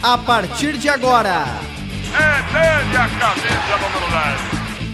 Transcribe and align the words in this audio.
A 0.00 0.16
partir 0.16 0.78
de 0.78 0.88
agora. 0.88 1.44
É 2.14 2.96
a 2.96 3.08
camisa 3.18 3.76
número 3.78 4.06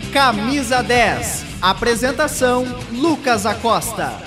10. 0.03 0.13
Camisa 0.15 0.83
10. 0.83 1.45
Apresentação: 1.61 2.65
Lucas 2.91 3.45
Acosta. 3.45 4.19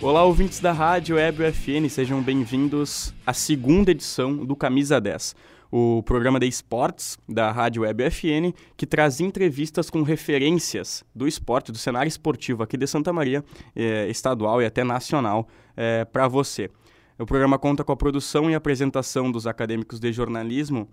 Olá, 0.00 0.22
ouvintes 0.22 0.60
da 0.60 0.70
Rádio 0.70 1.16
Web 1.16 1.42
UFN, 1.42 1.88
sejam 1.88 2.22
bem-vindos 2.22 3.12
à 3.26 3.32
segunda 3.32 3.90
edição 3.90 4.36
do 4.36 4.54
Camisa 4.54 5.00
10, 5.00 5.34
o 5.68 6.00
programa 6.04 6.38
de 6.38 6.46
esportes 6.46 7.18
da 7.28 7.50
Rádio 7.50 7.82
Web 7.82 8.04
UFN, 8.04 8.54
que 8.76 8.86
traz 8.86 9.20
entrevistas 9.20 9.90
com 9.90 10.02
referências 10.02 11.04
do 11.12 11.26
esporte, 11.26 11.72
do 11.72 11.78
cenário 11.78 12.08
esportivo 12.08 12.62
aqui 12.62 12.76
de 12.76 12.86
Santa 12.86 13.12
Maria, 13.12 13.44
eh, 13.74 14.06
estadual 14.08 14.62
e 14.62 14.66
até 14.66 14.84
nacional, 14.84 15.48
eh, 15.76 16.04
para 16.04 16.28
você. 16.28 16.70
O 17.18 17.26
programa 17.26 17.58
conta 17.58 17.82
com 17.82 17.90
a 17.90 17.96
produção 17.96 18.48
e 18.48 18.54
apresentação 18.54 19.28
dos 19.28 19.44
acadêmicos 19.44 19.98
de 19.98 20.12
jornalismo 20.12 20.88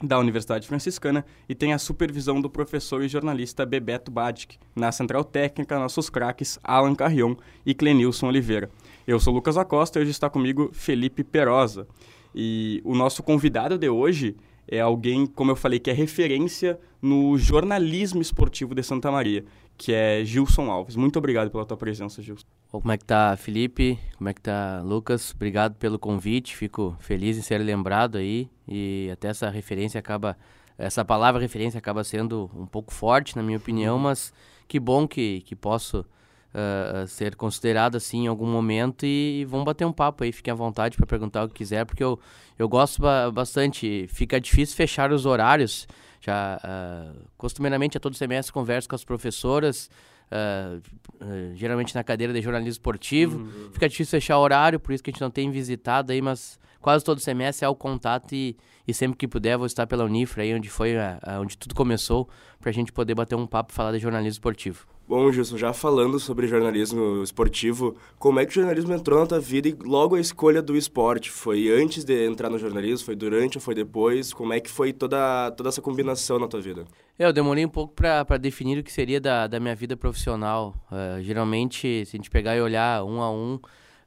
da 0.00 0.16
Universidade 0.16 0.68
Franciscana 0.68 1.26
e 1.48 1.56
tem 1.56 1.72
a 1.72 1.78
supervisão 1.78 2.40
do 2.40 2.48
professor 2.48 3.02
e 3.02 3.08
jornalista 3.08 3.66
Bebeto 3.66 4.08
Badic. 4.08 4.60
Na 4.76 4.92
Central 4.92 5.24
Técnica, 5.24 5.76
nossos 5.76 6.08
craques 6.08 6.56
Alan 6.62 6.94
Carrion 6.94 7.34
e 7.64 7.74
Clenilson 7.74 8.28
Oliveira. 8.28 8.70
Eu 9.08 9.18
sou 9.18 9.34
Lucas 9.34 9.56
Acosta 9.56 9.98
e 9.98 10.02
hoje 10.02 10.12
está 10.12 10.30
comigo 10.30 10.70
Felipe 10.72 11.24
Perosa. 11.24 11.88
E 12.32 12.80
o 12.84 12.94
nosso 12.94 13.20
convidado 13.24 13.76
de 13.76 13.88
hoje 13.88 14.36
é 14.68 14.78
alguém, 14.80 15.26
como 15.26 15.50
eu 15.50 15.56
falei, 15.56 15.80
que 15.80 15.90
é 15.90 15.92
referência 15.92 16.78
no 17.02 17.36
jornalismo 17.36 18.22
esportivo 18.22 18.72
de 18.72 18.84
Santa 18.84 19.10
Maria, 19.10 19.44
que 19.76 19.92
é 19.92 20.24
Gilson 20.24 20.70
Alves. 20.70 20.96
Muito 20.96 21.18
obrigado 21.18 21.50
pela 21.50 21.64
tua 21.64 21.76
presença, 21.76 22.22
Gilson. 22.22 22.46
Como 22.70 22.92
é 22.92 22.98
que 22.98 23.04
tá, 23.04 23.36
Felipe? 23.36 23.98
Como 24.16 24.28
é 24.28 24.34
que 24.34 24.40
tá, 24.40 24.82
Lucas? 24.84 25.32
Obrigado 25.34 25.74
pelo 25.76 25.98
convite. 25.98 26.56
Fico 26.56 26.96
feliz 26.98 27.38
em 27.38 27.42
ser 27.42 27.58
lembrado 27.58 28.18
aí 28.18 28.50
e 28.66 29.08
até 29.12 29.28
essa 29.28 29.48
referência 29.48 29.98
acaba 29.98 30.36
essa 30.78 31.02
palavra 31.02 31.40
referência 31.40 31.78
acaba 31.78 32.04
sendo 32.04 32.50
um 32.54 32.66
pouco 32.66 32.92
forte 32.92 33.34
na 33.34 33.42
minha 33.42 33.56
opinião, 33.56 33.98
mas 33.98 34.32
que 34.68 34.78
bom 34.78 35.08
que 35.08 35.40
que 35.42 35.56
posso 35.56 36.00
uh, 36.00 37.06
ser 37.06 37.34
considerado 37.34 37.96
assim 37.96 38.24
em 38.24 38.26
algum 38.26 38.46
momento 38.46 39.06
e, 39.06 39.40
e 39.40 39.44
vamos 39.44 39.64
bater 39.64 39.86
um 39.86 39.92
papo 39.92 40.24
aí, 40.24 40.32
fiquem 40.32 40.52
à 40.52 40.54
vontade 40.54 40.96
para 40.96 41.06
perguntar 41.06 41.44
o 41.44 41.48
que 41.48 41.54
quiser, 41.54 41.84
porque 41.84 42.02
eu, 42.02 42.18
eu 42.58 42.68
gosto 42.68 43.00
ba 43.00 43.30
bastante. 43.30 44.06
Fica 44.08 44.40
difícil 44.40 44.76
fechar 44.76 45.12
os 45.12 45.26
horários. 45.26 45.86
Já 46.26 46.58
uh, 46.58 47.24
costumeiramente 47.38 47.96
a 47.96 48.00
todo 48.00 48.16
semestre 48.16 48.52
converso 48.52 48.88
com 48.88 48.96
as 48.96 49.04
professoras, 49.04 49.88
uh, 50.32 50.82
uh, 51.24 51.54
geralmente 51.54 51.94
na 51.94 52.02
cadeira 52.02 52.32
de 52.32 52.40
jornalismo 52.40 52.72
esportivo. 52.72 53.38
Uhum. 53.38 53.70
Fica 53.72 53.88
difícil 53.88 54.10
fechar 54.10 54.36
horário, 54.36 54.80
por 54.80 54.92
isso 54.92 55.04
que 55.04 55.10
a 55.10 55.12
gente 55.12 55.20
não 55.20 55.30
tem 55.30 55.48
visitado 55.52 56.10
aí, 56.10 56.20
mas 56.20 56.58
quase 56.80 57.04
todo 57.04 57.20
semestre 57.20 57.64
é 57.64 57.68
o 57.68 57.76
contato 57.76 58.34
e, 58.34 58.56
e 58.88 58.92
sempre 58.92 59.16
que 59.16 59.28
puder 59.28 59.56
vou 59.56 59.66
estar 59.66 59.86
pela 59.86 60.04
Unifra 60.04 60.42
aí, 60.42 60.52
onde 60.52 60.68
foi 60.68 60.96
a, 60.96 61.20
a, 61.22 61.40
onde 61.40 61.56
tudo 61.56 61.76
começou, 61.76 62.28
para 62.58 62.70
a 62.70 62.74
gente 62.74 62.92
poder 62.92 63.14
bater 63.14 63.36
um 63.36 63.46
papo 63.46 63.72
e 63.72 63.74
falar 63.76 63.92
de 63.92 64.00
jornalismo 64.00 64.32
esportivo. 64.32 64.84
Bom, 65.08 65.30
Gilson, 65.30 65.56
já 65.56 65.72
falando 65.72 66.18
sobre 66.18 66.48
jornalismo 66.48 67.22
esportivo, 67.22 67.96
como 68.18 68.40
é 68.40 68.44
que 68.44 68.50
o 68.50 68.54
jornalismo 68.54 68.92
entrou 68.92 69.20
na 69.20 69.26
tua 69.26 69.38
vida 69.38 69.68
e 69.68 69.76
logo 69.84 70.16
a 70.16 70.20
escolha 70.20 70.60
do 70.60 70.76
esporte? 70.76 71.30
Foi 71.30 71.68
antes 71.70 72.02
de 72.02 72.26
entrar 72.26 72.50
no 72.50 72.58
jornalismo? 72.58 73.06
Foi 73.06 73.14
durante 73.14 73.56
ou 73.56 73.62
foi 73.62 73.72
depois? 73.72 74.32
Como 74.32 74.52
é 74.52 74.58
que 74.58 74.68
foi 74.68 74.92
toda, 74.92 75.52
toda 75.52 75.68
essa 75.68 75.80
combinação 75.80 76.40
na 76.40 76.48
tua 76.48 76.60
vida? 76.60 76.86
Eu 77.16 77.32
demorei 77.32 77.64
um 77.64 77.68
pouco 77.68 77.94
para 77.94 78.36
definir 78.36 78.78
o 78.78 78.82
que 78.82 78.92
seria 78.92 79.20
da, 79.20 79.46
da 79.46 79.60
minha 79.60 79.76
vida 79.76 79.96
profissional. 79.96 80.74
Uh, 80.90 81.22
geralmente, 81.22 82.04
se 82.04 82.16
a 82.16 82.18
gente 82.18 82.28
pegar 82.28 82.56
e 82.56 82.60
olhar 82.60 83.04
um 83.04 83.22
a 83.22 83.30
um, 83.30 83.60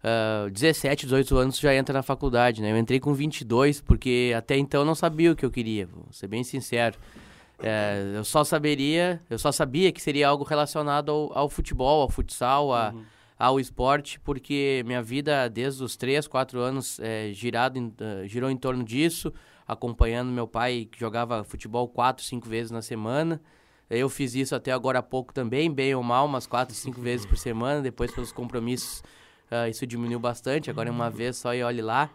uh, 0.03 0.49
17, 0.51 1.05
18 1.05 1.37
anos 1.37 1.59
já 1.59 1.73
entra 1.73 1.93
na 1.93 2.03
faculdade, 2.03 2.61
né? 2.61 2.73
Eu 2.73 2.77
entrei 2.77 2.99
com 2.99 3.13
22 3.13 3.79
porque 3.79 4.33
até 4.37 4.57
então 4.57 4.81
eu 4.81 4.85
não 4.85 4.95
sabia 4.95 5.31
o 5.31 5.35
que 5.35 5.45
eu 5.45 5.49
queria, 5.49 5.87
vou 5.87 6.07
ser 6.11 6.27
bem 6.27 6.43
sincero. 6.43 6.97
É, 7.61 8.13
eu 8.15 8.23
só 8.23 8.43
saberia, 8.43 9.21
eu 9.29 9.37
só 9.37 9.51
sabia 9.51 9.91
que 9.91 10.01
seria 10.01 10.27
algo 10.27 10.43
relacionado 10.43 11.11
ao, 11.11 11.37
ao 11.37 11.49
futebol, 11.49 12.01
ao 12.01 12.09
futsal, 12.09 12.73
a, 12.73 12.91
uhum. 12.91 13.03
ao 13.37 13.59
esporte, 13.59 14.19
porque 14.21 14.81
minha 14.85 15.03
vida 15.03 15.49
desde 15.49 15.83
os 15.83 15.97
3, 15.97 16.27
4 16.27 16.59
anos 16.59 16.99
é, 16.99 17.31
girado 17.33 17.79
uh, 17.79 18.27
girou 18.27 18.49
em 18.49 18.57
torno 18.57 18.83
disso, 18.83 19.33
acompanhando 19.67 20.31
meu 20.31 20.47
pai 20.47 20.87
que 20.89 20.99
jogava 20.99 21.43
futebol 21.43 21.87
4, 21.87 22.23
5 22.23 22.47
vezes 22.47 22.71
na 22.71 22.81
semana. 22.81 23.41
Eu 23.89 24.07
fiz 24.07 24.35
isso 24.35 24.55
até 24.55 24.71
agora 24.71 24.99
há 24.99 25.03
pouco 25.03 25.33
também, 25.33 25.71
bem 25.71 25.93
ou 25.95 26.03
mal, 26.03 26.25
umas 26.25 26.47
4, 26.47 26.73
5 26.75 27.01
vezes 27.01 27.25
por 27.25 27.37
semana, 27.37 27.81
depois 27.81 28.11
pelos 28.11 28.31
compromissos 28.31 29.03
uh, 29.51 29.67
isso 29.69 29.85
diminuiu 29.85 30.19
bastante, 30.19 30.69
agora 30.69 30.89
é 30.89 30.91
uma 30.91 31.09
vez 31.09 31.37
só 31.37 31.53
e 31.53 31.61
olhe 31.61 31.81
lá. 31.81 32.09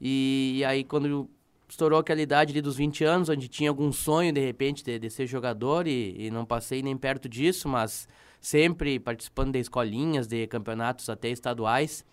E, 0.00 0.56
e 0.58 0.64
aí 0.64 0.84
quando 0.84 1.28
estourou 1.68 1.98
aquela 1.98 2.20
idade 2.20 2.52
ali 2.52 2.60
dos 2.60 2.76
20 2.76 3.04
anos, 3.04 3.28
onde 3.28 3.48
tinha 3.48 3.70
algum 3.70 3.92
sonho, 3.92 4.32
de 4.32 4.40
repente, 4.40 4.84
de, 4.84 4.98
de 4.98 5.10
ser 5.10 5.26
jogador 5.26 5.86
e, 5.86 6.26
e, 6.26 6.30
não 6.30 6.44
passei 6.44 6.82
nem 6.82 6.96
perto 6.96 7.28
disso, 7.28 7.68
mas 7.68 8.08
sempre 8.40 8.98
participando 8.98 9.52
de 9.52 9.58
escolinhas, 9.58 10.26
de 10.26 10.46
campeonatos 10.46 11.08
até 11.08 11.28
estaduais. 11.28 12.04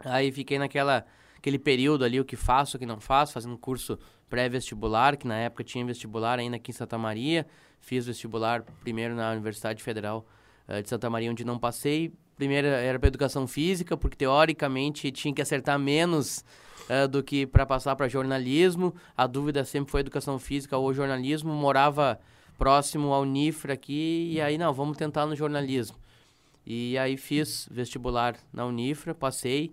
Aí 0.00 0.32
fiquei 0.32 0.58
naquela 0.58 1.06
aquele 1.44 1.58
período 1.58 2.04
ali, 2.04 2.18
o 2.18 2.24
que 2.24 2.36
faço, 2.36 2.76
o 2.76 2.80
que 2.80 2.86
não 2.86 2.98
faço, 2.98 3.34
fazendo 3.34 3.58
curso 3.58 3.98
pré-vestibular, 4.30 5.14
que 5.16 5.26
na 5.26 5.36
época 5.36 5.62
tinha 5.62 5.84
vestibular 5.84 6.38
ainda 6.38 6.56
aqui 6.56 6.70
em 6.70 6.74
Santa 6.74 6.96
Maria. 6.96 7.46
Fiz 7.80 8.06
vestibular 8.06 8.62
primeiro 8.82 9.14
na 9.14 9.30
Universidade 9.30 9.82
Federal 9.82 10.26
uh, 10.66 10.82
de 10.82 10.88
Santa 10.88 11.10
Maria, 11.10 11.30
onde 11.30 11.44
não 11.44 11.58
passei. 11.58 12.14
Primeiro 12.34 12.66
era 12.66 12.98
para 12.98 13.08
educação 13.08 13.46
física, 13.46 13.94
porque 13.94 14.16
teoricamente 14.16 15.12
tinha 15.12 15.34
que 15.34 15.42
acertar 15.42 15.78
menos 15.78 16.42
uh, 16.88 17.08
do 17.08 17.22
que 17.22 17.46
para 17.46 17.66
passar 17.66 17.96
para 17.96 18.08
jornalismo. 18.08 18.94
A 19.16 19.26
dúvida 19.26 19.64
sempre 19.64 19.90
foi 19.90 20.00
educação 20.00 20.38
física 20.38 20.76
ou 20.76 20.92
jornalismo. 20.92 21.52
Morava 21.52 22.20
próximo 22.58 23.12
ao 23.12 23.24
Nifra 23.24 23.74
aqui 23.74 24.30
e 24.32 24.40
aí, 24.40 24.56
não, 24.56 24.72
vamos 24.72 24.96
tentar 24.96 25.26
no 25.26 25.36
jornalismo. 25.36 25.96
E 26.66 26.96
aí 26.96 27.16
fiz 27.16 27.68
vestibular 27.70 28.36
na 28.52 28.64
Unifra, 28.64 29.14
passei. 29.14 29.72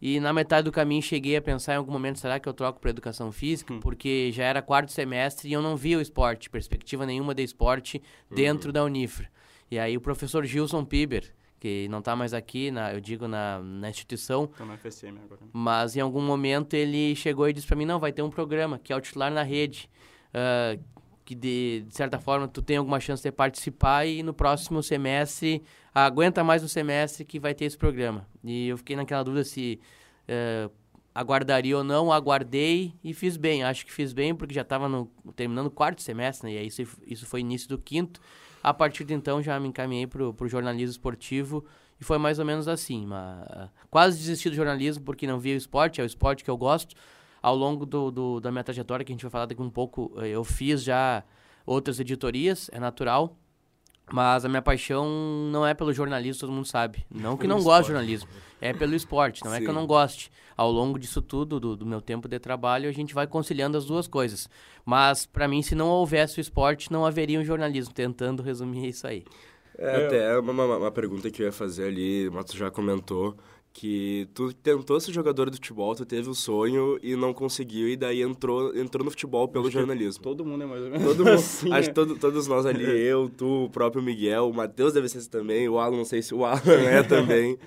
E 0.00 0.20
na 0.20 0.32
metade 0.32 0.64
do 0.64 0.72
caminho 0.72 1.02
cheguei 1.02 1.36
a 1.36 1.42
pensar 1.42 1.74
em 1.74 1.76
algum 1.76 1.90
momento, 1.90 2.20
será 2.20 2.38
que 2.38 2.48
eu 2.48 2.52
troco 2.52 2.78
para 2.80 2.90
educação 2.90 3.32
física? 3.32 3.74
Hum. 3.74 3.80
Porque 3.80 4.30
já 4.32 4.44
era 4.44 4.62
quarto 4.62 4.92
semestre 4.92 5.48
e 5.48 5.52
eu 5.52 5.62
não 5.62 5.76
via 5.76 5.98
o 5.98 6.00
esporte, 6.00 6.48
perspectiva 6.48 7.04
nenhuma 7.04 7.34
de 7.34 7.42
esporte 7.42 8.00
dentro 8.30 8.68
uhum. 8.68 8.72
da 8.72 8.84
Unifra. 8.84 9.28
E 9.70 9.78
aí 9.78 9.96
o 9.96 10.00
professor 10.00 10.44
Gilson 10.44 10.84
Piber, 10.84 11.24
que 11.58 11.88
não 11.88 11.98
está 11.98 12.14
mais 12.14 12.32
aqui, 12.32 12.70
na, 12.70 12.92
eu 12.92 13.00
digo, 13.00 13.26
na, 13.26 13.60
na 13.60 13.90
instituição. 13.90 14.44
Está 14.44 14.64
na 14.64 14.76
FSM 14.76 15.18
agora. 15.24 15.40
Mas 15.52 15.96
em 15.96 16.00
algum 16.00 16.22
momento 16.22 16.74
ele 16.74 17.14
chegou 17.16 17.48
e 17.48 17.52
disse 17.52 17.66
para 17.66 17.76
mim, 17.76 17.84
não, 17.84 17.98
vai 17.98 18.12
ter 18.12 18.22
um 18.22 18.30
programa, 18.30 18.78
que 18.78 18.92
é 18.92 18.96
o 18.96 19.00
titular 19.00 19.30
na 19.30 19.42
rede, 19.42 19.90
uh, 20.30 20.82
que 21.24 21.34
de, 21.34 21.84
de, 21.86 21.94
certa 21.94 22.18
forma 22.18 22.48
tu 22.48 22.62
tem 22.62 22.76
alguma 22.76 23.00
chance 23.00 23.22
de 23.22 23.32
participar 23.32 24.06
e 24.06 24.22
no 24.22 24.32
próximo 24.32 24.82
semestre, 24.82 25.62
aguenta 25.94 26.44
mais 26.44 26.62
um 26.62 26.68
semestre 26.68 27.24
que 27.24 27.38
vai 27.40 27.54
ter 27.54 27.64
esse 27.64 27.76
programa. 27.76 28.26
E 28.44 28.68
eu 28.68 28.78
fiquei 28.78 28.96
naquela 28.96 29.22
dúvida 29.24 29.44
se 29.44 29.80
uh, 30.28 30.70
aguardaria 31.14 31.76
ou 31.76 31.82
não, 31.82 32.12
aguardei 32.12 32.94
e 33.02 33.12
fiz 33.12 33.36
bem. 33.36 33.64
Acho 33.64 33.84
que 33.84 33.92
fiz 33.92 34.12
bem 34.12 34.34
porque 34.34 34.54
já 34.54 34.62
estava 34.62 34.88
terminando 35.34 35.66
o 35.66 35.70
quarto 35.70 36.00
semestre, 36.00 36.48
né? 36.48 36.54
e 36.54 36.58
aí 36.58 36.66
isso, 36.68 36.82
isso 37.04 37.26
foi 37.26 37.40
início 37.40 37.68
do 37.68 37.78
quinto. 37.78 38.20
A 38.62 38.74
partir 38.74 39.04
de 39.04 39.14
então 39.14 39.42
já 39.42 39.58
me 39.58 39.68
encaminhei 39.68 40.06
para 40.06 40.22
o 40.24 40.48
jornalismo 40.48 40.90
esportivo 40.90 41.64
e 42.00 42.04
foi 42.04 42.18
mais 42.18 42.38
ou 42.38 42.44
menos 42.44 42.68
assim. 42.68 43.06
Mas, 43.06 43.70
quase 43.90 44.18
desisti 44.18 44.50
do 44.50 44.56
jornalismo 44.56 45.04
porque 45.04 45.26
não 45.26 45.38
via 45.38 45.54
o 45.54 45.58
esporte, 45.58 46.00
é 46.00 46.04
o 46.04 46.06
esporte 46.06 46.44
que 46.44 46.50
eu 46.50 46.56
gosto. 46.56 46.94
Ao 47.40 47.54
longo 47.54 47.86
do, 47.86 48.10
do, 48.10 48.40
da 48.40 48.50
minha 48.50 48.64
trajetória, 48.64 49.04
que 49.04 49.12
a 49.12 49.14
gente 49.14 49.22
vai 49.22 49.30
falar 49.30 49.46
daqui 49.46 49.62
um 49.62 49.70
pouco, 49.70 50.12
eh, 50.16 50.28
eu 50.30 50.42
fiz 50.42 50.82
já 50.82 51.22
outras 51.64 52.00
editorias, 52.00 52.68
é 52.72 52.80
natural. 52.80 53.36
Mas 54.10 54.44
a 54.44 54.48
minha 54.48 54.62
paixão 54.62 55.06
não 55.52 55.66
é 55.66 55.74
pelo 55.74 55.92
jornalismo, 55.92 56.40
todo 56.40 56.52
mundo 56.52 56.66
sabe. 56.66 57.04
Não 57.10 57.36
que 57.36 57.46
não 57.46 57.62
goste 57.62 57.82
de 57.82 57.88
jornalismo, 57.88 58.28
é 58.60 58.72
pelo 58.72 58.94
esporte, 58.94 59.44
não 59.44 59.50
Sim. 59.50 59.58
é 59.58 59.60
que 59.60 59.68
eu 59.68 59.74
não 59.74 59.86
goste. 59.86 60.30
Ao 60.56 60.70
longo 60.70 60.98
disso 60.98 61.22
tudo, 61.22 61.60
do, 61.60 61.76
do, 61.76 61.86
meu 61.86 62.00
tempo 62.00 62.26
de 62.26 62.38
trabalho, 62.38 62.88
a 62.88 62.92
gente 62.92 63.14
vai 63.14 63.26
conciliando 63.26 63.78
as 63.78 63.84
duas 63.84 64.08
coisas. 64.08 64.48
Mas, 64.84 65.24
para 65.24 65.46
mim, 65.46 65.62
se 65.62 65.74
não 65.74 65.88
houvesse 65.88 66.38
o 66.38 66.40
esporte, 66.40 66.90
não 66.90 67.06
haveria 67.06 67.38
um 67.38 67.44
jornalismo, 67.44 67.94
tentando 67.94 68.42
resumir 68.42 68.88
isso 68.88 69.06
aí. 69.06 69.24
É, 69.78 70.06
até 70.06 70.38
uma, 70.38 70.52
uma, 70.52 70.76
uma 70.76 70.90
pergunta 70.90 71.30
que 71.30 71.42
eu 71.42 71.46
ia 71.46 71.52
fazer 71.52 71.84
ali, 71.84 72.26
o 72.26 72.32
Mato 72.32 72.56
já 72.56 72.68
comentou, 72.68 73.36
que 73.72 74.28
tu 74.34 74.52
tentou 74.52 74.98
ser 74.98 75.12
jogador 75.12 75.50
de 75.50 75.56
futebol, 75.56 75.94
tu 75.94 76.04
teve 76.04 76.28
o 76.28 76.34
sonho 76.34 76.98
e 77.02 77.14
não 77.14 77.32
conseguiu, 77.32 77.88
e 77.88 77.96
daí 77.96 78.22
entrou, 78.22 78.76
entrou 78.76 79.04
no 79.04 79.10
futebol 79.10 79.46
pelo 79.46 79.70
jornalismo. 79.70 80.22
Todo 80.22 80.44
mundo 80.44 80.64
é 80.64 80.66
mais 80.66 80.82
ou 80.82 80.90
menos 80.90 81.06
todo 81.06 81.18
mundo, 81.18 81.34
assim, 81.34 81.72
Acho 81.72 81.88
que 81.88 81.94
todo, 81.94 82.16
todos 82.16 82.46
nós 82.48 82.66
ali, 82.66 82.84
eu, 83.06 83.28
tu, 83.28 83.64
o 83.64 83.70
próprio 83.70 84.02
Miguel, 84.02 84.48
o 84.48 84.54
Matheus 84.54 84.92
deve 84.92 85.08
ser 85.08 85.24
também, 85.28 85.68
o 85.68 85.78
Alan, 85.78 85.96
não 85.96 86.04
sei 86.04 86.22
se 86.22 86.34
o 86.34 86.44
Alan 86.44 86.60
é 86.66 87.02
também. 87.04 87.58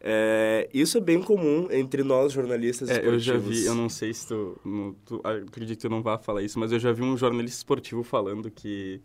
É, 0.00 0.68
isso 0.72 0.98
é 0.98 1.00
bem 1.00 1.20
comum 1.20 1.66
entre 1.70 2.04
nós 2.04 2.32
jornalistas 2.32 2.88
é, 2.88 2.92
esportivos. 2.92 3.26
Eu 3.26 3.34
já 3.34 3.38
vi, 3.38 3.64
eu 3.64 3.74
não 3.74 3.88
sei 3.88 4.14
se 4.14 4.28
tu, 4.28 4.56
no, 4.64 4.94
tu, 5.04 5.20
acredito 5.24 5.78
que 5.78 5.88
tu 5.88 5.90
não 5.90 6.02
vai 6.02 6.16
falar 6.18 6.42
isso, 6.42 6.60
mas 6.60 6.70
eu 6.70 6.78
já 6.78 6.92
vi 6.92 7.02
um 7.02 7.16
jornalista 7.16 7.58
esportivo 7.58 8.04
falando 8.04 8.50
que, 8.50 9.00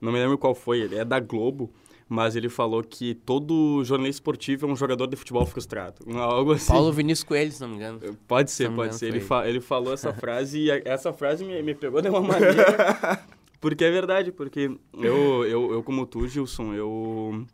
não 0.00 0.10
me 0.10 0.18
lembro 0.18 0.38
qual 0.38 0.54
foi, 0.54 0.80
ele 0.80 0.96
é 0.96 1.04
da 1.04 1.20
Globo, 1.20 1.70
mas 2.08 2.36
ele 2.36 2.48
falou 2.48 2.82
que 2.82 3.14
todo 3.14 3.82
jornalista 3.84 4.20
esportivo 4.20 4.66
é 4.66 4.70
um 4.70 4.76
jogador 4.76 5.06
de 5.08 5.16
futebol 5.16 5.44
frustrado. 5.44 5.96
Algo 6.16 6.52
assim. 6.52 6.68
Paulo 6.68 6.92
Vinícius 6.92 7.24
Coelho, 7.24 7.50
se 7.50 7.60
não 7.60 7.68
me 7.68 7.76
engano. 7.76 8.00
Pode 8.28 8.50
ser, 8.50 8.70
pode 8.70 8.94
ser. 8.94 9.06
Ele, 9.06 9.20
fa 9.20 9.48
ele 9.48 9.60
falou 9.60 9.92
essa 9.92 10.12
frase 10.14 10.60
e 10.60 10.70
essa 10.84 11.12
frase 11.12 11.44
me, 11.44 11.60
me 11.62 11.74
pegou 11.74 12.00
de 12.00 12.08
uma 12.08 12.20
maneira. 12.20 13.20
porque 13.60 13.84
é 13.84 13.90
verdade, 13.90 14.30
porque 14.30 14.70
eu, 14.94 15.44
eu, 15.44 15.72
eu 15.72 15.82
como 15.82 16.06
tu, 16.06 16.28
Gilson, 16.28 16.74
eu, 16.74 17.44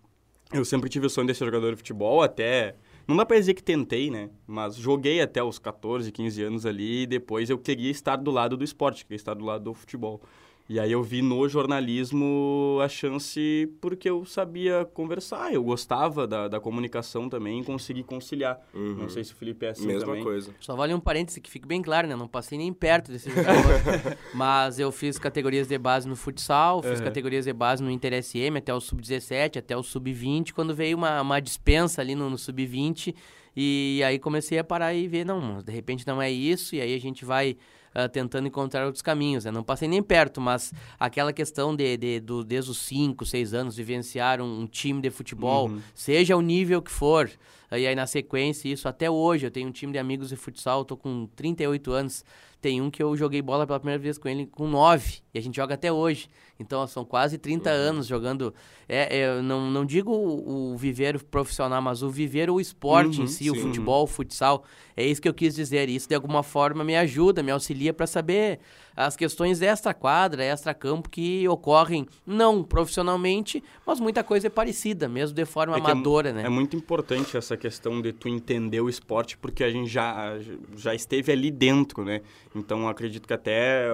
eu 0.52 0.64
sempre 0.66 0.90
tive 0.90 1.06
o 1.06 1.10
sonho 1.10 1.26
de 1.26 1.34
ser 1.34 1.46
jogador 1.46 1.70
de 1.70 1.76
futebol, 1.76 2.22
até. 2.22 2.76
Não 3.08 3.16
dá 3.16 3.26
pra 3.26 3.38
dizer 3.38 3.54
que 3.54 3.62
tentei, 3.62 4.10
né? 4.10 4.31
Mas 4.46 4.76
joguei 4.76 5.20
até 5.20 5.43
os 5.43 5.58
14, 5.58 6.12
15 6.12 6.43
anos 6.43 6.66
ali 6.66 7.02
e 7.02 7.06
depois 7.06 7.50
eu 7.50 7.58
queria 7.58 7.90
estar 7.90 8.16
do 8.16 8.31
lado 8.31 8.56
do 8.56 8.62
esporte, 8.62 9.04
queria 9.04 9.16
estar 9.16 9.34
do 9.34 9.44
lado 9.44 9.64
do 9.64 9.75
futebol. 9.75 10.22
E 10.69 10.79
aí 10.79 10.93
eu 10.93 11.03
vi 11.03 11.23
no 11.23 11.47
jornalismo 11.49 12.79
a 12.82 12.88
chance 12.88 13.70
porque 13.81 14.09
eu 14.09 14.25
sabia 14.25 14.85
conversar, 14.94 15.53
eu 15.53 15.62
gostava 15.62 16.26
da, 16.26 16.49
da 16.49 16.61
comunicação 16.61 17.29
também 17.29 17.61
e 17.61 17.64
consegui 17.64 18.03
conciliar. 18.03 18.61
Uhum. 18.73 18.94
Não 18.94 19.09
sei 19.09 19.25
se 19.25 19.32
o 19.32 19.37
Felipe 19.37 19.67
é 19.67 19.70
assim 19.70 19.87
Mesma 19.87 20.06
também. 20.06 20.23
coisa. 20.23 20.55
Só 20.61 20.76
vale 20.76 20.94
um 20.94 21.00
parêntese 21.00 21.41
que 21.41 21.50
fique 21.50 21.67
bem 21.67 21.82
claro, 21.82 22.06
né? 22.06 22.17
Não 22.17 22.29
passei 22.29 22.56
nem 22.56 22.73
perto 22.73 23.11
desse 23.11 23.29
jogador. 23.29 23.82
Mas 24.35 24.79
eu 24.79 24.91
fiz 24.93 25.19
categorias 25.19 25.69
de 25.69 25.76
base 25.76 26.09
no 26.09 26.17
futsal, 26.17 26.82
fiz 26.82 26.99
uhum. 26.99 27.05
categorias 27.05 27.44
de 27.44 27.53
base 27.53 27.82
no 27.82 27.91
Inter 27.91 28.23
SM 28.23 28.56
até 28.56 28.73
o 28.73 28.81
sub-17, 28.81 29.59
até 29.59 29.76
o 29.76 29.82
sub-20. 29.82 30.53
Quando 30.53 30.75
veio 30.75 30.97
uma, 30.97 31.20
uma 31.20 31.41
dispensa 31.41 32.00
ali 32.00 32.14
no, 32.14 32.31
no 32.31 32.38
sub-20, 32.38 33.14
e 33.55 34.03
aí 34.05 34.19
comecei 34.19 34.59
a 34.59 34.64
parar 34.64 34.94
e 34.94 35.06
ver, 35.06 35.26
não, 35.26 35.59
de 35.59 35.73
repente 35.73 36.06
não 36.06 36.23
é 36.23 36.31
isso, 36.31 36.75
e 36.75 36.81
aí 36.81 36.94
a 36.94 37.00
gente 37.00 37.25
vai 37.25 37.56
uh, 37.94 38.09
tentando 38.09 38.49
encontrar 38.49 38.85
outros 38.85 39.03
caminhos. 39.03 39.44
Né? 39.44 39.50
Não 39.50 39.62
passei 39.62 39.89
nem 39.89 40.03
perto, 40.03 40.41
mas 40.41 40.73
aquela 40.99 41.33
questão 41.33 41.75
de, 41.75 41.97
de, 41.97 42.21
do, 42.21 42.44
desde 42.44 42.71
os 42.71 42.79
5, 42.79 43.25
6 43.25 43.55
anos, 43.55 43.77
vivenciar 43.77 44.41
um, 44.41 44.61
um 44.61 44.67
time 44.67 45.00
de 45.00 45.11
futebol, 45.11 45.69
uhum. 45.69 45.81
seja 45.94 46.37
o 46.37 46.41
nível 46.41 46.83
que 46.83 46.91
for, 46.91 47.31
e 47.71 47.87
aí 47.87 47.94
na 47.94 48.06
sequência, 48.06 48.69
isso 48.69 48.87
até 48.89 49.11
hoje, 49.11 49.47
eu 49.47 49.50
tenho 49.50 49.69
um 49.69 49.73
time 49.73 49.93
de 49.93 49.99
amigos 49.99 50.29
de 50.29 50.37
futsal, 50.37 50.85
tô 50.85 50.97
com 50.97 51.27
38 51.35 51.93
anos, 51.93 52.25
tem 52.61 52.81
um 52.81 52.91
que 52.91 53.03
eu 53.03 53.17
joguei 53.17 53.41
bola 53.43 53.67
pela 53.67 53.81
primeira 53.81 54.00
vez 54.00 54.19
com 54.19 54.29
ele 54.29 54.47
com 54.47 54.69
9, 54.69 55.21
e 55.35 55.38
a 55.38 55.43
gente 55.43 55.56
joga 55.56 55.75
até 55.75 55.91
hoje. 55.91 56.29
Então, 56.62 56.87
são 56.87 57.05
quase 57.05 57.37
30 57.37 57.69
uhum. 57.69 57.76
anos 57.76 58.06
jogando. 58.06 58.55
É, 58.88 59.20
é, 59.20 59.43
não, 59.43 59.70
não 59.70 59.85
digo 59.85 60.12
o, 60.12 60.73
o 60.73 60.76
viver 60.76 61.23
profissional, 61.25 61.82
mas 61.82 62.03
o 62.03 62.09
viver 62.09 62.49
o 62.49 62.61
esporte 62.61 63.19
uhum, 63.19 63.25
em 63.25 63.26
si, 63.26 63.44
sim. 63.44 63.50
o 63.50 63.55
futebol, 63.55 64.05
o 64.05 64.06
futsal. 64.06 64.64
É 64.97 65.05
isso 65.05 65.20
que 65.20 65.29
eu 65.29 65.35
quis 65.35 65.55
dizer. 65.55 65.88
Isso, 65.88 66.09
de 66.09 66.14
alguma 66.14 66.43
forma, 66.43 66.85
me 66.85 66.97
ajuda, 66.97 67.43
me 67.43 67.50
auxilia 67.50 67.93
para 67.93 68.06
saber 68.06 68.61
as 68.97 69.17
questões 69.17 69.62
extra-quadra, 69.62 70.44
extra-campo 70.44 71.09
que 71.09 71.49
ocorrem, 71.49 72.06
não 72.26 72.62
profissionalmente, 72.62 73.62
mas 73.87 73.99
muita 73.99 74.23
coisa 74.23 74.49
é 74.49 74.50
parecida, 74.50 75.09
mesmo 75.09 75.35
de 75.35 75.44
forma 75.44 75.75
é, 75.75 75.79
é 75.79 75.82
amadora, 75.82 76.29
é, 76.29 76.32
né? 76.32 76.43
É 76.44 76.49
muito 76.49 76.76
importante 76.76 77.37
essa 77.37 77.56
questão 77.56 78.00
de 78.00 78.12
tu 78.12 78.29
entender 78.29 78.81
o 78.81 78.88
esporte, 78.88 79.37
porque 79.38 79.64
a 79.64 79.70
gente 79.70 79.88
já, 79.88 80.38
já 80.76 80.94
esteve 80.94 81.32
ali 81.32 81.50
dentro, 81.50 82.05
né? 82.05 82.20
Então, 82.55 82.88
acredito 82.88 83.26
que 83.26 83.35
até 83.35 83.88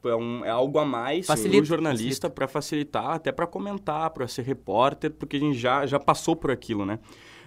tipo, 0.00 0.08
é, 0.08 0.16
um, 0.16 0.44
é 0.44 0.50
algo 0.50 0.78
a 0.78 0.84
mais 0.84 1.26
para 1.26 1.38
o 1.38 1.64
jornalista 1.64 2.30
para 2.30 2.48
facilitar, 2.48 3.10
até 3.10 3.30
para 3.30 3.46
comentar, 3.46 4.10
para 4.10 4.26
ser 4.26 4.42
repórter, 4.42 5.10
porque 5.10 5.36
a 5.36 5.40
gente 5.40 5.58
já, 5.58 5.84
já 5.86 6.00
passou 6.00 6.34
por 6.34 6.50
aquilo, 6.50 6.86
né? 6.86 6.98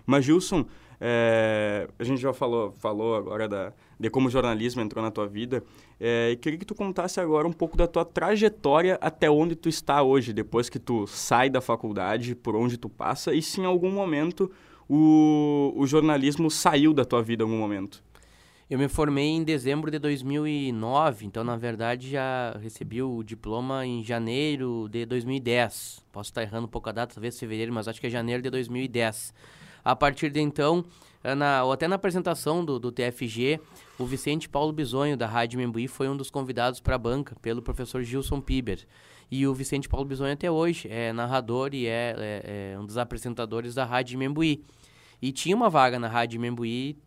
Mas, 0.06 0.26
Gilson, 0.26 0.66
é, 1.02 1.88
a 1.98 2.04
gente 2.04 2.22
já 2.22 2.32
falou, 2.32 2.74
falou 2.78 3.16
agora 3.16 3.48
da, 3.48 3.74
de 4.00 4.10
como 4.10 4.28
o 4.28 4.32
jornalismo 4.32 4.82
entrou 4.82 5.04
na 5.04 5.10
tua 5.10 5.26
vida. 5.26 5.64
É, 6.00 6.32
e 6.32 6.36
queria 6.36 6.60
que 6.60 6.66
tu 6.66 6.76
contasse 6.76 7.20
agora 7.20 7.48
um 7.48 7.54
pouco 7.54 7.76
da 7.76 7.88
tua 7.88 8.06
trajetória 8.06 8.98
até 9.02 9.30
onde 9.30 9.56
tu 9.56 9.68
está 9.68 10.04
hoje, 10.04 10.32
depois 10.32 10.70
que 10.70 10.78
tu 10.78 11.08
sai 11.08 11.50
da 11.50 11.62
faculdade, 11.62 12.36
por 12.36 12.56
onde 12.56 12.78
tu 12.78 12.90
passa, 12.90 13.34
e 13.34 13.42
se 13.42 13.62
em 13.62 13.66
algum 13.66 13.90
momento 13.90 14.52
o, 14.88 15.74
o 15.76 15.88
jornalismo 15.88 16.52
saiu 16.52 16.94
da 16.94 17.06
tua 17.06 17.24
vida 17.24 17.44
em 17.44 17.48
algum 17.48 17.58
momento. 17.58 18.04
Eu 18.70 18.80
me 18.80 18.88
formei 18.88 19.28
em 19.28 19.44
dezembro 19.44 19.92
de 19.92 20.00
2009, 20.00 21.26
então 21.26 21.44
na 21.44 21.58
verdade 21.58 22.10
já 22.10 22.58
recebi 22.62 23.04
o 23.04 23.22
diploma 23.22 23.86
em 23.86 24.02
janeiro 24.02 24.88
de 24.90 25.06
2010. 25.06 26.02
Posso 26.14 26.30
estar 26.30 26.44
errando 26.44 26.66
um 26.66 26.70
pouco 26.70 26.88
a 26.88 26.94
data, 26.94 27.14
talvez 27.14 27.38
fevereiro, 27.38 27.74
mas 27.74 27.90
acho 27.90 28.00
que 28.00 28.08
é 28.08 28.10
janeiro 28.10 28.42
de 28.42 28.50
2010. 28.50 29.34
A 29.84 29.94
partir 29.94 30.32
de 30.32 30.40
então, 30.40 30.86
eh, 31.22 31.36
na, 31.36 31.66
ou 31.66 31.74
até 31.74 31.90
na 31.90 31.96
apresentação 31.96 32.64
do, 32.64 32.80
do 32.80 32.90
TFG, 32.90 33.60
o 34.00 34.06
Vicente 34.06 34.48
Paulo 34.48 34.72
Bisonho, 34.72 35.18
da 35.18 35.28
Rádio 35.28 35.60
Membuí, 35.60 35.90
foi 35.90 36.08
um 36.08 36.16
dos 36.16 36.32
convidados 36.32 36.80
para 36.80 36.96
a 36.96 36.98
banca, 36.98 37.36
pelo 37.42 37.62
professor 37.62 38.02
Gilson 38.02 38.40
Piber. 38.40 38.80
E 39.30 39.46
o 39.46 39.54
Vicente 39.54 39.90
Paulo 39.90 40.06
Bisonho 40.06 40.32
até 40.32 40.50
hoje 40.50 40.88
é 40.90 41.12
narrador 41.12 41.74
e 41.74 41.86
é, 41.86 42.16
é, 42.18 42.74
é 42.74 42.80
um 42.80 42.86
dos 42.86 42.98
apresentadores 42.98 43.76
da 43.76 43.84
Rádio 43.84 44.18
Membuí. 44.18 44.64
E 45.22 45.34
tinha 45.34 45.56
uma 45.56 45.70
vaga 45.70 46.00
na 46.00 46.08
Rádio 46.08 46.40
Membuí 46.40 46.98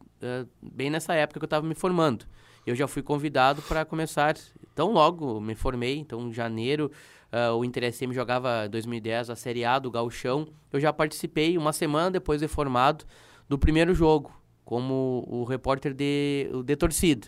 bem 0.62 0.90
nessa 0.90 1.14
época 1.14 1.40
que 1.40 1.44
eu 1.44 1.46
estava 1.46 1.66
me 1.66 1.74
formando. 1.74 2.24
Eu 2.66 2.74
já 2.74 2.88
fui 2.88 3.02
convidado 3.02 3.62
para 3.62 3.84
começar, 3.84 4.36
tão 4.74 4.92
logo 4.92 5.40
me 5.40 5.54
formei, 5.54 5.98
então 5.98 6.28
em 6.28 6.32
janeiro 6.32 6.90
Uh, 7.32 7.54
o 7.56 7.64
Inter 7.64 7.92
SM 7.92 8.12
jogava 8.12 8.68
2010 8.68 9.30
a 9.30 9.36
Série 9.36 9.64
A 9.64 9.78
do 9.78 9.90
Gauchão. 9.90 10.48
Eu 10.72 10.78
já 10.78 10.92
participei 10.92 11.58
uma 11.58 11.72
semana 11.72 12.10
depois 12.10 12.40
de 12.40 12.48
formado 12.48 13.04
do 13.48 13.58
primeiro 13.58 13.94
jogo, 13.94 14.32
como 14.64 15.24
o 15.28 15.44
repórter 15.44 15.92
de, 15.92 16.48
de 16.64 16.76
torcida. 16.76 17.26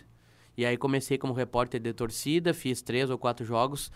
E 0.57 0.65
aí 0.65 0.77
comecei 0.77 1.17
como 1.17 1.33
repórter 1.33 1.79
de 1.79 1.93
torcida, 1.93 2.53
fiz 2.53 2.81
três 2.81 3.09
ou 3.09 3.17
quatro 3.17 3.45
jogos. 3.45 3.91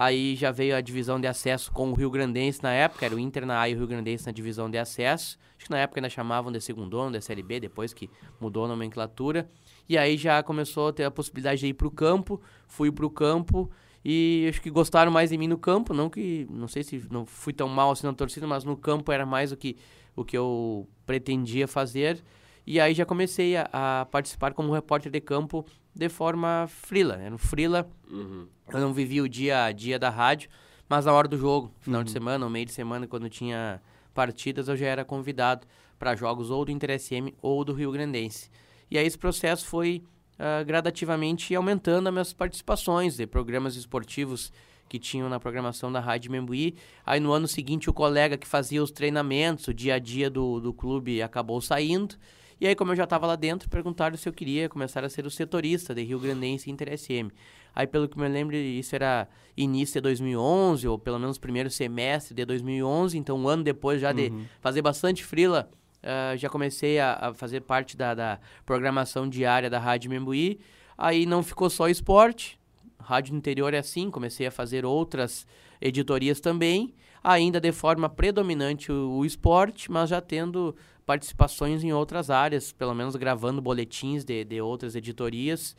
Aí 0.00 0.36
já 0.36 0.52
veio 0.52 0.76
a 0.76 0.80
divisão 0.80 1.20
de 1.20 1.26
acesso 1.26 1.72
com 1.72 1.90
o 1.90 1.92
Rio 1.92 2.08
Grandense 2.08 2.62
na 2.62 2.70
época, 2.70 3.04
era 3.04 3.16
o 3.16 3.18
Inter 3.18 3.44
na 3.44 3.60
A 3.60 3.68
e 3.68 3.74
o 3.74 3.78
Rio 3.78 3.86
Grandense 3.88 4.24
na 4.24 4.30
divisão 4.30 4.70
de 4.70 4.78
acesso. 4.78 5.36
Acho 5.56 5.66
que 5.66 5.72
na 5.72 5.78
época 5.78 5.98
ainda 5.98 6.08
chamavam 6.08 6.52
de 6.52 6.60
segundo 6.60 7.10
de 7.10 7.20
Série 7.20 7.42
B, 7.42 7.58
depois 7.58 7.92
que 7.92 8.08
mudou 8.40 8.66
a 8.66 8.68
nomenclatura. 8.68 9.50
E 9.88 9.98
aí 9.98 10.16
já 10.16 10.40
começou 10.40 10.86
a 10.86 10.92
ter 10.92 11.02
a 11.02 11.10
possibilidade 11.10 11.62
de 11.62 11.66
ir 11.66 11.74
para 11.74 11.88
o 11.88 11.90
campo, 11.90 12.40
fui 12.68 12.92
para 12.92 13.04
o 13.04 13.10
campo 13.10 13.68
e 14.04 14.46
acho 14.48 14.62
que 14.62 14.70
gostaram 14.70 15.10
mais 15.10 15.30
de 15.30 15.36
mim 15.36 15.48
no 15.48 15.58
campo, 15.58 15.92
não 15.92 16.08
que 16.08 16.46
não 16.48 16.68
sei 16.68 16.84
se 16.84 17.04
não 17.10 17.26
fui 17.26 17.52
tão 17.52 17.66
mal 17.66 17.90
assim 17.90 18.06
na 18.06 18.12
torcida, 18.12 18.46
mas 18.46 18.62
no 18.62 18.76
campo 18.76 19.10
era 19.10 19.26
mais 19.26 19.50
o 19.50 19.56
que 19.56 19.76
o 20.14 20.24
que 20.24 20.38
eu 20.38 20.88
pretendia 21.04 21.66
fazer. 21.66 22.22
E 22.64 22.78
aí 22.78 22.94
já 22.94 23.04
comecei 23.04 23.56
a, 23.56 23.68
a 23.72 24.04
participar 24.04 24.54
como 24.54 24.72
repórter 24.72 25.10
de 25.10 25.20
campo 25.20 25.66
de 25.92 26.08
forma 26.08 26.66
frila, 26.68 27.16
né? 27.16 27.30
No 27.30 27.38
frila, 27.38 27.90
uhum. 28.08 28.46
Eu 28.72 28.80
não 28.80 28.92
vivia 28.92 29.22
o 29.22 29.28
dia 29.28 29.64
a 29.64 29.72
dia 29.72 29.98
da 29.98 30.10
rádio, 30.10 30.50
mas 30.88 31.04
na 31.04 31.12
hora 31.12 31.28
do 31.28 31.36
jogo, 31.36 31.72
final 31.80 32.00
uhum. 32.00 32.04
de 32.04 32.10
semana, 32.10 32.44
ou 32.44 32.50
meio 32.50 32.66
de 32.66 32.72
semana, 32.72 33.06
quando 33.06 33.28
tinha 33.28 33.80
partidas, 34.14 34.68
eu 34.68 34.76
já 34.76 34.86
era 34.86 35.04
convidado 35.04 35.66
para 35.98 36.14
jogos 36.16 36.50
ou 36.50 36.64
do 36.64 36.70
Inter 36.70 36.98
SM 36.98 37.34
ou 37.42 37.64
do 37.64 37.72
Rio 37.72 37.92
Grandense. 37.92 38.50
E 38.90 38.96
aí 38.96 39.06
esse 39.06 39.18
processo 39.18 39.66
foi 39.66 40.02
uh, 40.38 40.64
gradativamente 40.64 41.54
aumentando 41.54 42.08
as 42.08 42.12
minhas 42.12 42.32
participações 42.32 43.16
de 43.16 43.26
programas 43.26 43.76
esportivos 43.76 44.52
que 44.88 44.98
tinham 44.98 45.28
na 45.28 45.38
programação 45.38 45.92
da 45.92 46.00
Rádio 46.00 46.32
Membuí. 46.32 46.74
Aí 47.04 47.20
no 47.20 47.32
ano 47.32 47.46
seguinte 47.46 47.90
o 47.90 47.92
colega 47.92 48.38
que 48.38 48.46
fazia 48.46 48.82
os 48.82 48.90
treinamentos, 48.90 49.68
o 49.68 49.74
dia 49.74 49.96
a 49.96 49.98
dia 49.98 50.30
do, 50.30 50.60
do 50.60 50.72
clube 50.72 51.20
acabou 51.20 51.60
saindo. 51.60 52.16
E 52.60 52.66
aí, 52.66 52.74
como 52.74 52.90
eu 52.90 52.96
já 52.96 53.04
estava 53.04 53.24
lá 53.24 53.36
dentro, 53.36 53.68
perguntaram 53.68 54.16
se 54.16 54.28
eu 54.28 54.32
queria 54.32 54.68
começar 54.68 55.04
a 55.04 55.08
ser 55.08 55.24
o 55.24 55.30
setorista 55.30 55.94
de 55.94 56.02
Rio 56.02 56.18
Grandense 56.18 56.68
Inter 56.68 56.98
SM. 56.98 57.30
Aí, 57.78 57.86
pelo 57.86 58.08
que 58.08 58.18
me 58.18 58.26
lembro, 58.26 58.56
isso 58.56 58.92
era 58.96 59.28
início 59.56 59.94
de 59.94 60.00
2011, 60.00 60.88
ou 60.88 60.98
pelo 60.98 61.16
menos 61.16 61.38
primeiro 61.38 61.70
semestre 61.70 62.34
de 62.34 62.44
2011. 62.44 63.16
Então, 63.16 63.38
um 63.38 63.46
ano 63.46 63.62
depois 63.62 64.00
já 64.00 64.10
de 64.10 64.30
uhum. 64.30 64.44
fazer 64.60 64.82
bastante 64.82 65.24
frila, 65.24 65.70
uh, 66.02 66.36
já 66.36 66.48
comecei 66.48 66.98
a, 66.98 67.28
a, 67.28 67.34
fazer 67.34 67.60
parte 67.60 67.96
da, 67.96 68.14
da 68.14 68.40
programação 68.66 69.28
diária 69.28 69.70
da 69.70 69.78
Rádio 69.78 70.10
Membuí. 70.10 70.58
Aí 70.98 71.24
não 71.24 71.40
ficou 71.40 71.70
só 71.70 71.88
esporte, 71.88 72.58
Rádio 72.98 73.36
Interior 73.36 73.72
é 73.72 73.78
assim, 73.78 74.10
comecei 74.10 74.48
a 74.48 74.50
fazer 74.50 74.84
outras 74.84 75.46
editorias 75.80 76.40
também, 76.40 76.92
ainda 77.22 77.60
de 77.60 77.70
forma 77.70 78.08
predominante 78.08 78.90
o, 78.90 79.18
o, 79.18 79.24
esporte, 79.24 79.88
mas 79.88 80.10
já 80.10 80.20
tendo 80.20 80.74
participações 81.06 81.84
em 81.84 81.92
outras 81.92 82.28
áreas, 82.28 82.72
pelo 82.72 82.92
menos 82.92 83.14
gravando 83.14 83.62
boletins 83.62 84.24
de, 84.24 84.44
de 84.44 84.60
outras 84.60 84.96
editorias, 84.96 85.76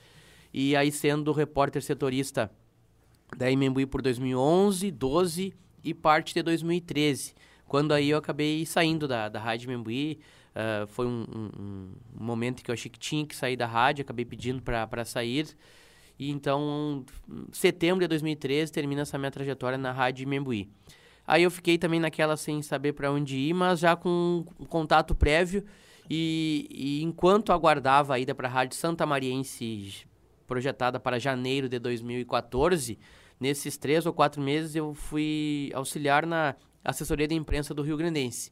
e 0.54 0.76
aí 0.76 0.92
sendo 0.92 1.32
repórter 1.32 1.82
setorista 1.82 2.52
da 3.38 3.50
Imembuí 3.50 3.86
por 3.86 4.02
2011, 4.02 4.92
12 4.92 5.54
e 5.84 5.94
parte 5.94 6.34
de 6.34 6.42
2013 6.44 7.34
quando 7.70 7.94
aí 7.94 8.10
eu 8.10 8.18
acabei 8.18 8.66
saindo 8.66 9.08
da, 9.08 9.30
da 9.30 9.40
Rádio 9.40 9.70
Membuí. 9.70 10.20
Uh, 10.50 10.88
foi 10.88 11.06
um, 11.06 11.24
um, 11.34 11.92
um, 12.20 12.26
momento 12.26 12.64
que 12.64 12.72
eu 12.72 12.74
achei 12.74 12.90
que 12.90 13.00
tinha 13.00 13.26
que 13.26 13.36
sair 13.36 13.56
da 13.56 13.68
rádio, 13.68 14.02
acabei 14.02 14.26
pedindo 14.26 14.62
para 14.62 15.06
sair. 15.06 15.48
E 16.18 16.32
então, 16.32 17.06
setembro 17.54 18.02
de 18.02 18.08
2013, 18.08 18.72
termina 18.72 19.04
essa 19.04 19.18
minha 19.18 19.32
trajetória 19.32 19.78
na 19.78 19.92
Rádio 19.92 20.28
Membuí. 20.28 20.68
Aí 21.26 21.44
eu 21.44 21.52
fiquei 21.52 21.78
também 21.78 22.00
naquela 22.00 22.36
sem 22.36 22.62
saber 22.64 22.94
para 22.94 23.12
onde 23.12 23.38
ir, 23.38 23.54
mas 23.54 23.80
já 23.80 23.96
com 23.96 24.44
um 24.60 24.66
contato 24.66 25.14
prévio. 25.14 25.64
E, 26.10 26.68
e 26.72 27.04
enquanto 27.04 27.54
aguardava 27.54 28.16
a 28.16 28.20
ida 28.20 28.34
para 28.34 28.48
a 28.48 28.52
Rádio 28.52 28.76
Santa 28.76 29.06
Mariense, 29.06 30.08
projetada 30.50 31.00
para 31.00 31.20
janeiro 31.20 31.70
de 31.70 31.78
2014, 31.78 32.98
nesses 33.40 33.78
três 33.78 34.08
ou 34.08 34.12
quatro 34.12 34.42
meses 34.42 34.76
eu 34.76 34.96
fui 34.96 35.72
auxiliar 35.76 36.26
na 36.26 36.56
assessoria 36.84 37.28
de 37.28 37.36
imprensa 37.36 37.72
do 37.72 37.84
Rio 37.84 37.96
Grandense. 37.96 38.52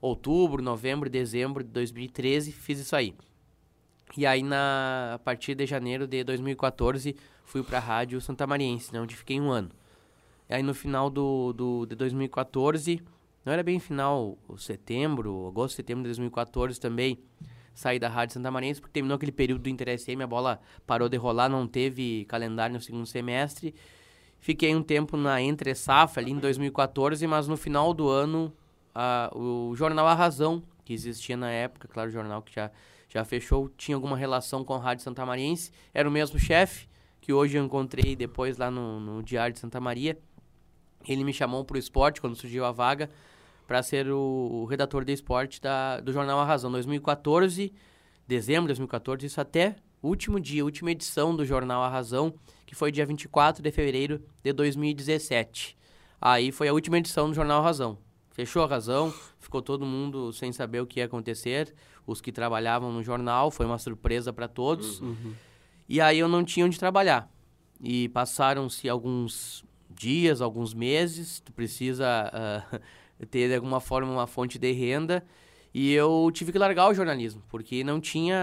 Outubro, 0.00 0.62
novembro, 0.62 1.10
dezembro 1.10 1.62
de 1.62 1.68
2013, 1.68 2.50
fiz 2.50 2.78
isso 2.78 2.96
aí. 2.96 3.14
E 4.16 4.24
aí, 4.24 4.42
na, 4.42 5.12
a 5.14 5.18
partir 5.18 5.54
de 5.54 5.66
janeiro 5.66 6.06
de 6.06 6.24
2014, 6.24 7.14
fui 7.44 7.62
para 7.62 7.78
a 7.78 7.80
Rádio 7.80 8.20
Santa 8.20 8.46
Mariense, 8.46 8.92
né, 8.92 9.00
onde 9.00 9.14
fiquei 9.14 9.38
um 9.38 9.50
ano. 9.50 9.70
E 10.48 10.54
aí, 10.54 10.62
no 10.62 10.72
final 10.72 11.10
do, 11.10 11.52
do, 11.52 11.86
de 11.86 11.94
2014, 11.94 13.02
não 13.44 13.52
era 13.52 13.62
bem 13.62 13.78
final, 13.78 14.38
setembro, 14.56 15.46
agosto, 15.48 15.76
setembro 15.76 16.04
de 16.04 16.08
2014 16.08 16.80
também, 16.80 17.18
saí 17.74 17.98
da 17.98 18.08
Rádio 18.08 18.34
Santa 18.34 18.50
Mariense, 18.50 18.80
porque 18.80 18.92
terminou 18.92 19.16
aquele 19.16 19.32
período 19.32 19.62
do 19.62 19.68
interesse 19.68 20.10
aí, 20.10 20.16
minha 20.16 20.26
bola 20.26 20.60
parou 20.86 21.08
de 21.08 21.16
rolar, 21.16 21.48
não 21.48 21.66
teve 21.66 22.24
calendário 22.26 22.74
no 22.74 22.80
segundo 22.80 23.06
semestre. 23.06 23.74
Fiquei 24.38 24.74
um 24.74 24.82
tempo 24.82 25.16
na 25.16 25.42
Entre 25.42 25.74
Safra, 25.74 26.22
ali 26.22 26.30
em 26.30 26.38
2014, 26.38 27.26
mas 27.26 27.48
no 27.48 27.56
final 27.56 27.92
do 27.92 28.08
ano, 28.08 28.52
a, 28.94 29.30
o 29.34 29.74
jornal 29.74 30.06
A 30.06 30.14
Razão, 30.14 30.62
que 30.84 30.92
existia 30.92 31.36
na 31.36 31.50
época, 31.50 31.88
claro, 31.88 32.10
o 32.10 32.12
jornal 32.12 32.42
que 32.42 32.54
já, 32.54 32.70
já 33.08 33.24
fechou, 33.24 33.68
tinha 33.76 33.96
alguma 33.96 34.16
relação 34.16 34.62
com 34.62 34.74
a 34.74 34.78
Rádio 34.78 35.02
Santa 35.02 35.24
Mariense, 35.26 35.72
era 35.92 36.08
o 36.08 36.12
mesmo 36.12 36.38
chefe, 36.38 36.86
que 37.20 37.32
hoje 37.32 37.56
eu 37.56 37.64
encontrei 37.64 38.14
depois 38.14 38.58
lá 38.58 38.70
no, 38.70 39.00
no 39.00 39.22
Diário 39.22 39.54
de 39.54 39.58
Santa 39.58 39.80
Maria. 39.80 40.18
Ele 41.08 41.24
me 41.24 41.32
chamou 41.32 41.64
para 41.64 41.76
o 41.76 41.78
esporte, 41.78 42.20
quando 42.20 42.36
surgiu 42.36 42.66
a 42.66 42.70
vaga, 42.70 43.08
para 43.66 43.82
ser 43.82 44.10
o, 44.10 44.66
redator 44.68 45.04
de 45.04 45.12
esporte 45.12 45.60
da, 45.60 46.00
do 46.00 46.12
jornal 46.12 46.38
A 46.38 46.44
Razão. 46.44 46.70
2014, 46.70 47.72
dezembro 48.26 48.62
de 48.62 48.68
2014, 48.68 49.26
isso 49.26 49.40
até 49.40 49.76
último 50.02 50.38
dia, 50.38 50.64
última 50.64 50.90
edição 50.90 51.34
do 51.34 51.44
jornal 51.44 51.82
A 51.82 51.88
Razão, 51.88 52.34
que 52.66 52.74
foi 52.74 52.92
dia 52.92 53.06
24 53.06 53.62
de 53.62 53.70
fevereiro 53.70 54.22
de 54.42 54.52
2017. 54.52 55.76
Aí 56.20 56.52
foi 56.52 56.68
a 56.68 56.72
última 56.72 56.98
edição 56.98 57.28
do 57.28 57.34
jornal 57.34 57.60
A 57.60 57.64
Razão. 57.64 57.98
Fechou 58.34 58.64
a 58.64 58.66
razão, 58.66 59.14
ficou 59.38 59.62
todo 59.62 59.86
mundo 59.86 60.32
sem 60.32 60.50
saber 60.50 60.80
o 60.80 60.86
que 60.86 60.98
ia 60.98 61.06
acontecer. 61.06 61.72
Os 62.04 62.20
que 62.20 62.32
trabalhavam 62.32 62.92
no 62.92 63.00
jornal, 63.00 63.48
foi 63.48 63.64
uma 63.64 63.78
surpresa 63.78 64.32
para 64.32 64.48
todos. 64.48 65.00
Uhum. 65.00 65.34
E 65.88 66.00
aí 66.00 66.18
eu 66.18 66.26
não 66.26 66.44
tinha 66.44 66.66
onde 66.66 66.76
trabalhar. 66.76 67.30
E 67.80 68.08
passaram-se 68.08 68.88
alguns 68.88 69.64
dias, 69.88 70.40
alguns 70.40 70.74
meses, 70.74 71.38
tu 71.38 71.52
precisa 71.52 72.30
uh, 72.74 72.80
ter 73.30 73.48
de 73.48 73.54
alguma 73.54 73.80
forma 73.80 74.10
uma 74.10 74.26
fonte 74.26 74.58
de 74.58 74.72
renda. 74.72 75.24
E 75.72 75.92
eu 75.92 76.30
tive 76.32 76.52
que 76.52 76.58
largar 76.58 76.88
o 76.88 76.94
jornalismo, 76.94 77.42
porque 77.48 77.82
não 77.82 78.00
tinha 78.00 78.38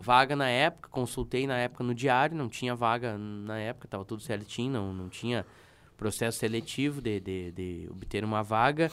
vaga 0.00 0.34
na 0.34 0.48
época, 0.48 0.88
consultei 0.88 1.46
na 1.46 1.58
época 1.58 1.84
no 1.84 1.94
diário, 1.94 2.34
não 2.34 2.48
tinha 2.48 2.74
vaga 2.74 3.18
na 3.18 3.58
época, 3.58 3.86
estava 3.86 4.02
tudo 4.02 4.22
certinho, 4.22 4.72
não, 4.72 4.94
não 4.94 5.08
tinha 5.10 5.44
processo 5.94 6.38
seletivo 6.38 7.02
de, 7.02 7.20
de, 7.20 7.52
de 7.52 7.88
obter 7.90 8.24
uma 8.24 8.42
vaga. 8.42 8.90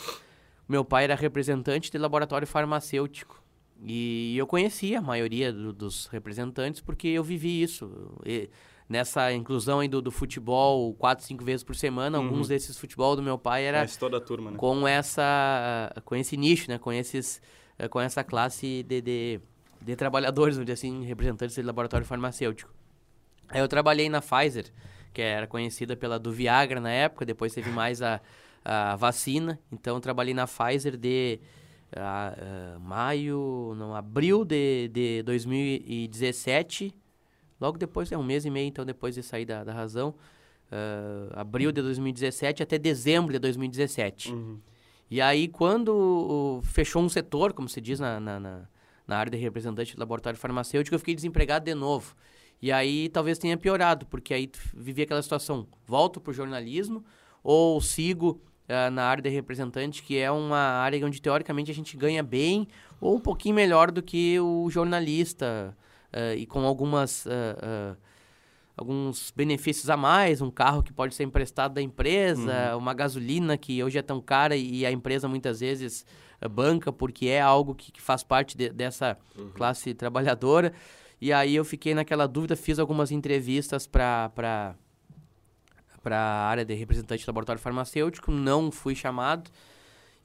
Meu 0.68 0.84
pai 0.84 1.06
era 1.06 1.16
representante 1.16 1.90
de 1.90 1.98
laboratório 1.98 2.46
farmacêutico. 2.46 3.42
E 3.82 4.38
eu 4.38 4.46
conhecia 4.46 5.00
a 5.00 5.02
maioria 5.02 5.54
do, 5.54 5.72
dos 5.72 6.08
representantes 6.08 6.82
porque 6.82 7.08
eu 7.08 7.24
vivi 7.24 7.62
isso. 7.62 7.90
E, 8.26 8.50
nessa 8.90 9.32
inclusão 9.32 9.80
aí 9.80 9.88
do, 9.88 10.02
do, 10.02 10.12
futebol 10.12 10.94
quatro, 10.96 11.24
cinco 11.24 11.46
vezes 11.46 11.64
por 11.64 11.76
semana, 11.76 12.18
uhum. 12.18 12.26
alguns 12.26 12.48
desses 12.48 12.76
futebol 12.76 13.16
do 13.16 13.22
meu 13.22 13.38
pai 13.38 13.64
era 13.64 13.88
toda 13.88 14.18
a 14.18 14.22
turma, 14.22 14.50
né? 14.50 14.58
com 14.58 14.88
essa 14.88 15.94
com 16.04 16.16
esse 16.16 16.36
nicho, 16.36 16.70
né, 16.72 16.80
com 16.80 16.92
esses 16.92 17.40
eh, 17.78 17.88
com 17.88 18.02
essa 18.02 18.24
classe 18.24 18.84
de, 18.84 19.00
de, 19.00 19.40
de 19.80 19.96
trabalhadores, 19.96 20.58
dizer 20.58 20.74
assim, 20.74 21.06
representantes 21.06 21.56
de 21.56 21.62
laboratório 21.62 22.06
farmacêutico. 22.06 22.74
Aí 23.48 23.62
eu 23.62 23.68
trabalhei 23.68 24.10
na 24.10 24.22
Pfizer, 24.22 24.66
que 25.14 25.22
era 25.22 25.46
conhecida 25.46 25.96
pela 25.96 26.18
do 26.18 26.32
Viagra 26.32 26.82
na 26.82 26.92
época, 26.92 27.26
depois 27.26 27.54
teve 27.54 27.70
mais 27.70 28.02
a, 28.02 28.20
a 28.66 28.96
vacina, 28.96 29.60
então 29.72 29.96
eu 29.96 30.02
trabalhei 30.02 30.34
na 30.34 30.48
Pfizer 30.48 30.98
de 30.98 31.40
uh, 31.96 32.78
uh, 32.78 32.80
maio, 32.80 33.76
não, 33.78 33.96
abril 33.96 34.44
de, 34.44 34.88
de 34.90 35.24
2017 35.24 36.94
Logo 37.60 37.78
depois, 37.78 38.12
é 38.12 38.18
um 38.18 38.24
mês 38.24 38.46
e 38.46 38.50
meio, 38.50 38.68
então, 38.68 38.86
depois 38.86 39.16
de 39.16 39.24
sair 39.24 39.46
da, 39.46 39.64
da 39.64 39.74
razão, 39.74 40.16
uh, 40.72 41.34
abril 41.34 41.72
de 41.72 41.82
2017 41.82 42.64
até 42.64 42.78
dezembro 42.78 43.34
de 43.34 43.40
2017. 43.40 44.32
Uhum. 44.32 44.60
E 45.12 45.20
aí, 45.20 45.48
quando 45.48 46.62
fechou 46.64 47.02
um 47.02 47.10
setor, 47.10 47.54
como 47.54 47.68
se 47.68 47.82
diz 47.82 48.00
na, 48.00 48.20
na, 48.20 48.40
na, 48.40 48.70
na 49.08 49.18
área 49.18 49.32
de 49.32 49.38
representante 49.38 49.96
do 49.96 50.00
laboratório 50.00 50.38
farmacêutico, 50.38 50.94
eu 50.94 51.00
fiquei 51.00 51.16
desempregado 51.16 51.66
de 51.66 51.74
novo. 51.74 52.16
E 52.62 52.72
aí 52.72 53.10
talvez 53.10 53.38
tenha 53.38 53.58
piorado, 53.58 54.06
porque 54.06 54.34
aí 54.34 54.50
vivi 54.74 55.02
aquela 55.02 55.22
situação, 55.22 55.68
volto 55.86 56.20
para 56.20 56.32
o 56.32 56.34
jornalismo 56.34 57.04
ou 57.42 57.80
sigo 57.82 58.42
uh, 58.68 58.92
na 58.92 59.04
área 59.04 59.24
de 59.24 59.30
representante, 59.30 60.04
que 60.04 60.18
é 60.18 60.30
uma 60.30 60.60
área 60.60 61.04
onde 61.06 61.22
teoricamente 61.22 61.72
a 61.72 61.74
gente 61.74 61.96
ganha 61.96 62.22
bem 62.22 62.68
ou 63.00 63.16
um 63.16 63.20
pouquinho 63.20 63.56
melhor 63.56 63.92
do 63.92 64.04
que 64.04 64.40
o 64.40 64.70
jornalista, 64.70 65.76
uh, 66.14 66.36
e 66.38 66.46
com 66.46 66.66
algumas 66.66 67.26
uh, 67.26 67.98
alguns 68.76 69.34
benefícios 69.36 69.90
a 69.90 69.98
mais, 69.98 70.42
um 70.42 70.50
carro 70.50 70.82
que 70.82 70.94
pode 70.94 71.14
ser 71.14 71.24
emprestado 71.24 71.74
da 71.74 71.82
empresa, 71.82 72.72
uhum. 72.72 72.80
uma 72.80 72.94
gasolina 72.94 73.58
que 73.58 73.84
hoje 73.84 73.98
é 73.98 74.02
tão 74.02 74.22
cara 74.22 74.56
e 74.56 74.86
a 74.86 74.92
empresa 74.92 75.28
muitas 75.28 75.60
vezes 75.60 76.06
banca 76.48 76.92
porque 76.92 77.28
é 77.28 77.42
algo 77.42 77.76
que, 77.76 77.92
que 77.92 78.02
faz 78.02 78.24
parte 78.24 78.56
de, 78.56 78.70
dessa 78.70 79.18
uhum. 79.38 79.50
classe 79.50 79.94
trabalhadora. 79.94 80.72
E 81.20 81.34
aí 81.34 81.56
eu 81.56 81.66
fiquei 81.66 81.94
naquela 81.94 82.26
dúvida, 82.26 82.56
fiz 82.56 82.80
algumas 82.80 83.12
entrevistas 83.12 83.86
para 83.86 84.32
para 86.02 86.18
a 86.18 86.48
área 86.48 86.64
de 86.64 86.74
representante 86.74 87.26
do 87.26 87.28
laboratório 87.28 87.62
farmacêutico, 87.62 88.32
não 88.32 88.72
fui 88.72 88.96
chamado. 88.96 89.52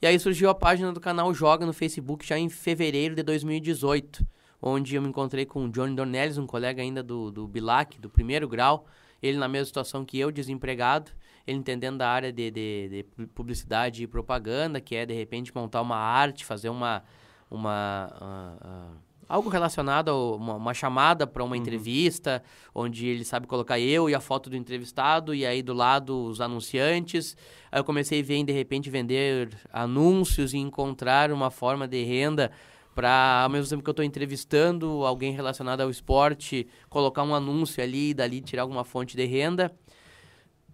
E 0.01 0.07
aí 0.07 0.17
surgiu 0.17 0.49
a 0.49 0.55
página 0.55 0.93
do 0.93 1.01
canal 1.01 1.33
Joga 1.33 1.65
no 1.65 1.73
Facebook 1.73 2.25
já 2.25 2.39
em 2.39 2.47
fevereiro 2.47 3.13
de 3.13 3.21
2018 3.21 4.25
onde 4.65 4.95
eu 4.95 5.01
me 5.01 5.07
encontrei 5.07 5.45
com 5.45 5.65
o 5.65 5.69
Johnny 5.69 5.95
Dornelles, 5.95 6.39
um 6.39 6.47
colega 6.47 6.81
ainda 6.81 7.03
do, 7.03 7.29
do 7.29 7.47
Bilac, 7.47 8.01
do 8.01 8.09
primeiro 8.09 8.47
grau, 8.47 8.87
ele 9.21 9.37
na 9.37 9.47
mesma 9.47 9.65
situação 9.65 10.03
que 10.03 10.17
eu, 10.17 10.31
desempregado, 10.31 11.11
ele 11.45 11.59
entendendo 11.59 11.99
da 11.99 12.09
área 12.09 12.33
de, 12.33 12.49
de, 12.49 12.89
de 12.89 13.27
publicidade 13.27 14.01
e 14.01 14.07
propaganda, 14.07 14.81
que 14.81 14.95
é 14.95 15.05
de 15.05 15.13
repente 15.13 15.53
montar 15.53 15.83
uma 15.83 15.95
arte, 15.95 16.43
fazer 16.43 16.69
uma, 16.69 17.03
uma 17.49 18.11
uh, 18.19 18.95
uh, 18.95 18.97
algo 19.29 19.49
relacionado 19.49 20.09
a 20.09 20.35
uma, 20.35 20.55
uma 20.55 20.73
chamada 20.73 21.27
para 21.27 21.43
uma 21.43 21.55
uhum. 21.55 21.61
entrevista, 21.61 22.41
onde 22.73 23.05
ele 23.05 23.23
sabe 23.23 23.45
colocar 23.45 23.79
eu 23.79 24.09
e 24.09 24.15
a 24.15 24.19
foto 24.19 24.49
do 24.49 24.57
entrevistado, 24.57 25.35
e 25.35 25.45
aí 25.45 25.61
do 25.61 25.73
lado 25.73 26.25
os 26.25 26.41
anunciantes. 26.41 27.37
Aí 27.71 27.79
eu 27.79 27.83
comecei 27.83 28.19
a 28.19 28.23
ver, 28.23 28.43
de 28.43 28.51
repente, 28.51 28.89
vender 28.89 29.49
anúncios 29.71 30.55
e 30.55 30.57
encontrar 30.57 31.31
uma 31.31 31.51
forma 31.51 31.87
de 31.87 32.03
renda 32.03 32.51
para 32.95 33.43
ao 33.43 33.49
mesmo 33.49 33.69
tempo 33.69 33.83
que 33.83 33.89
eu 33.89 33.91
estou 33.91 34.05
entrevistando 34.05 35.05
alguém 35.05 35.33
relacionado 35.33 35.81
ao 35.81 35.89
esporte, 35.89 36.65
colocar 36.89 37.23
um 37.23 37.35
anúncio 37.35 37.83
ali 37.83 38.11
e 38.11 38.13
dali 38.13 38.39
tirar 38.39 38.61
alguma 38.61 38.85
fonte 38.85 39.17
de 39.17 39.25
renda. 39.25 39.69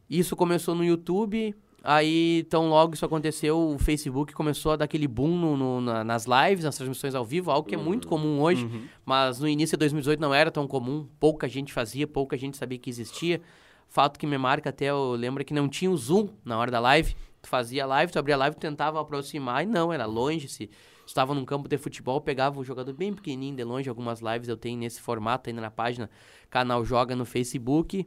Isso 0.07 0.35
começou 0.35 0.75
no 0.75 0.85
YouTube, 0.85 1.55
aí 1.83 2.45
tão 2.49 2.69
logo 2.69 2.93
isso 2.93 3.03
aconteceu, 3.03 3.57
o 3.57 3.79
Facebook 3.79 4.33
começou 4.33 4.73
a 4.73 4.75
dar 4.75 4.85
aquele 4.85 5.07
boom 5.07 5.35
no, 5.35 5.57
no, 5.57 5.81
na, 5.81 6.03
nas 6.03 6.25
lives, 6.25 6.63
nas 6.63 6.75
transmissões 6.75 7.15
ao 7.15 7.25
vivo, 7.25 7.49
algo 7.49 7.67
que 7.67 7.73
é 7.73 7.77
muito 7.77 8.07
comum 8.07 8.39
hoje, 8.39 8.65
uhum. 8.65 8.83
mas 9.03 9.39
no 9.39 9.47
início 9.47 9.75
de 9.75 9.79
2018 9.79 10.19
não 10.19 10.33
era 10.33 10.51
tão 10.51 10.67
comum, 10.67 11.07
pouca 11.19 11.49
gente 11.49 11.73
fazia, 11.73 12.05
pouca 12.05 12.37
gente 12.37 12.55
sabia 12.55 12.77
que 12.77 12.89
existia. 12.89 13.41
Fato 13.87 14.17
que 14.17 14.27
me 14.27 14.37
marca 14.37 14.69
até, 14.69 14.85
eu 14.85 15.13
lembro 15.13 15.43
que 15.43 15.53
não 15.53 15.67
tinha 15.67 15.91
o 15.91 15.97
Zoom 15.97 16.29
na 16.45 16.57
hora 16.57 16.71
da 16.71 16.79
live, 16.79 17.13
tu 17.41 17.49
fazia 17.49 17.85
live, 17.85 18.11
tu 18.11 18.19
abria 18.19 18.35
a 18.35 18.37
live, 18.37 18.55
tu 18.55 18.59
tentava 18.59 19.01
aproximar 19.01 19.63
e 19.63 19.65
não, 19.65 19.91
era 19.91 20.05
longe, 20.05 20.47
se 20.47 20.69
estava 21.11 21.33
num 21.33 21.45
campo 21.45 21.67
de 21.67 21.77
futebol, 21.77 22.19
pegava 22.19 22.59
um 22.59 22.63
jogador 22.63 22.93
bem 22.93 23.13
pequenininho 23.13 23.55
de 23.55 23.63
longe, 23.63 23.89
algumas 23.89 24.21
lives 24.21 24.47
eu 24.47 24.57
tenho 24.57 24.79
nesse 24.79 25.01
formato 25.01 25.49
ainda 25.49 25.61
na 25.61 25.69
página 25.69 26.09
Canal 26.49 26.83
Joga 26.83 27.15
no 27.15 27.25
Facebook. 27.25 28.05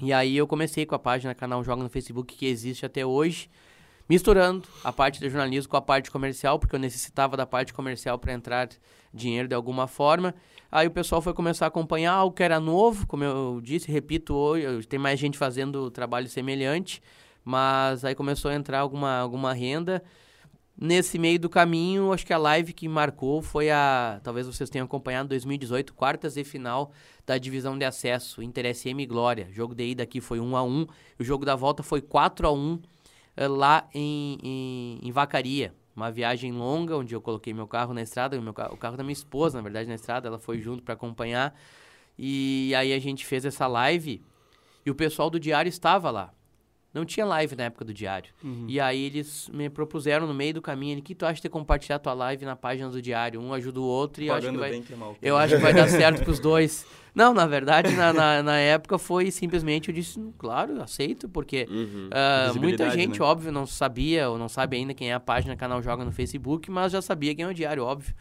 E 0.00 0.12
aí 0.12 0.36
eu 0.36 0.46
comecei 0.46 0.86
com 0.86 0.94
a 0.94 0.98
página 0.98 1.34
Canal 1.34 1.62
Joga 1.62 1.82
no 1.82 1.88
Facebook 1.88 2.34
que 2.34 2.46
existe 2.46 2.86
até 2.86 3.04
hoje, 3.04 3.48
misturando 4.08 4.68
a 4.82 4.92
parte 4.92 5.20
de 5.20 5.28
jornalismo 5.28 5.70
com 5.70 5.76
a 5.76 5.82
parte 5.82 6.10
comercial, 6.10 6.58
porque 6.58 6.74
eu 6.74 6.80
necessitava 6.80 7.36
da 7.36 7.46
parte 7.46 7.72
comercial 7.72 8.18
para 8.18 8.32
entrar 8.32 8.68
dinheiro 9.12 9.48
de 9.48 9.54
alguma 9.54 9.86
forma. 9.86 10.34
Aí 10.70 10.86
o 10.86 10.90
pessoal 10.90 11.22
foi 11.22 11.32
começar 11.32 11.66
a 11.66 11.68
acompanhar 11.68 12.12
algo 12.12 12.34
que 12.34 12.42
era 12.42 12.58
novo, 12.58 13.06
como 13.06 13.22
eu 13.22 13.60
disse, 13.62 13.90
repito 13.90 14.34
hoje, 14.34 14.86
tem 14.88 14.98
mais 14.98 15.20
gente 15.20 15.38
fazendo 15.38 15.90
trabalho 15.90 16.28
semelhante, 16.28 17.00
mas 17.44 18.04
aí 18.04 18.14
começou 18.14 18.50
a 18.50 18.54
entrar 18.54 18.80
alguma, 18.80 19.18
alguma 19.18 19.52
renda 19.52 20.02
Nesse 20.76 21.20
meio 21.20 21.38
do 21.38 21.48
caminho, 21.48 22.12
acho 22.12 22.26
que 22.26 22.32
a 22.32 22.38
live 22.38 22.72
que 22.72 22.88
marcou 22.88 23.40
foi 23.40 23.70
a. 23.70 24.20
Talvez 24.24 24.44
vocês 24.46 24.68
tenham 24.68 24.86
acompanhado 24.86 25.28
2018, 25.28 25.94
quartas 25.94 26.36
e 26.36 26.42
final 26.42 26.90
da 27.24 27.38
divisão 27.38 27.78
de 27.78 27.84
acesso, 27.84 28.42
Inter 28.42 28.74
SM 28.74 29.00
e 29.00 29.06
Glória. 29.06 29.46
O 29.48 29.52
jogo 29.52 29.72
de 29.72 29.84
ida 29.84 30.02
aqui 30.02 30.20
foi 30.20 30.40
1 30.40 30.56
a 30.56 30.64
1 30.64 30.86
O 31.20 31.24
jogo 31.24 31.44
da 31.44 31.54
volta 31.54 31.84
foi 31.84 32.00
4 32.00 32.48
a 32.48 32.52
1 32.52 32.82
eh, 33.36 33.46
lá 33.46 33.88
em, 33.94 34.36
em, 34.42 34.98
em, 35.08 35.12
Vacaria. 35.12 35.72
Uma 35.94 36.10
viagem 36.10 36.50
longa, 36.50 36.96
onde 36.96 37.14
eu 37.14 37.20
coloquei 37.20 37.54
meu 37.54 37.68
carro 37.68 37.94
na 37.94 38.02
estrada, 38.02 38.40
meu, 38.40 38.50
o 38.50 38.76
carro 38.76 38.96
da 38.96 39.04
minha 39.04 39.12
esposa, 39.12 39.58
na 39.58 39.62
verdade, 39.62 39.88
na 39.88 39.94
estrada, 39.94 40.26
ela 40.26 40.40
foi 40.40 40.58
junto 40.58 40.82
para 40.82 40.94
acompanhar. 40.94 41.54
E 42.18 42.74
aí 42.74 42.92
a 42.92 42.98
gente 42.98 43.24
fez 43.24 43.44
essa 43.44 43.68
live 43.68 44.20
e 44.84 44.90
o 44.90 44.94
pessoal 44.94 45.30
do 45.30 45.38
diário 45.38 45.68
estava 45.68 46.10
lá. 46.10 46.32
Não 46.94 47.04
tinha 47.04 47.26
live 47.26 47.56
na 47.56 47.64
época 47.64 47.84
do 47.84 47.92
diário. 47.92 48.30
Uhum. 48.42 48.66
E 48.68 48.78
aí 48.78 49.06
eles 49.06 49.50
me 49.52 49.68
propuseram 49.68 50.28
no 50.28 50.32
meio 50.32 50.54
do 50.54 50.62
caminho, 50.62 51.00
o 51.00 51.02
que 51.02 51.12
tu 51.12 51.26
acha 51.26 51.42
de 51.42 51.48
compartilhar 51.48 51.98
tua 51.98 52.14
live 52.14 52.44
na 52.44 52.54
página 52.54 52.88
do 52.88 53.02
diário? 53.02 53.40
Um 53.40 53.52
ajuda 53.52 53.80
o 53.80 53.84
outro 53.84 54.22
e 54.22 54.28
eu 54.28 54.34
acho 54.34 54.48
que 54.48 54.56
vai... 54.56 54.70
bem 54.70 54.82
que 54.82 54.92
é 54.92 54.96
mal. 54.96 55.16
Eu 55.20 55.36
acho 55.36 55.56
que 55.56 55.60
vai 55.60 55.74
dar 55.74 55.88
certo 55.88 56.22
pros 56.22 56.38
dois. 56.38 56.86
Não, 57.12 57.32
na 57.34 57.46
verdade, 57.46 57.92
na, 57.94 58.12
na, 58.12 58.42
na 58.42 58.58
época 58.58 58.98
foi 58.98 59.30
simplesmente, 59.30 59.88
eu 59.88 59.94
disse, 59.94 60.20
claro, 60.36 60.82
aceito, 60.82 61.28
porque 61.28 61.66
Uhum. 61.70 62.10
ah, 62.10 62.46
muita 62.46 62.52
Visibilidade, 62.54 62.94
gente, 62.94 63.20
né? 63.20 63.24
óbvio, 63.24 63.52
não 63.52 63.66
sabia 63.66 64.28
ou 64.28 64.36
não 64.36 64.48
sabe 64.48 64.76
ainda 64.76 64.92
quem 64.94 65.10
é 65.10 65.14
a 65.14 65.20
página 65.20 65.54
Canal 65.54 65.80
Joga 65.80 66.04
no 66.04 66.10
Facebook, 66.10 66.68
mas 66.72 66.90
já 66.90 67.00
sabia 67.00 67.32
quem 67.32 67.44
é 67.44 67.48
o 67.48 67.54
diário, 67.54 67.84
óbvio. 67.84 68.12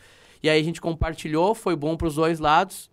E 0.44 0.50
aí 0.50 0.62
a 0.62 0.64
gente 0.64 0.80
compartilhou, 0.80 1.56
foi 1.56 1.76
bom 1.76 1.98
pros 1.98 2.16
dois 2.16 2.40
lados. 2.40 2.92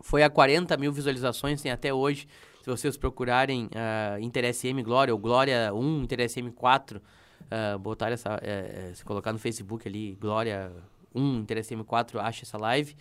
Foi 0.00 0.22
a 0.22 0.30
40 0.30 0.76
mil 0.76 0.92
visualizações, 0.92 1.60
tem 1.60 1.72
até 1.72 1.92
hoje. 1.92 2.28
Se 2.68 2.82
vocês 2.82 2.96
procurarem 2.98 3.66
uh, 3.66 4.20
Inter 4.20 4.52
SM 4.52 4.82
Glória 4.82 5.14
ou 5.14 5.18
Glória 5.18 5.72
1, 5.72 6.02
Inter 6.02 6.28
SM 6.28 6.50
4, 6.50 6.98
uh, 6.98 7.78
botar 7.78 8.10
essa. 8.12 8.38
eh, 8.42 8.92
se 8.94 9.02
colocar 9.04 9.32
no 9.32 9.38
Facebook 9.38 9.88
ali, 9.88 10.18
Glória 10.20 10.70
1, 11.14 11.38
Inter 11.38 11.64
SM 11.64 11.82
4, 11.82 12.20
acha 12.20 12.44
essa 12.44 12.58
live. 12.58 12.94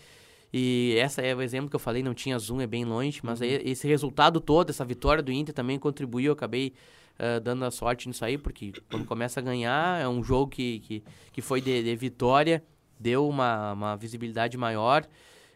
E 0.54 0.96
essa 0.98 1.22
é 1.22 1.36
o 1.36 1.42
exemplo 1.42 1.70
que 1.70 1.76
eu 1.76 1.80
falei, 1.82 2.02
não 2.02 2.14
tinha 2.14 2.40
zoom, 2.40 2.62
é 2.62 2.68
bem 2.68 2.86
longe, 2.86 3.20
mas 3.22 3.42
aí 3.42 3.62
esse 3.66 3.86
resultado 3.86 4.40
todo, 4.40 4.70
essa 4.70 4.86
vitória 4.86 5.22
do 5.22 5.34
Inter 5.34 5.54
também 5.54 5.78
contribuiu, 5.78 6.28
eu 6.28 6.34
acabei 6.34 6.74
ah, 7.20 7.40
dando 7.40 7.66
a 7.66 7.72
sorte 7.72 8.08
nisso 8.08 8.24
aí, 8.24 8.38
porque 8.38 8.72
quando 8.90 9.06
começa 9.06 9.42
a 9.42 9.44
ganhar, 9.44 10.02
é 10.02 10.08
um 10.08 10.24
jogo 10.24 10.50
que, 10.52 10.80
que, 10.80 11.04
que 11.34 11.42
foi 11.42 11.60
de, 11.60 11.84
de 11.84 11.96
vitória, 11.98 12.64
deu 12.98 13.28
uma, 13.28 13.74
uma 13.74 13.96
visibilidade 13.98 14.58
maior, 14.58 15.06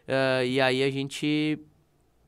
ah, 0.06 0.44
e 0.44 0.60
aí 0.60 0.82
a 0.82 0.90
gente, 0.90 1.58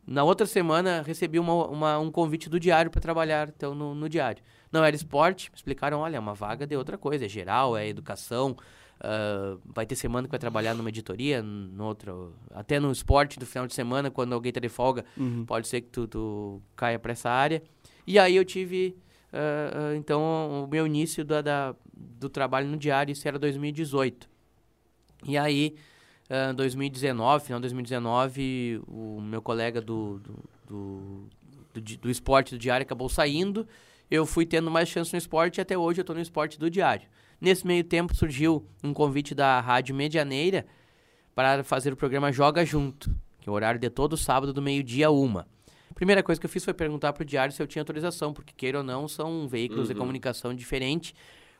na 0.06 0.23
outra 0.25 0.46
semana, 0.46 1.02
recebi 1.02 1.38
uma, 1.38 1.66
uma- 1.66 1.99
um 1.99 2.11
convite 2.11 2.49
do 2.49 2.58
Diário 2.61 2.90
para 2.90 3.00
trabalhar 3.00 3.49
então, 3.49 3.75
no, 3.75 3.94
no 3.94 4.08
Diário. 4.08 4.42
Não 4.70 4.84
era 4.84 4.94
esporte, 4.94 5.50
explicaram, 5.54 6.00
olha, 6.00 6.16
é 6.16 6.20
uma 6.20 6.34
vaga 6.34 6.66
de 6.66 6.76
outra 6.76 6.99
coisa, 6.99 7.25
é 7.25 7.28
geral, 7.28 7.76
é 7.76 7.87
educação, 7.88 8.56
ah, 9.00 9.56
vai 9.64 9.87
ter 9.87 9.94
semana 9.96 10.26
que 10.26 10.30
vai 10.32 10.38
trabalhar 10.38 10.75
numa 10.75 10.88
editoria, 10.88 11.42
no 11.42 11.84
outro, 11.84 12.34
até 12.52 12.78
no 12.80 12.90
esporte 12.90 13.38
do 13.38 13.46
final 13.46 13.66
de 13.66 13.75
semana, 13.75 14.11
quando 14.11 14.32
alguém 14.32 14.52
tá 14.52 14.61
de 14.61 14.68
folga, 14.68 15.04
Uhum. 15.16 15.44
pode 15.46 15.68
ser 15.68 15.80
que 15.80 15.88
tu, 15.88 16.06
tu 16.08 16.62
caia 16.76 16.99
para 16.99 17.12
essa 17.12 17.30
área. 17.30 17.62
E 18.06 18.18
aí 18.18 18.34
eu 18.37 18.44
tive, 18.44 18.96
ah, 19.32 19.94
então, 19.96 20.64
o 20.64 20.66
meu 20.68 20.87
início 20.87 21.25
da, 21.25 21.40
da- 21.40 21.75
do 21.96 22.28
trabalho 22.28 22.66
no 22.68 22.76
diário, 22.76 23.12
isso 23.12 23.26
era 23.28 23.38
2018. 23.38 24.28
E 25.26 25.38
aí, 25.38 25.76
ah, 26.28 26.52
2019, 26.52 27.44
final 27.44 27.60
de 27.60 27.64
2019, 27.64 28.80
o 28.86 29.20
meu 29.20 29.42
colega 29.42 29.80
do, 29.80 30.18
do, 30.18 30.44
do, 30.66 31.28
do, 31.74 31.98
do 31.98 32.10
esporte 32.10 32.54
do 32.54 32.58
diário 32.58 32.84
acabou 32.84 33.08
saindo. 33.08 33.66
Eu 34.10 34.26
fui 34.26 34.46
tendo 34.46 34.70
mais 34.70 34.88
chance 34.88 35.12
no 35.12 35.18
esporte 35.18 35.58
e 35.58 35.60
até 35.60 35.76
hoje 35.76 36.00
eu 36.00 36.02
estou 36.02 36.16
no 36.16 36.22
esporte 36.22 36.58
do 36.58 36.70
diário. 36.70 37.08
Nesse 37.40 37.66
meio 37.66 37.84
tempo 37.84 38.14
surgiu 38.14 38.66
um 38.82 38.94
convite 38.94 39.34
da 39.34 39.60
Rádio 39.60 39.94
Medianeira 39.94 40.66
para 41.34 41.64
fazer 41.64 41.92
o 41.92 41.96
programa 41.96 42.32
Joga 42.32 42.64
Junto, 42.64 43.14
que 43.40 43.48
é 43.48 43.52
o 43.52 43.54
horário 43.54 43.80
de 43.80 43.90
todo 43.90 44.16
sábado 44.16 44.52
do 44.52 44.62
meio-dia 44.62 45.08
a 45.08 45.10
uma. 45.10 45.46
Primeira 45.94 46.22
coisa 46.22 46.40
que 46.40 46.46
eu 46.46 46.50
fiz 46.50 46.64
foi 46.64 46.74
perguntar 46.74 47.12
para 47.12 47.22
o 47.22 47.24
Diário 47.24 47.54
se 47.54 47.62
eu 47.62 47.66
tinha 47.66 47.82
autorização, 47.82 48.32
porque 48.32 48.52
queira 48.56 48.78
ou 48.78 48.84
não, 48.84 49.06
são 49.06 49.46
veículos 49.46 49.88
de 49.88 49.94
comunicação 49.94 50.52
diferentes. 50.52 51.14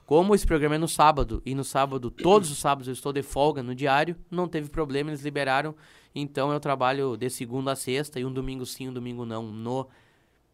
Como 0.07 0.35
esse 0.35 0.47
programa 0.47 0.75
é 0.75 0.79
no 0.79 0.89
sábado, 0.89 1.43
e 1.47 1.55
no 1.55 1.65
sábado, 1.65 2.11
todos 2.11 2.51
os 2.51 2.59
sábados 2.59 2.89
eu 2.89 2.93
estou 2.93 3.13
de 3.13 3.23
folga 3.23 3.63
no 3.63 3.75
Diário, 3.75 4.17
não 4.31 4.47
teve 4.47 4.69
problema, 4.69 5.11
eles 5.11 5.23
liberaram. 5.23 5.75
Então 6.15 6.53
eu 6.53 6.61
trabalho 6.61 7.17
de 7.17 7.31
segunda 7.31 7.73
a 7.73 7.77
sexta, 7.77 8.21
e 8.21 8.25
um 8.25 8.33
domingo 8.33 8.67
sim, 8.67 8.89
um 8.89 8.93
domingo 8.93 9.25
não, 9.25 9.45
no 9.45 9.89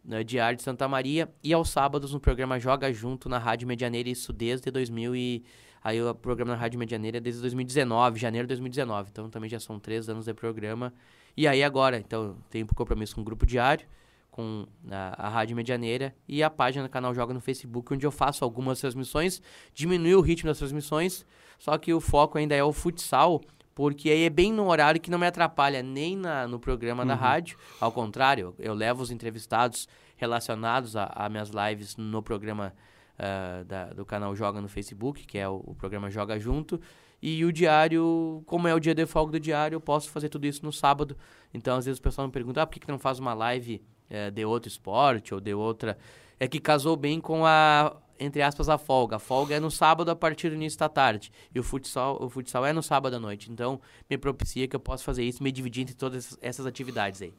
no 0.05 0.25
Diário 0.25 0.57
de 0.57 0.63
Santa 0.63 0.89
Maria 0.89 1.29
e 1.43 1.53
aos 1.53 1.71
sábados 1.71 2.13
no 2.13 2.21
programa 2.21 2.59
Joga 2.59 2.93
Junto 2.93 3.29
na 3.29 3.39
Rádio 3.39 3.69
Medianeira, 3.69 4.09
isso 4.09 4.33
desde 4.33 4.71
2000 4.71 5.15
e... 5.15 5.45
Aí 5.83 6.03
o 6.03 6.15
programa 6.15 6.53
na 6.53 6.59
Rádio 6.59 6.79
Medianeira 6.79 7.17
é 7.17 7.21
desde 7.21 7.41
2019, 7.41 8.19
janeiro 8.19 8.47
de 8.47 8.51
2019, 8.51 9.09
então 9.11 9.31
também 9.31 9.49
já 9.49 9.59
são 9.59 9.79
três 9.79 10.11
anos 10.11 10.27
de 10.27 10.35
programa. 10.35 10.93
E 11.35 11.49
aí 11.49 11.63
agora, 11.63 11.99
então, 11.99 12.37
tenho 12.51 12.67
compromisso 12.67 13.15
com 13.15 13.23
o 13.23 13.25
Grupo 13.25 13.47
Diário, 13.47 13.87
com 14.31 14.67
a, 14.91 15.27
a 15.27 15.29
Rádio 15.29 15.57
Medianeira 15.57 16.15
e 16.29 16.43
a 16.43 16.49
página 16.51 16.85
do 16.87 16.91
canal 16.91 17.15
Joga 17.15 17.35
no 17.35 17.41
Facebook, 17.41 17.93
onde 17.93 18.07
eu 18.07 18.11
faço 18.11 18.45
algumas 18.45 18.81
transmissões, 18.81 19.43
diminui 19.75 20.15
o 20.15 20.21
ritmo 20.21 20.49
das 20.49 20.59
transmissões, 20.59 21.27
só 21.59 21.77
que 21.77 21.93
o 21.93 22.01
foco 22.01 22.39
ainda 22.39 22.55
é 22.55 22.63
o 22.63 22.73
futsal, 22.73 23.41
porque 23.75 24.11
aí 24.11 24.25
é 24.25 24.31
bem 24.31 24.53
no 24.53 24.67
horário 24.69 25.01
que 25.01 25.11
não 25.11 25.19
me 25.19 25.27
atrapalha 25.27 25.83
nem 25.83 26.17
na, 26.17 26.47
no 26.47 26.59
programa 26.59 27.05
da 27.05 27.15
rádio, 27.15 27.59
ao 27.81 27.91
contrário, 27.93 28.55
eu, 28.59 28.75
levo 28.75 29.03
os 29.03 29.11
entrevistados 29.11 29.89
relacionados 30.17 30.97
a, 30.97 31.05
a 31.15 31.29
minhas 31.29 31.51
lives 31.51 31.97
no 31.97 32.23
programa 32.23 32.75
ah, 33.19 33.65
da- 33.67 33.87
do 33.93 34.05
canal 34.05 34.35
Joga 34.37 34.61
no 34.61 34.69
Facebook, 34.69 35.27
que 35.27 35.39
é 35.39 35.49
o, 35.49 35.63
o 35.67 35.75
programa 35.75 36.11
Joga 36.11 36.39
Junto, 36.39 36.81
e 37.23 37.45
o 37.45 37.53
diário, 37.53 38.43
como 38.47 38.67
é 38.67 38.75
o 38.75 38.81
dia 38.81 38.95
de 38.95 39.05
folga 39.07 39.33
do 39.33 39.41
diário, 39.41 39.77
eu 39.77 39.81
posso 39.81 40.09
fazer 40.11 40.29
tudo 40.31 40.47
isso 40.47 40.65
no 40.65 40.73
sábado. 40.73 41.17
Então, 41.53 41.77
às 41.77 41.85
vezes 41.85 41.99
o 41.99 42.03
pessoal 42.03 42.27
me 42.27 42.33
pergunta, 42.33 42.63
ah, 42.63 42.67
por 42.67 42.73
que, 42.73 42.81
que 42.81 42.89
não 42.89 42.99
faz 42.99 43.19
uma 43.19 43.35
live 43.35 43.83
eh, 44.11 44.31
de 44.31 44.45
outro 44.45 44.69
esporte 44.69 45.33
ou 45.33 45.41
de 45.41 45.55
outra... 45.55 45.97
É 46.43 46.49
que 46.49 46.59
casou 46.59 46.97
bem 46.97 47.21
com 47.21 47.45
a, 47.45 47.95
entre 48.19 48.41
aspas, 48.41 48.71
a 48.71 48.79
folga. 48.79 49.17
A 49.17 49.19
folga 49.19 49.57
é 49.57 49.61
no 49.61 49.71
sábado 49.71 50.11
a 50.11 50.17
partir 50.17 50.49
do 50.49 50.55
início 50.55 50.79
da 50.79 50.89
tarde. 50.89 51.31
E 51.55 51.61
o 51.61 51.63
futsal, 51.63 52.17
o 52.19 52.31
futsal 52.31 52.65
é 52.65 52.73
no 52.73 52.83
sábado 52.83 53.15
à 53.17 53.21
noite. 53.21 53.53
Então, 53.53 53.79
me 54.09 54.17
propicia 54.17 54.67
que 54.67 54.75
eu 54.75 54.81
possa 54.81 55.05
fazer 55.05 55.23
isso, 55.23 55.43
me 55.43 55.53
dividir 55.53 55.83
entre 55.83 55.95
todas 55.95 56.39
essas- 56.41 56.65
atividades 56.65 57.21
aí. 57.21 57.35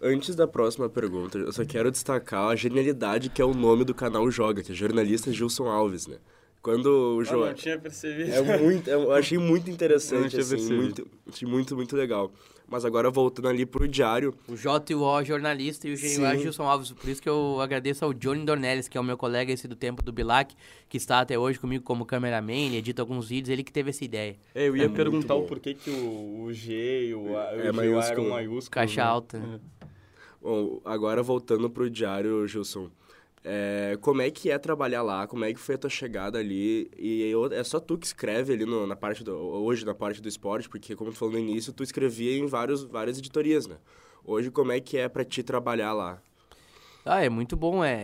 Antes 0.00 0.34
da 0.34 0.46
próxima 0.48 0.88
pergunta, 0.88 1.36
eu 1.36 1.52
só 1.52 1.62
quero 1.62 1.90
destacar 1.90 2.48
a 2.48 2.56
genialidade 2.56 3.28
que 3.28 3.42
é 3.42 3.44
o 3.44 3.52
nome 3.52 3.84
do 3.84 3.94
canal 3.94 4.30
Joga, 4.30 4.62
que 4.62 4.72
é 4.72 4.74
jornalista 4.74 5.30
Gilson 5.30 5.66
Alves, 5.68 6.06
né? 6.06 6.16
Quando 6.62 6.86
o 6.86 7.20
Eu 7.20 7.24
João... 7.26 7.46
não 7.48 7.54
tinha 7.54 7.78
percebido. 7.78 8.32
É 8.32 8.58
muito, 8.58 8.88
eu 8.88 9.12
achei 9.12 9.36
muito 9.36 9.64
Eu 9.64 9.68
não 9.68 9.74
interessante, 9.74 10.30
tinha 10.30 10.40
assim, 10.42 10.56
percebido. 10.56 10.82
muito, 10.82 11.08
achei 11.28 11.46
muito, 11.48 11.76
muito 11.76 11.94
legal. 11.96 12.32
Mas 12.70 12.84
agora 12.84 13.10
voltando 13.10 13.48
ali 13.48 13.64
pro 13.64 13.88
diário, 13.88 14.34
O 14.46 14.54
J 14.54 14.92
e 14.92 14.94
o 14.94 15.00
O 15.02 15.24
jornalista 15.24 15.88
e 15.88 15.92
o 15.94 15.96
G 15.96 16.16
e 16.16 16.18
o. 16.18 16.38
Gilson 16.38 16.64
Alves. 16.64 16.92
Por 16.92 17.08
isso 17.08 17.22
que 17.22 17.28
eu 17.28 17.58
agradeço 17.62 18.04
ao 18.04 18.12
Johnny 18.12 18.44
Dornelles, 18.44 18.88
que 18.88 18.98
é 18.98 19.00
o 19.00 19.04
meu 19.04 19.16
colega 19.16 19.50
esse 19.50 19.66
do 19.66 19.74
tempo 19.74 20.02
do 20.02 20.12
Bilac, 20.12 20.54
que 20.86 20.98
está 20.98 21.20
até 21.20 21.38
hoje 21.38 21.58
comigo 21.58 21.82
como 21.82 22.04
cameraman, 22.04 22.66
ele 22.66 22.76
edita 22.76 23.00
alguns 23.00 23.30
vídeos, 23.30 23.48
ele 23.48 23.64
que 23.64 23.72
teve 23.72 23.88
essa 23.88 24.04
ideia. 24.04 24.36
É, 24.54 24.68
eu 24.68 24.76
ia 24.76 24.84
É 24.84 24.88
perguntar 24.88 25.34
o 25.34 25.44
porquê 25.44 25.72
que 25.72 25.88
o, 25.88 26.42
o 26.44 26.52
G 26.52 27.08
e 27.08 27.14
o 27.14 27.38
A, 27.38 27.52
o 27.52 27.60
É 27.60 27.62
G 27.64 27.70
o 27.70 27.74
maiúsculo. 27.74 28.20
eram 28.20 28.28
maiúsculos. 28.34 28.68
Caixa 28.68 29.00
né? 29.02 29.06
alta. 29.08 29.60
bom, 30.42 30.80
agora 30.84 31.22
voltando 31.22 31.70
pro 31.70 31.88
diário, 31.88 32.46
Gilson, 32.46 32.90
é, 33.50 33.96
como 34.00 34.20
é 34.20 34.30
que 34.30 34.50
é 34.50 34.58
trabalhar 34.58 35.02
lá? 35.02 35.26
Como 35.26 35.44
é 35.44 35.52
que 35.54 35.58
foi 35.58 35.74
a 35.76 35.78
tua 35.78 35.88
chegada 35.90 36.38
ali? 36.38 36.90
E 36.98 37.22
eu- 37.22 37.46
é 37.52 37.64
só 37.64 37.80
tu 37.80 37.96
que 37.96 38.06
escreve 38.06 38.52
ali 38.52 38.66
no- 38.66 38.86
na 38.86 38.94
parte 38.94 39.24
do, 39.24 39.32
hoje 39.34 39.84
na 39.86 39.94
parte 39.94 40.20
do 40.20 40.28
esporte, 40.28 40.68
porque 40.68 40.94
como 40.94 41.10
tu 41.10 41.16
falou 41.16 41.34
no 41.34 41.40
início, 41.40 41.72
tu 41.72 41.82
escrevia 41.82 42.36
em 42.38 42.46
vários, 42.46 42.82
várias 42.84 43.18
editorias, 43.18 43.66
né? 43.66 43.76
Hoje, 44.24 44.50
como 44.50 44.70
é 44.72 44.80
que 44.80 44.98
é 44.98 45.08
pra 45.08 45.24
ti 45.24 45.42
trabalhar 45.42 45.94
lá? 45.94 46.20
Ah, 47.04 47.24
é 47.24 47.28
muito 47.30 47.56
bom. 47.56 47.82
É, 47.82 47.94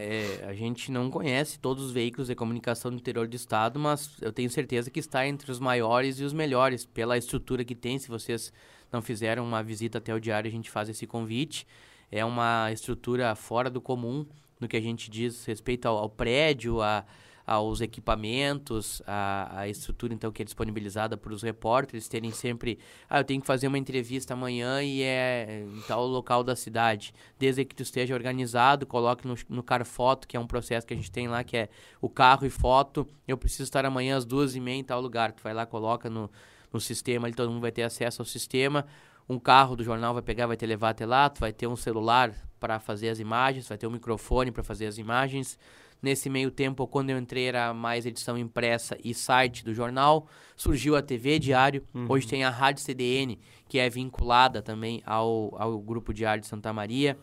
é, 0.41 0.45
a 0.47 0.55
gente 0.55 0.91
não 0.91 1.11
conhece 1.11 1.59
todos 1.59 1.85
os 1.85 1.93
veículos 1.93 2.29
de 2.29 2.35
comunicação 2.35 2.91
do 2.91 2.97
interior 2.97 3.29
do 3.29 3.37
estado, 3.37 3.79
mas 3.79 4.17
eu 4.23 4.33
tenho 4.33 4.49
certeza 4.49 4.91
que 4.91 4.99
está 4.99 5.27
entre 5.27 5.51
os 5.51 5.61
maiores 5.61 6.19
e 6.21 6.25
os 6.25 6.33
melhores, 6.33 6.87
pela 6.87 7.19
estrutura 7.19 7.63
que 7.65 7.75
tem. 7.75 7.99
Se 7.99 8.09
vocês 8.09 8.51
não 8.91 9.03
fizeram 9.03 9.45
uma 9.45 9.63
visita 9.63 9.99
até 9.99 10.15
o 10.15 10.19
diário, 10.21 10.49
a 10.49 10.53
gente 10.53 10.71
faz 10.71 10.89
esse 10.89 11.07
convite. 11.07 11.67
É 12.11 12.25
uma 12.25 12.71
estrutura 12.73 13.35
fora 13.35 13.69
do 13.69 13.81
comum 13.81 14.25
no 14.61 14.69
que 14.69 14.77
a 14.77 14.81
gente 14.81 15.11
diz 15.11 15.45
respeito 15.45 15.87
ao, 15.87 15.99
ao 15.99 16.09
prédio, 16.09 16.81
a, 16.81 17.05
aos 17.47 17.81
equipamentos, 17.81 19.03
a, 19.07 19.61
a 19.61 19.69
estrutura 19.69 20.15
então 20.15 20.33
que 20.33 20.41
é 20.43 20.45
disponibilizada 20.45 21.17
para 21.17 21.33
os 21.33 21.43
repórteres 21.43 22.09
terem 22.09 22.31
sempre, 22.31 22.79
ah, 23.09 23.21
eu 23.21 23.25
tenho 23.25 23.41
que 23.41 23.47
fazer 23.47 23.69
uma 23.69 23.77
entrevista 23.77 24.33
amanhã 24.33 24.83
e 24.83 25.03
é 25.03 25.65
em 25.67 25.81
tal 25.83 26.07
local 26.07 26.43
da 26.43 26.57
cidade. 26.57 27.13
Desde 27.39 27.65
que 27.65 27.75
tu 27.75 27.83
esteja 27.83 28.15
organizado, 28.15 28.87
coloque 28.87 29.27
no, 29.27 29.35
no 29.49 29.63
Carfoto, 29.63 30.27
que 30.27 30.37
é 30.37 30.41
um 30.41 30.47
processo 30.47 30.87
que 30.87 30.95
a 30.95 30.97
gente 30.97 31.11
tem 31.11 31.29
lá, 31.29 31.45
que 31.45 31.57
é 31.57 31.69
o 32.01 32.09
carro 32.09 32.47
e 32.47 32.51
foto. 32.51 33.07
Eu 33.29 33.37
preciso 33.37 33.65
estar 33.65 33.85
amanhã 33.85 34.17
às 34.17 34.25
duas 34.25 34.57
e 34.57 34.61
meia 34.61 34.79
em 34.79 34.85
tal 34.85 35.01
lugar. 35.01 35.33
Tu 35.33 35.43
vai 35.43 35.53
lá, 35.53 35.67
coloca 35.67 36.09
no, 36.09 36.31
no 36.73 36.81
sistema, 36.81 37.27
ali 37.27 37.35
todo 37.35 37.51
mundo 37.51 37.61
vai 37.61 37.73
ter 37.73 37.83
acesso 37.83 38.23
ao 38.23 38.27
sistema. 38.27 38.87
Um 39.29 39.39
carro 39.39 39.75
do 39.75 39.83
jornal 39.83 40.13
vai 40.13 40.23
pegar, 40.23 40.47
vai 40.47 40.57
te 40.57 40.67
levar 40.67 40.91
até 40.91 41.07
lá. 41.07 41.29
Tu 41.29 41.41
vai 41.41 41.53
ter 41.53 41.67
um 41.67 41.77
celular 41.77 42.35
para 42.61 42.79
fazer 42.79 43.09
as 43.09 43.19
imagens, 43.19 43.69
vai 43.69 43.79
ter 43.79 43.87
um 43.87 43.91
microfone 43.91 44.51
para 44.51 44.63
fazer 44.63 44.87
as 44.87 44.99
imagens. 44.99 45.59
Nesse 46.03 46.29
meio 46.29 46.51
tempo, 46.51 46.87
quando 46.87 47.09
eu 47.11 47.19
entrei, 47.19 47.47
era 47.47 47.73
mais 47.73 48.05
edição 48.05 48.37
impressa 48.37 48.97
e 49.03 49.15
site 49.15 49.65
do 49.65 49.73
jornal. 49.73 50.27
Surgiu 50.55 50.97
a 50.97 51.03
TV 51.03 51.39
Diário. 51.39 51.83
Hoje 52.09 52.27
tem 52.27 52.45
a 52.45 52.51
Rádio 52.51 52.83
CDN, 52.83 53.41
que 53.67 53.79
é 53.79 53.89
vinculada 53.89 54.61
também 54.61 55.03
ao, 55.07 55.55
ao 55.59 55.79
Grupo 55.79 56.13
Diário 56.13 56.43
de 56.43 56.47
Santa 56.47 56.73
Maria. 56.75 57.17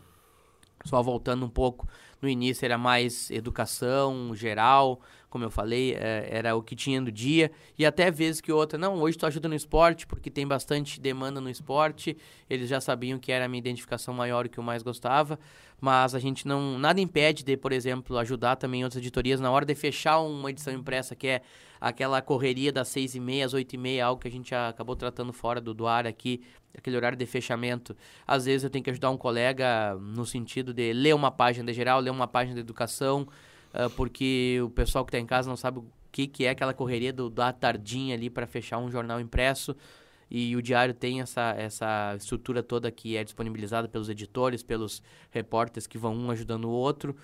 Só 0.84 1.00
voltando 1.00 1.46
um 1.46 1.48
pouco, 1.48 1.86
no 2.22 2.28
início 2.28 2.64
era 2.64 2.78
mais 2.78 3.30
educação 3.30 4.34
geral, 4.34 5.00
como 5.28 5.44
eu 5.44 5.50
falei, 5.50 5.94
é, 5.94 6.28
era 6.30 6.54
o 6.54 6.62
que 6.62 6.76
tinha 6.76 7.00
no 7.00 7.10
dia, 7.10 7.50
e 7.78 7.84
até 7.84 8.10
vezes 8.10 8.40
que 8.40 8.52
outra, 8.52 8.78
não, 8.78 9.00
hoje 9.00 9.18
tu 9.18 9.26
ajuda 9.26 9.48
no 9.48 9.54
esporte, 9.54 10.06
porque 10.06 10.30
tem 10.30 10.46
bastante 10.46 11.00
demanda 11.00 11.40
no 11.40 11.50
esporte, 11.50 12.16
eles 12.48 12.68
já 12.68 12.80
sabiam 12.80 13.18
que 13.18 13.32
era 13.32 13.46
a 13.46 13.48
minha 13.48 13.58
identificação 13.58 14.14
maior 14.14 14.46
e 14.46 14.48
que 14.48 14.58
eu 14.58 14.62
mais 14.62 14.82
gostava, 14.82 15.38
mas 15.80 16.14
a 16.14 16.18
gente 16.20 16.46
não, 16.46 16.78
nada 16.78 17.00
impede 17.00 17.42
de, 17.42 17.56
por 17.56 17.72
exemplo, 17.72 18.16
ajudar 18.18 18.56
também 18.56 18.84
outras 18.84 19.00
editorias 19.02 19.40
na 19.40 19.50
hora 19.50 19.66
de 19.66 19.74
fechar 19.74 20.20
uma 20.20 20.50
edição 20.50 20.72
impressa, 20.72 21.16
que 21.16 21.26
é 21.26 21.42
aquela 21.82 22.22
correria 22.22 22.72
das 22.72 22.86
seis 22.86 23.16
e 23.16 23.20
meia 23.20 23.44
às 23.44 23.52
oito 23.52 23.74
e 23.74 23.76
meia, 23.76 24.06
algo 24.06 24.22
que 24.22 24.28
a 24.28 24.30
gente 24.30 24.54
acabou 24.54 24.94
tratando 24.94 25.32
fora 25.32 25.60
do, 25.60 25.74
do 25.74 25.84
ar 25.84 26.06
aqui, 26.06 26.40
aquele 26.72 26.96
horário 26.96 27.18
de 27.18 27.26
fechamento. 27.26 27.96
Às 28.24 28.44
vezes 28.44 28.62
eu 28.62 28.70
tenho 28.70 28.84
que 28.84 28.90
ajudar 28.90 29.10
um 29.10 29.16
colega 29.16 29.96
no 30.00 30.24
sentido 30.24 30.72
de 30.72 30.92
ler 30.92 31.12
uma 31.12 31.32
página 31.32 31.66
de 31.66 31.72
geral, 31.74 31.98
ler 31.98 32.10
uma 32.10 32.28
página 32.28 32.54
de 32.54 32.60
educação, 32.60 33.26
uh, 33.74 33.90
porque 33.96 34.60
o 34.62 34.70
pessoal 34.70 35.04
que 35.04 35.08
está 35.08 35.18
em 35.18 35.26
casa 35.26 35.48
não 35.48 35.56
sabe 35.56 35.80
o 35.80 35.86
que, 36.12 36.28
que 36.28 36.44
é 36.44 36.50
aquela 36.50 36.72
correria 36.72 37.12
do, 37.12 37.28
da 37.28 37.52
tardinha 37.52 38.14
ali 38.14 38.30
para 38.30 38.46
fechar 38.46 38.78
um 38.78 38.88
jornal 38.88 39.20
impresso. 39.20 39.74
E 40.30 40.54
o 40.54 40.62
diário 40.62 40.94
tem 40.94 41.20
essa, 41.20 41.52
essa 41.58 42.14
estrutura 42.16 42.62
toda 42.62 42.92
que 42.92 43.16
é 43.16 43.24
disponibilizada 43.24 43.88
pelos 43.88 44.08
editores, 44.08 44.62
pelos 44.62 45.02
repórteres 45.30 45.88
que 45.88 45.98
vão 45.98 46.14
um 46.14 46.30
ajudando 46.30 46.66
o 46.66 46.70
outro. 46.70 47.16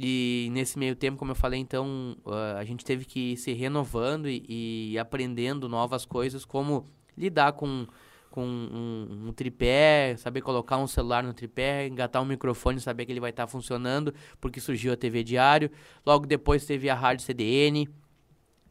E 0.00 0.48
nesse 0.52 0.78
meio 0.78 0.94
tempo, 0.94 1.18
como 1.18 1.32
eu 1.32 1.34
falei, 1.34 1.58
então, 1.58 2.16
uh, 2.24 2.56
a 2.56 2.64
gente 2.64 2.84
teve 2.84 3.04
que 3.04 3.32
ir 3.32 3.36
se 3.36 3.52
renovando 3.52 4.28
e, 4.28 4.92
e 4.92 4.98
aprendendo 4.98 5.68
novas 5.68 6.04
coisas, 6.04 6.44
como 6.44 6.84
lidar 7.16 7.52
com 7.52 7.84
com 8.30 8.44
um, 8.44 9.28
um, 9.28 9.32
tripé, 9.32 10.14
saber 10.16 10.42
colocar 10.42 10.76
um 10.76 10.86
celular 10.86 11.24
no 11.24 11.32
tripé, 11.32 11.88
engatar 11.88 12.22
um 12.22 12.26
microfone, 12.26 12.78
saber 12.78 13.06
que 13.06 13.10
ele 13.10 13.20
vai 13.20 13.30
estar 13.30 13.46
tá 13.46 13.48
funcionando, 13.48 14.14
porque 14.40 14.60
surgiu 14.60 14.92
a 14.92 14.96
TV 14.96 15.24
Diário. 15.24 15.70
Logo 16.06 16.26
depois 16.26 16.64
teve 16.64 16.88
a 16.88 16.94
Rádio 16.94 17.24
CDN. 17.24 17.88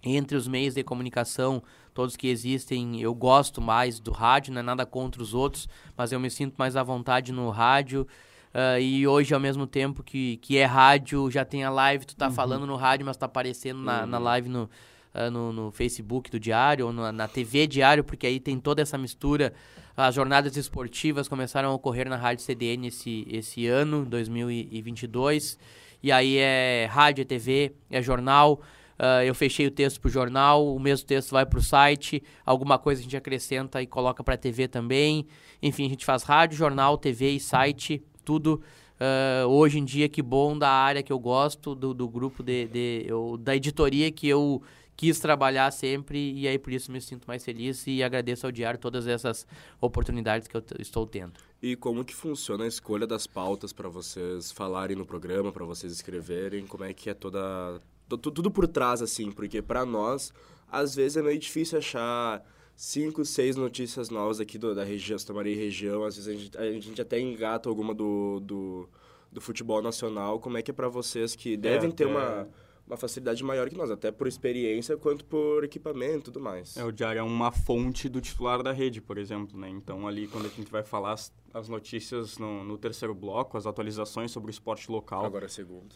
Entre 0.04 0.38
os 0.38 0.48
meios 0.48 0.76
de 0.76 0.84
comunicação, 0.84 1.62
todos 1.94 2.16
que 2.16 2.28
existem, 2.28 3.02
eu 3.02 3.14
gosto 3.14 3.60
mais 3.60 4.00
do 4.00 4.12
rádio, 4.12 4.54
não 4.54 4.60
é 4.60 4.64
nada 4.64 4.86
contra 4.86 5.22
os 5.22 5.34
outros, 5.34 5.68
mas 5.98 6.12
eu 6.12 6.20
me 6.20 6.30
sinto 6.30 6.56
mais 6.56 6.76
à 6.78 6.84
vontade 6.84 7.32
no 7.32 7.50
rádio. 7.50 8.08
Uh, 8.54 8.80
e 8.80 9.08
hoje, 9.08 9.34
ao 9.34 9.40
mesmo 9.40 9.68
tempo 9.68 10.02
que, 10.02 10.38
que 10.38 10.58
é 10.58 10.66
rádio, 10.66 11.30
já 11.30 11.46
tem 11.46 11.64
a 11.64 11.70
live, 11.70 12.06
tu 12.06 12.16
tá 12.16 12.28
uhum. 12.28 12.34
falando 12.34 12.66
no 12.66 12.76
rádio, 12.76 13.06
mas 13.06 13.18
tá 13.18 13.26
aparecendo 13.26 13.80
na, 13.80 14.02
uhum. 14.02 14.08
na 14.08 14.18
live 14.18 14.50
no, 14.50 14.70
uh, 15.14 15.32
no, 15.32 15.54
no, 15.54 15.72
Facebook 15.72 16.32
do 16.32 16.40
Diário 16.40 16.88
ou 16.88 16.94
na, 16.94 17.12
na 17.12 17.28
TV 17.28 17.68
Diário, 17.68 18.04
porque 18.04 18.26
aí 18.26 18.40
tem 18.40 18.60
toda 18.60 18.82
essa 18.82 18.98
mistura. 18.98 19.54
As 19.96 20.14
jornadas 20.14 20.56
esportivas 20.56 21.28
começaram 21.28 21.70
a 21.70 21.74
ocorrer 21.74 22.08
na 22.08 22.16
Rádio 22.16 22.44
CDN 22.44 22.88
esse, 22.88 23.28
esse 23.30 23.66
ano, 23.66 24.06
2022. 24.06 25.58
E 26.04 26.12
aí 26.12 26.38
é 26.38 26.88
rádio, 26.90 27.24
é 27.24 27.26
TV, 27.26 27.74
é 27.90 28.02
jornal. 28.02 28.62
Uh, 29.00 29.22
eu 29.26 29.36
fechei 29.36 29.68
o 29.68 29.72
texto 29.72 30.02
para 30.02 30.10
o 30.10 30.12
jornal, 30.12 30.76
o 30.76 30.80
mesmo 30.80 31.06
texto 31.06 31.32
vai 31.32 31.46
para 31.46 31.60
o 31.60 31.62
site, 31.62 32.24
alguma 32.44 32.80
coisa 32.80 33.00
a 33.00 33.04
gente 33.04 33.16
acrescenta 33.16 33.80
e 33.82 33.86
coloca 33.86 34.24
para 34.24 34.34
a 34.34 34.38
TV 34.38 34.68
também. 34.68 35.28
Enfim, 35.62 35.86
a 35.86 35.90
gente 35.90 36.06
faz 36.06 36.24
rádio, 36.24 36.58
jornal, 36.58 36.98
TV 36.98 37.32
e 37.32 37.40
site, 37.40 38.02
tudo 38.28 38.62
uh, 39.00 39.48
hoje 39.48 39.80
em 39.80 39.86
dia, 39.86 40.10
que 40.10 40.22
bom 40.22 40.58
da 40.58 40.70
área 40.70 41.02
que 41.02 41.14
eu 41.14 41.18
gosto, 41.18 41.74
do, 41.74 41.94
do 41.94 42.10
grupo 42.10 42.44
de, 42.44 42.68
de 42.68 43.06
eu, 43.08 43.38
da 43.40 43.56
editoria 43.56 44.12
que 44.12 44.28
eu, 44.28 44.62
quis 44.98 45.20
trabalhar 45.20 45.72
sempre 45.72 46.34
e 46.34 46.48
aí 46.48 46.58
por 46.58 46.74
isso 46.74 46.92
me 46.92 47.00
sinto 47.00 47.26
mais 47.26 47.46
feliz 47.46 47.86
e 47.86 48.02
agradeço 48.02 48.48
ao 48.48 48.52
diário 48.52 48.80
todas 48.80 49.08
essas 49.08 49.48
oportunidades 49.80 50.48
que 50.48 50.58
eu 50.58 50.64
estou 50.80 51.06
tendo. 51.06 51.40
E 51.62 51.76
como 51.76 52.04
que 52.04 52.14
funciona 52.14 52.66
a 52.66 52.68
escolha 52.68 53.08
das 53.08 53.28
pautas 53.28 53.72
para 53.72 53.88
vocês 53.88 54.52
falarem 54.52 54.98
no 54.98 55.06
programa, 55.06 55.52
para 55.52 55.64
vocês 55.64 55.94
escreverem? 55.94 56.66
Como 56.66 56.84
é 56.84 56.94
que 56.94 57.10
é 57.10 57.14
toda 57.14 57.80
tudo 58.10 58.50
por 58.50 58.68
trás 58.68 59.02
assim, 59.02 59.32
porque 59.32 59.62
para 59.62 59.86
nós 59.86 60.34
às 60.70 60.96
vezes 60.96 61.18
é 61.18 61.22
meio 61.22 61.40
difícil 61.40 61.78
achar 61.78 62.44
cinco, 62.78 63.26
seis 63.26 63.56
notícias 63.56 64.10
novas 64.10 64.40
aqui 64.40 64.58
do, 64.58 64.74
da 64.74 64.84
região, 64.84 65.18
Santa 65.18 65.34
Maria 65.34 65.56
região, 65.56 66.04
às 66.04 66.16
vezes 66.16 66.30
a 66.30 66.40
gente, 66.40 66.58
a 66.58 66.72
gente 66.80 67.02
até 67.02 67.20
engata 67.20 67.68
alguma 67.68 67.94
do, 67.94 68.40
do, 68.40 68.88
do 69.32 69.42
futebol 69.42 69.82
nacional. 69.82 70.40
Como 70.40 70.58
é 70.58 70.62
que 70.62 70.70
é 70.70 70.74
para 70.74 70.88
vocês 70.88 71.36
que 71.36 71.58
devem 71.58 71.90
é, 71.90 71.94
ter 71.94 72.04
é... 72.04 72.08
uma 72.08 72.48
uma 72.88 72.96
facilidade 72.96 73.44
maior 73.44 73.70
que 73.70 73.76
nós, 73.76 73.92
até 73.92 74.12
por 74.12 74.28
experiência 74.28 74.96
quanto 74.96 75.26
por 75.26 75.62
equipamento 75.64 76.20
e 76.20 76.22
tudo 76.24 76.40
mais. 76.40 76.78
É, 76.78 76.86
o 76.86 76.92
diário 76.92 77.20
é 77.20 77.24
uma 77.24 77.52
fonte 77.52 78.08
do 78.08 78.22
titular 78.22 78.64
da 78.64 78.72
rede, 78.72 79.02
por 79.02 79.18
exemplo, 79.18 79.60
né? 79.60 79.70
Então, 79.70 80.08
ali, 80.08 80.26
quando 80.26 80.46
a 80.46 80.50
gente 80.50 80.72
vai 80.72 80.84
falar 80.84 81.12
as, 81.12 81.34
as 81.54 81.68
notícias 81.68 82.38
no, 82.38 82.64
no, 82.64 82.78
terceiro 82.78 83.14
bloco, 83.14 83.58
as 83.58 83.66
atualizações 83.66 84.32
sobre 84.32 84.50
o 84.50 84.52
esporte 84.52 84.90
local... 84.90 85.26
Agora 85.26 85.46
é 85.46 85.50
segundo 85.50 85.94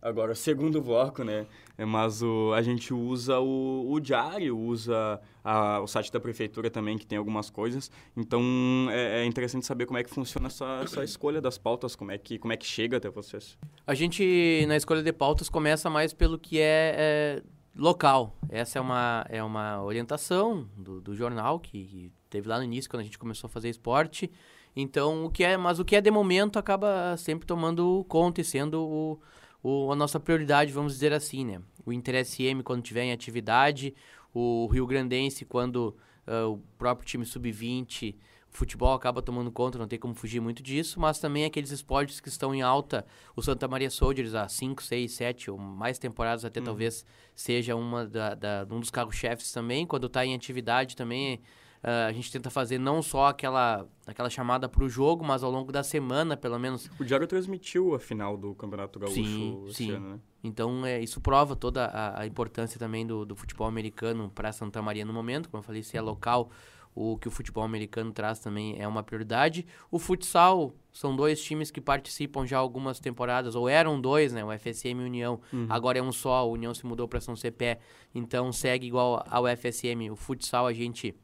agora 0.00 0.34
segundo 0.34 0.80
bloco, 0.80 1.22
né? 1.24 1.46
É, 1.76 1.84
mas 1.84 2.22
o, 2.22 2.52
a 2.54 2.62
gente 2.62 2.92
usa 2.92 3.38
o, 3.38 3.90
o 3.90 4.00
diário, 4.00 4.58
usa 4.58 5.20
a, 5.44 5.80
o 5.80 5.86
site 5.86 6.12
da 6.12 6.18
prefeitura 6.18 6.70
também, 6.70 6.98
que 6.98 7.06
tem 7.06 7.18
algumas 7.18 7.50
coisas. 7.50 7.90
Então, 8.16 8.42
é, 8.90 9.22
é, 9.22 9.24
interessante 9.24 9.64
saber 9.64 9.86
como 9.86 9.98
é 9.98 10.02
que 10.02 10.10
funciona 10.10 10.48
essa, 10.48 10.80
essa 10.82 11.04
escolha 11.04 11.40
das 11.40 11.56
pautas, 11.56 11.94
como 11.94 12.10
é, 12.10 12.18
que, 12.18 12.38
como 12.38 12.52
é 12.52 12.56
que 12.56 12.66
chega 12.66 12.96
até 12.96 13.08
vocês. 13.08 13.56
A 13.86 13.94
gente, 13.94 14.64
na 14.66 14.76
escolha 14.76 15.02
de 15.02 15.12
pautas, 15.12 15.48
começa 15.48 15.88
mais 15.88 16.12
pelo 16.12 16.38
que 16.38 16.58
é, 16.58 16.94
é 16.96 17.42
local. 17.76 18.36
Essa 18.48 18.78
é 18.78 18.82
uma, 18.82 19.24
é 19.28 19.42
uma 19.42 19.82
orientação 19.82 20.68
do, 20.76 21.00
do 21.00 21.14
jornal, 21.14 21.60
que, 21.60 21.84
que 21.84 22.12
teve 22.28 22.48
lá 22.48 22.58
no 22.58 22.64
início, 22.64 22.90
quando 22.90 23.02
a 23.02 23.04
gente 23.04 23.18
começou 23.18 23.46
a 23.46 23.50
fazer 23.50 23.68
esporte. 23.68 24.30
Então, 24.74 25.24
o 25.24 25.30
que 25.30 25.44
é, 25.44 25.56
mas 25.56 25.78
o 25.78 25.84
que 25.84 25.96
é 25.96 26.00
de 26.00 26.10
momento 26.10 26.58
acaba 26.58 27.16
sempre 27.16 27.46
tomando 27.46 28.04
conta 28.08 28.40
e 28.40 28.44
sendo 28.44 28.80
o 28.80 29.20
o, 29.62 29.90
a 29.92 29.96
nossa 29.96 30.20
prioridade, 30.20 30.72
vamos 30.72 30.92
dizer 30.92 31.12
assim, 31.12 31.44
né? 31.44 31.60
O 31.84 31.92
Inter 31.92 32.24
SM 32.24 32.62
quando 32.62 32.82
tiver 32.82 33.04
em 33.04 33.12
atividade, 33.12 33.94
o 34.32 34.66
Rio 34.66 34.86
Grandense 34.86 35.44
quando 35.44 35.96
uh, 36.26 36.52
o 36.52 36.58
próprio 36.76 37.06
time 37.06 37.24
sub-20, 37.24 38.14
o 38.52 38.56
futebol 38.56 38.94
acaba 38.94 39.20
tomando 39.20 39.52
conta, 39.52 39.78
não 39.78 39.86
tem 39.86 39.98
como 39.98 40.14
fugir 40.14 40.40
muito 40.40 40.62
disso, 40.62 40.98
mas 40.98 41.18
também 41.18 41.44
aqueles 41.44 41.70
esportes 41.70 42.20
que 42.20 42.28
estão 42.28 42.54
em 42.54 42.62
alta, 42.62 43.04
o 43.36 43.42
Santa 43.42 43.68
Maria 43.68 43.90
Soldiers 43.90 44.34
há 44.34 44.48
5, 44.48 44.82
6, 44.82 45.12
7 45.12 45.50
ou 45.50 45.58
mais 45.58 45.98
temporadas 45.98 46.44
até 46.44 46.60
uhum. 46.60 46.66
talvez 46.66 47.04
seja 47.34 47.76
uma 47.76 48.06
da, 48.06 48.34
da, 48.34 48.66
um 48.70 48.80
dos 48.80 48.90
carros-chefes 48.90 49.52
também, 49.52 49.86
quando 49.86 50.06
está 50.06 50.24
em 50.24 50.34
atividade 50.34 50.96
também 50.96 51.40
Uh, 51.78 52.08
a 52.08 52.12
gente 52.12 52.30
tenta 52.30 52.50
fazer 52.50 52.78
não 52.78 53.00
só 53.00 53.26
aquela, 53.26 53.86
aquela 54.06 54.28
chamada 54.28 54.68
para 54.68 54.82
o 54.82 54.88
jogo, 54.88 55.24
mas 55.24 55.42
ao 55.42 55.50
longo 55.50 55.70
da 55.70 55.82
semana, 55.82 56.36
pelo 56.36 56.58
menos. 56.58 56.90
O 56.98 57.04
Diário 57.04 57.26
transmitiu 57.26 57.94
a 57.94 58.00
final 58.00 58.36
do 58.36 58.54
Campeonato 58.54 58.98
Gaúcho 58.98 59.14
sim, 59.14 59.64
esse 59.66 59.74
sim. 59.74 59.90
ano, 59.92 60.14
né? 60.14 60.20
Então, 60.42 60.86
é, 60.86 61.00
isso 61.00 61.20
prova 61.20 61.56
toda 61.56 61.86
a, 61.86 62.20
a 62.22 62.26
importância 62.26 62.78
também 62.78 63.06
do, 63.06 63.24
do 63.24 63.34
futebol 63.34 63.66
americano 63.66 64.30
para 64.32 64.52
Santa 64.52 64.80
Maria 64.80 65.04
no 65.04 65.12
momento. 65.12 65.48
Como 65.48 65.60
eu 65.60 65.64
falei, 65.64 65.82
se 65.82 65.96
é 65.96 66.00
local, 66.00 66.50
o 66.94 67.16
que 67.16 67.28
o 67.28 67.30
futebol 67.30 67.62
americano 67.62 68.12
traz 68.12 68.40
também 68.40 68.76
é 68.76 68.86
uma 68.86 69.02
prioridade. 69.04 69.64
O 69.90 70.00
futsal 70.00 70.74
são 70.92 71.14
dois 71.14 71.40
times 71.40 71.70
que 71.70 71.80
participam 71.80 72.44
já 72.44 72.58
algumas 72.58 72.98
temporadas, 72.98 73.54
ou 73.54 73.68
eram 73.68 74.00
dois, 74.00 74.32
né? 74.32 74.44
O 74.44 74.50
FSM 74.50 75.00
e 75.00 75.04
o 75.04 75.06
União. 75.06 75.40
Uhum. 75.52 75.66
Agora 75.68 75.98
é 75.98 76.02
um 76.02 76.10
só, 76.10 76.48
o 76.48 76.52
União 76.52 76.74
se 76.74 76.84
mudou 76.84 77.06
para 77.06 77.20
São 77.20 77.36
Cepé, 77.36 77.78
então 78.12 78.52
segue 78.52 78.88
igual 78.88 79.24
ao 79.30 79.44
FSM. 79.46 80.10
O 80.10 80.16
futsal 80.16 80.66
a 80.66 80.72
gente 80.72 81.14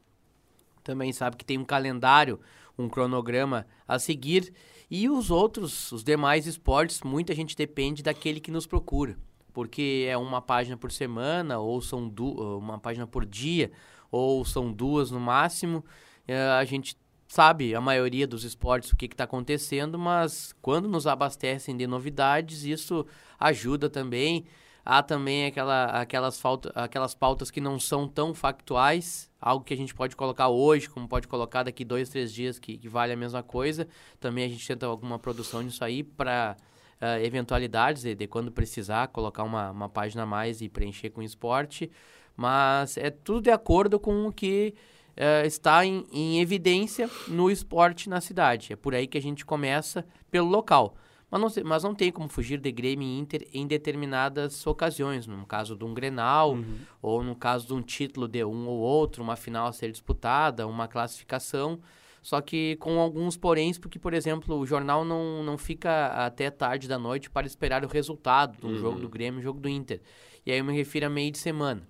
também 0.85 1.11
sabe 1.11 1.35
que 1.35 1.43
tem 1.43 1.57
um 1.57 1.65
calendário, 1.65 2.39
um 2.77 2.87
cronograma 2.87 3.65
a 3.87 3.99
seguir. 3.99 4.53
E 4.89 5.09
os 5.09 5.31
outros, 5.31 5.91
os 5.91 6.03
demais 6.03 6.45
esportes, 6.45 7.01
muita 7.01 7.33
gente 7.33 7.57
depende 7.57 8.03
daquele 8.03 8.39
que 8.39 8.51
nos 8.51 8.67
procura. 8.67 9.17
Porque 9.51 10.05
é 10.07 10.15
uma 10.15 10.41
página 10.41 10.77
por 10.77 10.91
semana, 10.91 11.57
ou 11.57 11.81
são 11.81 12.13
uma 12.59 12.77
página 12.77 13.07
por 13.07 13.25
dia, 13.25 13.71
ou 14.11 14.45
são 14.45 14.71
duas 14.71 15.09
no 15.09 15.19
máximo. 15.19 15.83
É, 16.27 16.37
a 16.37 16.63
gente 16.63 16.95
sabe 17.27 17.73
a 17.73 17.81
maioria 17.81 18.27
dos 18.27 18.43
esportes 18.43 18.91
o 18.91 18.95
que 18.95 19.05
está 19.05 19.23
acontecendo, 19.23 19.97
mas 19.97 20.53
quando 20.61 20.87
nos 20.87 21.07
abastecem 21.07 21.75
de 21.75 21.87
novidades, 21.87 22.63
isso 22.63 23.05
ajuda 23.39 23.89
também. 23.89 24.45
Há 24.87 25.01
também 25.01 25.47
aquela, 25.47 25.85
aquelas, 25.85 26.39
falta, 26.39 26.71
aquelas 26.75 27.15
pautas 27.15 27.49
que 27.49 27.59
não 27.59 27.79
são 27.79 28.07
tão 28.07 28.35
factuais, 28.35 29.31
algo 29.41 29.65
que 29.65 29.73
a 29.73 29.77
gente 29.77 29.95
pode 29.95 30.15
colocar 30.15 30.49
hoje, 30.49 30.87
como 30.87 31.07
pode 31.07 31.27
colocar 31.27 31.63
daqui 31.63 31.83
dois, 31.83 32.07
três 32.07 32.31
dias, 32.31 32.59
que, 32.59 32.77
que 32.77 32.87
vale 32.87 33.11
a 33.11 33.17
mesma 33.17 33.41
coisa. 33.41 33.87
Também 34.19 34.45
a 34.45 34.47
gente 34.47 34.67
tenta 34.67 34.85
alguma 34.85 35.17
produção 35.17 35.63
nisso 35.63 35.83
aí 35.83 36.03
para 36.03 36.55
uh, 36.55 37.03
eh, 37.03 37.25
eventualidades 37.25 38.03
de, 38.03 38.13
de, 38.13 38.27
quando 38.27 38.51
precisar, 38.51 39.07
colocar 39.07 39.43
uma, 39.43 39.71
uma 39.71 39.89
página 39.89 40.21
a 40.21 40.25
mais 40.27 40.61
e 40.61 40.69
preencher 40.69 41.09
com 41.09 41.23
esporte. 41.23 41.89
Mas 42.37 42.95
é 42.95 43.09
tudo 43.09 43.41
de 43.41 43.49
acordo 43.49 43.99
com 43.99 44.27
o 44.27 44.31
que 44.31 44.75
uh, 45.17 45.47
está 45.47 45.83
em, 45.83 46.05
em 46.11 46.41
evidência 46.41 47.09
no 47.27 47.49
esporte 47.49 48.07
na 48.07 48.21
cidade. 48.21 48.73
É 48.73 48.75
por 48.75 48.93
aí 48.93 49.07
que 49.07 49.17
a 49.17 49.21
gente 49.21 49.43
começa 49.43 50.05
pelo 50.29 50.47
local. 50.47 50.95
Mas 51.37 51.55
não, 51.55 51.63
mas 51.65 51.83
não 51.83 51.93
tem 51.93 52.11
como 52.11 52.29
fugir 52.29 52.59
de 52.59 52.71
Grêmio 52.71 53.05
e 53.05 53.19
Inter 53.19 53.45
em 53.53 53.67
determinadas 53.67 54.65
ocasiões, 54.65 55.27
no 55.27 55.45
caso 55.45 55.75
de 55.75 55.83
um 55.83 55.93
Grenal, 55.93 56.53
uhum. 56.53 56.77
ou 57.01 57.21
no 57.21 57.35
caso 57.35 57.67
de 57.67 57.73
um 57.73 57.81
título 57.81 58.25
de 58.25 58.43
um 58.45 58.67
ou 58.67 58.77
outro, 58.79 59.21
uma 59.21 59.35
final 59.35 59.67
a 59.67 59.73
ser 59.73 59.91
disputada, 59.91 60.65
uma 60.65 60.87
classificação. 60.87 61.79
só 62.21 62.39
que 62.39 62.77
com 62.77 62.99
alguns 63.01 63.35
poréns, 63.35 63.77
porque, 63.77 63.99
por 63.99 64.13
exemplo, 64.13 64.57
o 64.57 64.65
jornal 64.65 65.03
não, 65.03 65.43
não 65.43 65.57
fica 65.57 66.07
até 66.25 66.49
tarde 66.49 66.87
da 66.87 66.97
noite 66.97 67.29
para 67.29 67.45
esperar 67.45 67.83
o 67.83 67.87
resultado 67.87 68.57
do 68.57 68.67
uhum. 68.67 68.75
jogo 68.77 68.99
do 69.01 69.09
Grêmio 69.09 69.41
e 69.41 69.43
jogo 69.43 69.59
do 69.59 69.67
Inter. 69.67 70.01
E 70.45 70.53
aí 70.53 70.59
eu 70.59 70.63
me 70.63 70.73
refiro 70.73 71.07
a 71.07 71.09
meio 71.09 71.31
de 71.31 71.37
semana. 71.37 71.85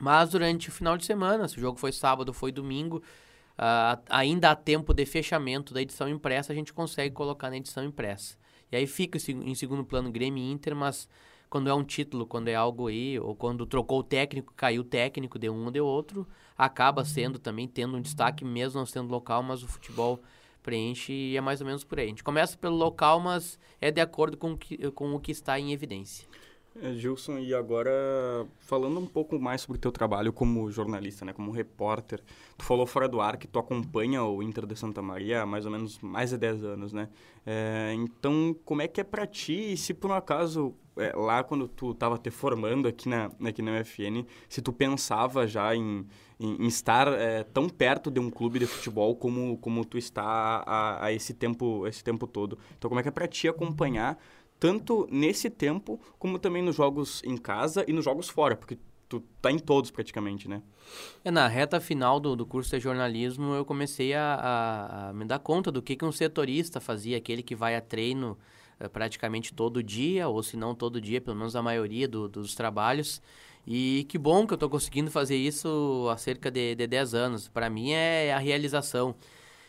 Mas 0.00 0.30
durante 0.30 0.70
o 0.70 0.72
final 0.72 0.96
de 0.96 1.04
semana, 1.04 1.46
se 1.48 1.58
o 1.58 1.60
jogo 1.60 1.78
foi 1.78 1.92
sábado 1.92 2.28
ou 2.28 2.34
foi 2.34 2.50
domingo, 2.50 3.02
uh, 3.58 4.02
ainda 4.08 4.50
há 4.50 4.56
tempo 4.56 4.94
de 4.94 5.04
fechamento 5.04 5.74
da 5.74 5.82
edição 5.82 6.08
impressa, 6.08 6.50
a 6.50 6.56
gente 6.56 6.72
consegue 6.72 7.14
colocar 7.14 7.50
na 7.50 7.58
edição 7.58 7.84
impressa. 7.84 8.42
E 8.74 8.76
aí 8.76 8.88
fica 8.88 9.16
em 9.30 9.54
segundo 9.54 9.84
plano 9.84 10.10
Grêmio 10.10 10.42
e 10.42 10.50
Inter, 10.50 10.74
mas 10.74 11.08
quando 11.48 11.70
é 11.70 11.74
um 11.74 11.84
título, 11.84 12.26
quando 12.26 12.48
é 12.48 12.56
algo 12.56 12.88
aí, 12.88 13.16
ou 13.20 13.32
quando 13.32 13.64
trocou 13.64 14.00
o 14.00 14.02
técnico, 14.02 14.52
caiu 14.56 14.82
o 14.82 14.84
técnico 14.84 15.38
de 15.38 15.48
um 15.48 15.66
ou 15.66 15.70
de 15.70 15.80
outro, 15.80 16.26
acaba 16.58 17.02
uhum. 17.02 17.06
sendo 17.06 17.38
também 17.38 17.68
tendo 17.68 17.96
um 17.96 18.00
destaque, 18.00 18.44
mesmo 18.44 18.80
não 18.80 18.84
sendo 18.84 19.08
local, 19.08 19.44
mas 19.44 19.62
o 19.62 19.68
futebol 19.68 20.20
preenche 20.60 21.12
e 21.12 21.36
é 21.36 21.40
mais 21.40 21.60
ou 21.60 21.66
menos 21.68 21.84
por 21.84 22.00
aí. 22.00 22.06
A 22.06 22.08
gente 22.08 22.24
começa 22.24 22.58
pelo 22.58 22.74
local, 22.74 23.20
mas 23.20 23.60
é 23.80 23.92
de 23.92 24.00
acordo 24.00 24.36
com, 24.36 24.56
que, 24.56 24.76
com 24.90 25.14
o 25.14 25.20
que 25.20 25.30
está 25.30 25.56
em 25.56 25.72
evidência. 25.72 26.26
É, 26.82 26.92
Gilson, 26.94 27.38
e 27.38 27.54
agora 27.54 27.92
falando 28.58 28.98
um 28.98 29.06
pouco 29.06 29.38
mais 29.38 29.60
sobre 29.60 29.78
o 29.78 29.80
teu 29.80 29.92
trabalho 29.92 30.32
como 30.32 30.68
jornalista, 30.72 31.24
né, 31.24 31.32
como 31.32 31.52
repórter. 31.52 32.20
Tu 32.58 32.64
falou 32.64 32.84
fora 32.84 33.08
do 33.08 33.20
ar 33.20 33.36
que 33.36 33.46
tu 33.46 33.60
acompanha 33.60 34.24
o 34.24 34.42
Inter 34.42 34.66
de 34.66 34.74
Santa 34.74 35.00
Maria 35.00 35.42
há 35.42 35.46
mais 35.46 35.64
ou 35.64 35.70
menos 35.70 36.00
mais 36.00 36.30
de 36.30 36.38
10 36.38 36.64
anos, 36.64 36.92
né? 36.92 37.08
É, 37.46 37.94
então, 37.96 38.56
como 38.64 38.82
é 38.82 38.88
que 38.88 39.00
é 39.00 39.04
para 39.04 39.24
ti, 39.24 39.74
e 39.74 39.76
se 39.76 39.94
por 39.94 40.10
um 40.10 40.14
acaso 40.14 40.74
é, 40.96 41.12
lá 41.14 41.44
quando 41.44 41.68
tu 41.68 41.92
estava 41.92 42.18
te 42.18 42.30
formando 42.30 42.88
aqui 42.88 43.08
na, 43.08 43.30
aqui 43.44 43.62
na 43.62 43.80
UFN, 43.80 44.26
se 44.48 44.60
tu 44.60 44.72
pensava 44.72 45.46
já 45.46 45.76
em, 45.76 46.04
em, 46.40 46.64
em 46.64 46.66
estar 46.66 47.06
é, 47.06 47.44
tão 47.44 47.68
perto 47.68 48.10
de 48.10 48.18
um 48.18 48.30
clube 48.30 48.58
de 48.58 48.66
futebol 48.66 49.14
como, 49.14 49.58
como 49.58 49.84
tu 49.84 49.96
está 49.96 50.64
a, 50.66 51.06
a 51.06 51.12
esse 51.12 51.34
tempo 51.34 51.86
esse 51.86 52.02
tempo 52.02 52.26
todo. 52.26 52.58
Então, 52.76 52.88
como 52.88 52.98
é 52.98 53.02
que 53.02 53.08
é 53.08 53.12
para 53.12 53.28
ti 53.28 53.46
acompanhar 53.46 54.18
tanto 54.64 55.06
nesse 55.10 55.50
tempo, 55.50 56.00
como 56.18 56.38
também 56.38 56.62
nos 56.62 56.74
jogos 56.74 57.22
em 57.22 57.36
casa 57.36 57.84
e 57.86 57.92
nos 57.92 58.02
jogos 58.02 58.30
fora, 58.30 58.56
porque 58.56 58.78
tu 59.06 59.20
tá 59.42 59.52
em 59.52 59.58
todos 59.58 59.90
praticamente, 59.90 60.48
né? 60.48 60.62
É, 61.22 61.30
na 61.30 61.46
reta 61.46 61.78
final 61.82 62.18
do, 62.18 62.34
do 62.34 62.46
curso 62.46 62.74
de 62.74 62.80
jornalismo, 62.82 63.52
eu 63.52 63.62
comecei 63.66 64.14
a, 64.14 64.34
a, 64.34 65.08
a 65.10 65.12
me 65.12 65.26
dar 65.26 65.38
conta 65.38 65.70
do 65.70 65.82
que, 65.82 65.94
que 65.94 66.04
um 66.06 66.10
setorista 66.10 66.80
fazia, 66.80 67.18
aquele 67.18 67.42
que 67.42 67.54
vai 67.54 67.76
a 67.76 67.80
treino 67.82 68.38
é, 68.80 68.88
praticamente 68.88 69.52
todo 69.52 69.82
dia, 69.82 70.28
ou 70.28 70.42
se 70.42 70.56
não 70.56 70.74
todo 70.74 70.98
dia, 70.98 71.20
pelo 71.20 71.36
menos 71.36 71.54
a 71.54 71.60
maioria 71.60 72.08
do, 72.08 72.26
dos 72.26 72.54
trabalhos. 72.54 73.20
E 73.66 74.06
que 74.08 74.16
bom 74.16 74.46
que 74.46 74.54
eu 74.54 74.56
estou 74.56 74.70
conseguindo 74.70 75.10
fazer 75.10 75.36
isso 75.36 76.08
há 76.10 76.16
cerca 76.16 76.50
de, 76.50 76.74
de 76.74 76.86
10 76.86 77.12
anos. 77.12 77.48
Para 77.48 77.68
mim 77.68 77.90
é 77.90 78.32
a 78.32 78.38
realização. 78.38 79.14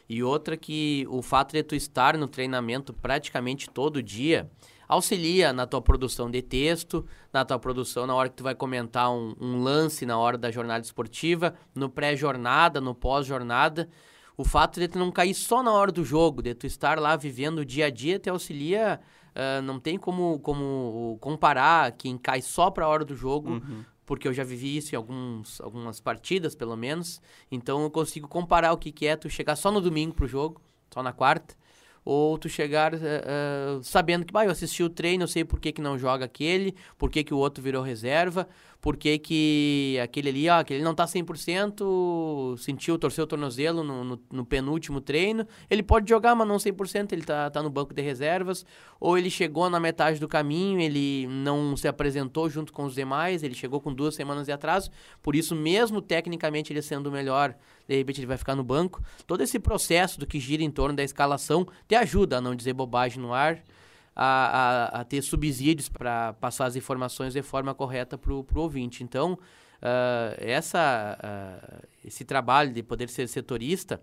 E 0.07 0.23
outra 0.23 0.55
que 0.55 1.05
o 1.09 1.21
fato 1.21 1.51
de 1.51 1.63
tu 1.63 1.75
estar 1.75 2.17
no 2.17 2.29
treinamento 2.29 2.93
praticamente 2.93 3.69
todo 3.69 4.01
dia 4.01 4.49
auxilia 4.87 5.51
na 5.51 5.65
tua 5.65 5.81
produção 5.81 6.29
de 6.29 6.41
texto, 6.41 7.05
na 7.31 7.43
tua 7.43 7.59
produção 7.59 8.05
na 8.05 8.15
hora 8.15 8.29
que 8.29 8.35
tu 8.35 8.43
vai 8.43 8.55
comentar 8.55 9.11
um, 9.11 9.35
um 9.39 9.61
lance 9.61 10.05
na 10.05 10.17
hora 10.17 10.37
da 10.37 10.51
jornada 10.51 10.83
esportiva, 10.83 11.55
no 11.73 11.89
pré-jornada, 11.89 12.79
no 12.79 12.93
pós-jornada. 12.93 13.89
O 14.37 14.43
fato 14.43 14.79
de 14.79 14.87
tu 14.87 14.99
não 14.99 15.11
cair 15.11 15.33
só 15.33 15.63
na 15.63 15.71
hora 15.71 15.91
do 15.91 16.03
jogo, 16.03 16.41
de 16.41 16.53
tu 16.53 16.67
estar 16.67 16.99
lá 16.99 17.15
vivendo 17.15 17.59
o 17.59 17.65
dia 17.65 17.85
a 17.85 17.89
dia, 17.89 18.19
te 18.19 18.29
auxilia. 18.29 18.99
Uh, 19.31 19.61
não 19.61 19.79
tem 19.79 19.97
como, 19.97 20.39
como 20.39 21.17
comparar 21.19 21.91
quem 21.93 22.17
cai 22.17 22.41
só 22.41 22.69
para 22.69 22.85
a 22.85 22.87
hora 22.87 23.03
do 23.03 23.15
jogo, 23.15 23.49
uhum. 23.49 23.83
porque 24.05 24.27
eu 24.27 24.33
já 24.33 24.43
vivi 24.43 24.77
isso 24.77 24.95
em 24.95 24.97
alguns, 24.97 25.59
algumas 25.61 25.99
partidas, 25.99 26.55
pelo 26.55 26.75
menos. 26.75 27.21
Então 27.51 27.81
eu 27.83 27.89
consigo 27.89 28.27
comparar 28.27 28.73
o 28.73 28.77
que, 28.77 28.91
que 28.91 29.05
é 29.07 29.15
tu 29.15 29.29
chegar 29.29 29.55
só 29.55 29.71
no 29.71 29.81
domingo 29.81 30.13
pro 30.13 30.27
jogo, 30.27 30.61
só 30.93 31.03
na 31.03 31.11
quarta, 31.11 31.55
ou 32.05 32.37
tu 32.37 32.47
chegar 32.47 32.93
uh, 32.93 32.97
uh, 32.97 33.83
sabendo 33.83 34.23
que, 34.23 34.31
bah, 34.31 34.45
eu 34.45 34.51
assisti 34.51 34.83
o 34.83 34.89
treino, 34.89 35.23
eu 35.23 35.27
sei 35.27 35.43
por 35.43 35.59
que, 35.59 35.71
que 35.71 35.81
não 35.81 35.97
joga 35.97 36.25
aquele, 36.25 36.75
por 36.99 37.09
que, 37.09 37.23
que 37.23 37.33
o 37.33 37.37
outro 37.37 37.63
virou 37.63 37.81
reserva, 37.81 38.47
por 38.85 38.97
que, 38.97 39.17
que 39.17 39.99
aquele 39.99 40.29
ali, 40.29 40.47
ó, 40.47 40.59
aquele 40.59 40.83
não 40.83 40.93
tá 40.93 41.05
100%, 41.05 42.55
sentiu, 42.59 42.99
torceu 42.99 43.23
o 43.23 43.27
tornozelo 43.27 43.83
no, 43.83 44.03
no, 44.03 44.21
no, 44.31 44.45
penúltimo 44.45 45.01
treino, 45.01 45.47
ele 45.71 45.81
pode 45.81 46.07
jogar, 46.07 46.35
mas 46.35 46.47
não 46.47 46.57
100%, 46.57 47.11
ele 47.11 47.23
tá, 47.23 47.49
tá 47.49 47.63
no 47.63 47.69
banco 47.71 47.95
de 47.95 48.03
reservas, 48.03 48.63
ou 48.99 49.17
ele 49.17 49.31
chegou 49.31 49.71
na 49.71 49.79
metade 49.79 50.19
do 50.19 50.27
caminho, 50.27 50.79
ele 50.79 51.25
não 51.25 51.75
se 51.75 51.87
apresentou 51.87 52.47
junto 52.47 52.71
com 52.71 52.83
os 52.83 52.93
demais, 52.93 53.41
ele 53.41 53.55
chegou 53.55 53.81
com 53.81 53.91
duas 53.91 54.13
semanas 54.13 54.45
de 54.45 54.51
atraso, 54.51 54.91
por 55.19 55.35
isso 55.35 55.55
mesmo 55.55 55.99
tecnicamente 55.99 56.71
ele 56.71 56.83
sendo 56.83 57.11
melhor, 57.11 57.55
de 57.87 57.95
repente 57.95 58.19
ele 58.19 58.27
vai 58.27 58.37
ficar 58.37 58.53
no 58.53 58.63
banco. 58.63 59.01
Todo 59.25 59.41
esse 59.41 59.57
processo 59.57 60.19
do 60.19 60.27
que 60.27 60.39
gira 60.39 60.61
em 60.61 60.69
torno 60.69 60.95
da 60.95 61.03
escalação 61.03 61.65
te 61.87 61.95
ajuda 61.95 62.37
a 62.37 62.41
não 62.41 62.53
dizer 62.53 62.73
bobagem 62.73 63.19
no 63.19 63.33
ar, 63.33 63.63
a, 64.15 64.93
a, 64.95 65.01
a 65.01 65.03
ter 65.03 65.21
subsídios 65.21 65.89
para 65.89 66.33
passar 66.33 66.65
as 66.65 66.75
informações 66.75 67.33
de 67.33 67.41
forma 67.41 67.75
correta 67.75 68.17
para 68.17 68.31
o 68.31 68.45
ouvinte. 68.55 69.03
Então, 69.03 69.33
uh, 69.33 70.35
essa, 70.37 71.17
uh, 71.21 71.87
esse 72.03 72.23
trabalho 72.23 72.71
de 72.71 72.81
poder 72.81 73.09
ser 73.09 73.27
setorista, 73.27 74.01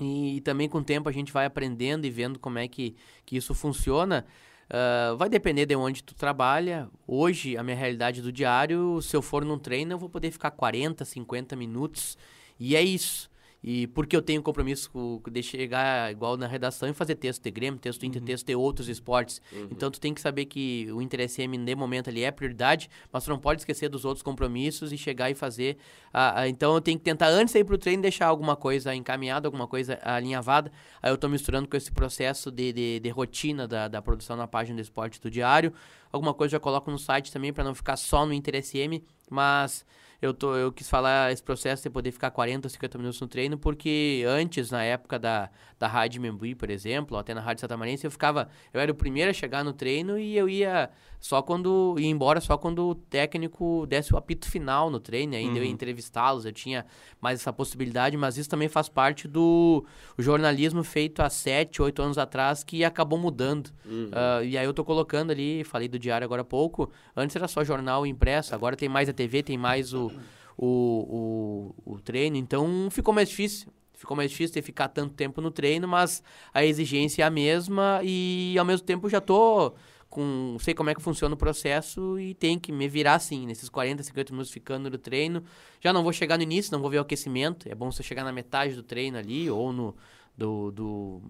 e, 0.00 0.36
e, 0.36 0.40
também 0.40 0.68
com 0.68 0.78
o 0.78 0.84
tempo 0.84 1.08
a 1.08 1.12
gente 1.12 1.32
vai 1.32 1.44
aprendendo 1.44 2.06
e 2.06 2.10
vendo 2.10 2.38
como 2.38 2.58
é 2.58 2.66
que, 2.66 2.96
que 3.26 3.36
isso 3.36 3.54
funciona. 3.54 4.24
Uh, 4.70 5.16
vai 5.18 5.28
depender 5.28 5.66
de 5.66 5.76
onde 5.76 6.02
tu 6.02 6.14
trabalha. 6.14 6.88
Hoje, 7.06 7.58
a 7.58 7.62
minha 7.62 7.76
realidade 7.76 8.22
do 8.22 8.32
diário, 8.32 9.02
se 9.02 9.14
eu 9.14 9.20
for 9.20 9.44
num 9.44 9.58
treino, 9.58 9.92
eu 9.92 9.98
vou 9.98 10.08
poder 10.08 10.30
ficar 10.30 10.50
40, 10.50 11.04
50 11.04 11.54
minutos. 11.54 12.16
E 12.58 12.74
é 12.74 12.80
isso. 12.80 13.30
E 13.62 13.86
porque 13.88 14.16
eu 14.16 14.22
tenho 14.22 14.42
compromisso 14.42 14.90
com, 14.90 15.22
de 15.30 15.42
chegar 15.42 16.10
igual 16.10 16.36
na 16.36 16.48
redação 16.48 16.88
e 16.88 16.92
fazer 16.92 17.14
texto 17.14 17.42
de 17.42 17.50
Grêmio, 17.50 17.78
texto 17.78 18.00
do 18.00 18.06
Inter, 18.06 18.20
uhum. 18.20 18.26
texto 18.26 18.46
de 18.46 18.56
outros 18.56 18.88
esportes. 18.88 19.40
Uhum. 19.52 19.68
Então 19.70 19.88
tu 19.88 20.00
tem 20.00 20.12
que 20.12 20.20
saber 20.20 20.46
que 20.46 20.88
o 20.92 21.00
Inter 21.00 21.28
SM, 21.28 21.56
de 21.64 21.74
momento, 21.76 22.10
ali 22.10 22.24
é 22.24 22.30
prioridade, 22.32 22.90
mas 23.12 23.24
tu 23.24 23.30
não 23.30 23.38
pode 23.38 23.60
esquecer 23.60 23.88
dos 23.88 24.04
outros 24.04 24.22
compromissos 24.22 24.92
e 24.92 24.98
chegar 24.98 25.30
e 25.30 25.34
fazer. 25.34 25.76
Uh, 26.08 26.46
então 26.48 26.74
eu 26.74 26.80
tenho 26.80 26.98
que 26.98 27.04
tentar, 27.04 27.28
antes 27.28 27.54
de 27.54 27.60
ir 27.60 27.64
pro 27.64 27.78
treino, 27.78 28.02
deixar 28.02 28.26
alguma 28.26 28.56
coisa 28.56 28.94
encaminhada, 28.94 29.46
alguma 29.46 29.68
coisa 29.68 29.96
alinhavada. 30.02 30.72
Aí 31.00 31.12
eu 31.12 31.16
tô 31.16 31.28
misturando 31.28 31.68
com 31.68 31.76
esse 31.76 31.92
processo 31.92 32.50
de, 32.50 32.72
de, 32.72 33.00
de 33.00 33.10
rotina 33.10 33.68
da, 33.68 33.86
da 33.86 34.02
produção 34.02 34.36
na 34.36 34.48
página 34.48 34.76
do 34.76 34.82
esporte 34.82 35.20
do 35.20 35.30
diário. 35.30 35.72
Alguma 36.10 36.34
coisa 36.34 36.56
eu 36.56 36.58
já 36.58 36.60
coloco 36.60 36.90
no 36.90 36.98
site 36.98 37.30
também 37.30 37.52
para 37.52 37.62
não 37.62 37.74
ficar 37.74 37.96
só 37.96 38.26
no 38.26 38.34
Inter 38.34 38.62
SM, 38.62 39.02
mas 39.30 39.84
eu, 40.22 40.32
tô, 40.32 40.54
eu 40.54 40.70
quis 40.70 40.88
falar 40.88 41.32
esse 41.32 41.42
processo 41.42 41.82
de 41.82 41.90
poder 41.90 42.12
ficar 42.12 42.30
40 42.30 42.66
ou 42.66 42.70
50 42.70 42.96
minutos 42.96 43.20
no 43.20 43.26
treino, 43.26 43.58
porque 43.58 44.24
antes, 44.24 44.70
na 44.70 44.84
época 44.84 45.18
da, 45.18 45.50
da 45.80 45.88
Rádio 45.88 46.22
Membuí, 46.22 46.54
por 46.54 46.70
exemplo, 46.70 47.16
até 47.18 47.34
na 47.34 47.40
Rádio 47.40 47.62
Satamarense, 47.62 48.04
eu 48.04 48.10
ficava. 48.10 48.48
Eu 48.72 48.80
era 48.80 48.92
o 48.92 48.94
primeiro 48.94 49.30
a 49.30 49.34
chegar 49.34 49.64
no 49.64 49.72
treino 49.72 50.16
e 50.16 50.36
eu 50.36 50.48
ia 50.48 50.90
só 51.18 51.42
quando. 51.42 51.96
ia 51.98 52.06
embora 52.06 52.40
só 52.40 52.56
quando 52.56 52.90
o 52.90 52.94
técnico 52.94 53.84
desse 53.88 54.14
o 54.14 54.16
apito 54.16 54.48
final 54.48 54.90
no 54.90 55.00
treino, 55.00 55.34
ainda 55.34 55.54
uhum. 55.54 55.56
eu 55.58 55.64
ia 55.64 55.70
entrevistá-los, 55.70 56.44
eu 56.44 56.52
tinha 56.52 56.86
mais 57.20 57.40
essa 57.40 57.52
possibilidade, 57.52 58.16
mas 58.16 58.36
isso 58.36 58.48
também 58.48 58.68
faz 58.68 58.88
parte 58.88 59.26
do 59.26 59.84
jornalismo 60.16 60.84
feito 60.84 61.20
há 61.20 61.28
7, 61.28 61.82
8 61.82 62.00
anos 62.00 62.18
atrás, 62.18 62.62
que 62.62 62.84
acabou 62.84 63.18
mudando. 63.18 63.70
Uhum. 63.84 64.10
Uh, 64.10 64.44
e 64.44 64.56
aí 64.56 64.64
eu 64.64 64.72
tô 64.72 64.84
colocando 64.84 65.32
ali, 65.32 65.64
falei 65.64 65.88
do 65.88 65.98
diário 65.98 66.24
agora 66.24 66.42
há 66.42 66.44
pouco, 66.44 66.92
antes 67.16 67.34
era 67.34 67.48
só 67.48 67.64
jornal 67.64 68.06
impresso, 68.06 68.54
agora 68.54 68.76
tem 68.76 68.88
mais 68.88 69.08
a 69.08 69.12
TV, 69.12 69.42
tem 69.42 69.58
mais 69.58 69.92
o 69.92 70.11
o, 70.56 71.74
o, 71.86 71.94
o 71.94 72.00
treino, 72.00 72.36
então 72.36 72.88
ficou 72.90 73.12
mais 73.14 73.28
difícil. 73.28 73.68
Ficou 73.94 74.16
mais 74.16 74.32
difícil 74.32 74.52
ter 74.52 74.62
ficar 74.62 74.88
tanto 74.88 75.14
tempo 75.14 75.40
no 75.40 75.50
treino, 75.50 75.86
mas 75.86 76.24
a 76.52 76.64
exigência 76.64 77.22
é 77.22 77.24
a 77.24 77.30
mesma 77.30 78.00
e 78.02 78.56
ao 78.58 78.64
mesmo 78.64 78.84
tempo 78.84 79.08
já 79.08 79.20
tô 79.20 79.74
com. 80.12 80.56
sei 80.60 80.74
como 80.74 80.90
é 80.90 80.94
que 80.94 81.00
funciona 81.00 81.34
o 81.34 81.38
processo 81.38 82.18
e 82.18 82.34
tem 82.34 82.58
que 82.58 82.72
me 82.72 82.88
virar 82.88 83.14
assim, 83.14 83.46
nesses 83.46 83.68
40, 83.68 84.02
50 84.02 84.32
minutos 84.32 84.52
ficando 84.52 84.90
no 84.90 84.98
treino. 84.98 85.42
Já 85.80 85.92
não 85.92 86.02
vou 86.02 86.12
chegar 86.12 86.36
no 86.36 86.42
início, 86.42 86.72
não 86.72 86.80
vou 86.80 86.90
ver 86.90 86.98
o 86.98 87.02
aquecimento. 87.02 87.68
É 87.68 87.74
bom 87.74 87.92
você 87.92 88.02
chegar 88.02 88.24
na 88.24 88.32
metade 88.32 88.74
do 88.74 88.82
treino 88.82 89.16
ali, 89.16 89.48
ou 89.48 89.72
no, 89.72 89.96
do, 90.36 90.70
do 90.70 91.22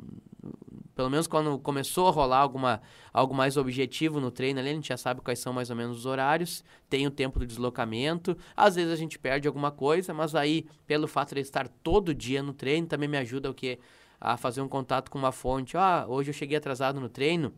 pelo 0.94 1.10
menos 1.10 1.26
quando 1.26 1.58
começou 1.58 2.08
a 2.08 2.10
rolar 2.10 2.38
alguma, 2.38 2.80
algo 3.12 3.34
mais 3.34 3.56
objetivo 3.56 4.20
no 4.20 4.30
treino 4.30 4.60
ali, 4.60 4.70
a 4.70 4.74
gente 4.74 4.88
já 4.88 4.96
sabe 4.96 5.20
quais 5.20 5.38
são 5.38 5.52
mais 5.52 5.70
ou 5.70 5.76
menos 5.76 5.98
os 5.98 6.06
horários, 6.06 6.64
tem 6.88 7.06
o 7.06 7.10
tempo 7.10 7.38
do 7.38 7.46
deslocamento, 7.46 8.36
às 8.56 8.76
vezes 8.76 8.92
a 8.92 8.96
gente 8.96 9.18
perde 9.18 9.48
alguma 9.48 9.70
coisa, 9.70 10.12
mas 10.12 10.34
aí, 10.34 10.66
pelo 10.86 11.08
fato 11.08 11.34
de 11.34 11.40
estar 11.40 11.68
todo 11.68 12.14
dia 12.14 12.42
no 12.42 12.52
treino, 12.52 12.86
também 12.86 13.08
me 13.08 13.16
ajuda 13.18 13.50
o 13.50 13.54
que 13.54 13.78
a 14.20 14.36
fazer 14.36 14.60
um 14.60 14.68
contato 14.68 15.10
com 15.10 15.18
uma 15.18 15.32
fonte. 15.32 15.76
Ah, 15.76 16.06
hoje 16.08 16.30
eu 16.30 16.34
cheguei 16.34 16.56
atrasado 16.56 17.00
no 17.00 17.08
treino, 17.08 17.52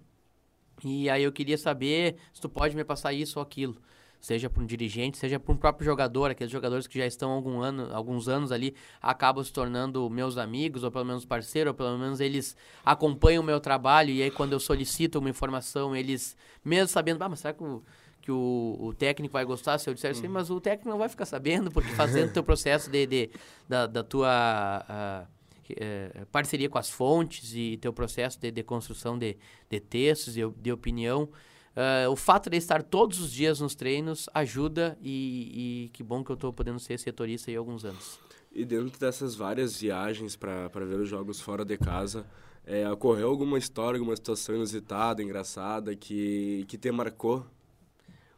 e 0.82 1.10
aí 1.10 1.22
eu 1.22 1.32
queria 1.32 1.58
saber 1.58 2.16
se 2.32 2.40
tu 2.40 2.48
pode 2.48 2.74
me 2.74 2.84
passar 2.84 3.12
isso 3.12 3.38
ou 3.38 3.42
aquilo 3.42 3.76
seja 4.24 4.48
para 4.48 4.62
um 4.62 4.66
dirigente, 4.66 5.18
seja 5.18 5.38
para 5.38 5.52
um 5.52 5.56
próprio 5.56 5.84
jogador, 5.84 6.30
aqueles 6.30 6.50
jogadores 6.50 6.86
que 6.86 6.98
já 6.98 7.06
estão 7.06 7.30
algum 7.30 7.60
ano, 7.60 7.94
alguns 7.94 8.26
anos 8.26 8.50
ali, 8.50 8.74
acabam 9.00 9.44
se 9.44 9.52
tornando 9.52 10.08
meus 10.08 10.38
amigos, 10.38 10.82
ou 10.82 10.90
pelo 10.90 11.04
menos 11.04 11.26
parceiro, 11.26 11.68
ou 11.70 11.74
pelo 11.74 11.98
menos 11.98 12.20
eles 12.20 12.56
acompanham 12.82 13.42
o 13.42 13.46
meu 13.46 13.60
trabalho, 13.60 14.10
e 14.10 14.22
aí 14.22 14.30
quando 14.30 14.54
eu 14.54 14.60
solicito 14.60 15.18
uma 15.18 15.28
informação, 15.28 15.94
eles, 15.94 16.34
mesmo 16.64 16.88
sabendo, 16.88 17.22
ah, 17.22 17.28
mas 17.28 17.40
será 17.40 17.52
que 17.52 17.62
o, 17.62 17.82
que 18.22 18.32
o, 18.32 18.78
o 18.80 18.94
técnico 18.94 19.34
vai 19.34 19.44
gostar 19.44 19.76
se 19.76 19.90
eu 19.90 19.92
disser 19.92 20.12
assim, 20.12 20.26
mas 20.26 20.48
o 20.48 20.58
técnico 20.58 20.88
não 20.88 20.96
vai 20.96 21.10
ficar 21.10 21.26
sabendo, 21.26 21.70
porque 21.70 21.90
fazendo 21.92 22.30
o 22.30 22.32
teu 22.32 22.42
processo 22.42 22.90
de, 22.90 23.06
de 23.06 23.30
da, 23.68 23.86
da, 23.86 24.02
tua... 24.02 25.28
É, 25.76 26.26
parceria 26.30 26.68
com 26.68 26.76
as 26.76 26.90
fontes 26.90 27.54
e 27.54 27.78
teu 27.78 27.90
processo 27.90 28.38
de, 28.38 28.50
de 28.50 28.62
construção 28.62 29.18
de, 29.18 29.34
de 29.70 29.80
textos, 29.80 30.34
de, 30.34 30.46
de 30.46 30.70
opinião. 30.70 31.30
Uh, 31.74 32.08
o 32.08 32.14
fato 32.14 32.48
de 32.48 32.56
estar 32.56 32.84
todos 32.84 33.18
os 33.20 33.32
dias 33.32 33.58
nos 33.58 33.74
treinos 33.74 34.28
ajuda 34.32 34.96
e, 35.02 35.86
e 35.86 35.88
que 35.88 36.04
bom 36.04 36.22
que 36.22 36.30
eu 36.30 36.34
estou 36.34 36.52
podendo 36.52 36.78
ser 36.78 36.98
setorista 37.00 37.50
aí 37.50 37.56
há 37.56 37.58
alguns 37.58 37.84
anos. 37.84 38.20
E 38.52 38.64
dentro 38.64 38.96
dessas 39.00 39.34
várias 39.34 39.80
viagens 39.80 40.36
para 40.36 40.68
ver 40.68 41.00
os 41.00 41.08
jogos 41.08 41.40
fora 41.40 41.64
de 41.64 41.76
casa, 41.76 42.24
é, 42.64 42.88
ocorreu 42.88 43.28
alguma 43.28 43.58
história, 43.58 43.98
alguma 43.98 44.14
situação 44.14 44.54
inusitada, 44.54 45.20
engraçada, 45.20 45.96
que, 45.96 46.64
que 46.68 46.78
te 46.78 46.92
marcou? 46.92 47.44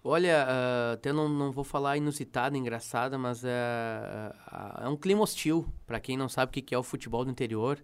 Olha, 0.03 0.47
uh, 0.47 0.93
até 0.95 1.13
não, 1.13 1.29
não 1.29 1.53
vou 1.53 1.65
falar 1.65 1.97
inusitada, 1.97 2.57
engraçada, 2.57 3.19
mas 3.19 3.43
uh, 3.43 4.81
é 4.81 4.89
um 4.89 4.97
clima 4.97 5.23
hostil. 5.23 5.67
Para 5.85 6.01
quem 6.01 6.17
não 6.17 6.29
sabe 6.29 6.49
o 6.49 6.63
que 6.63 6.75
é 6.75 6.79
o 6.79 6.83
futebol 6.83 7.25
do 7.25 7.31
interior, 7.31 7.79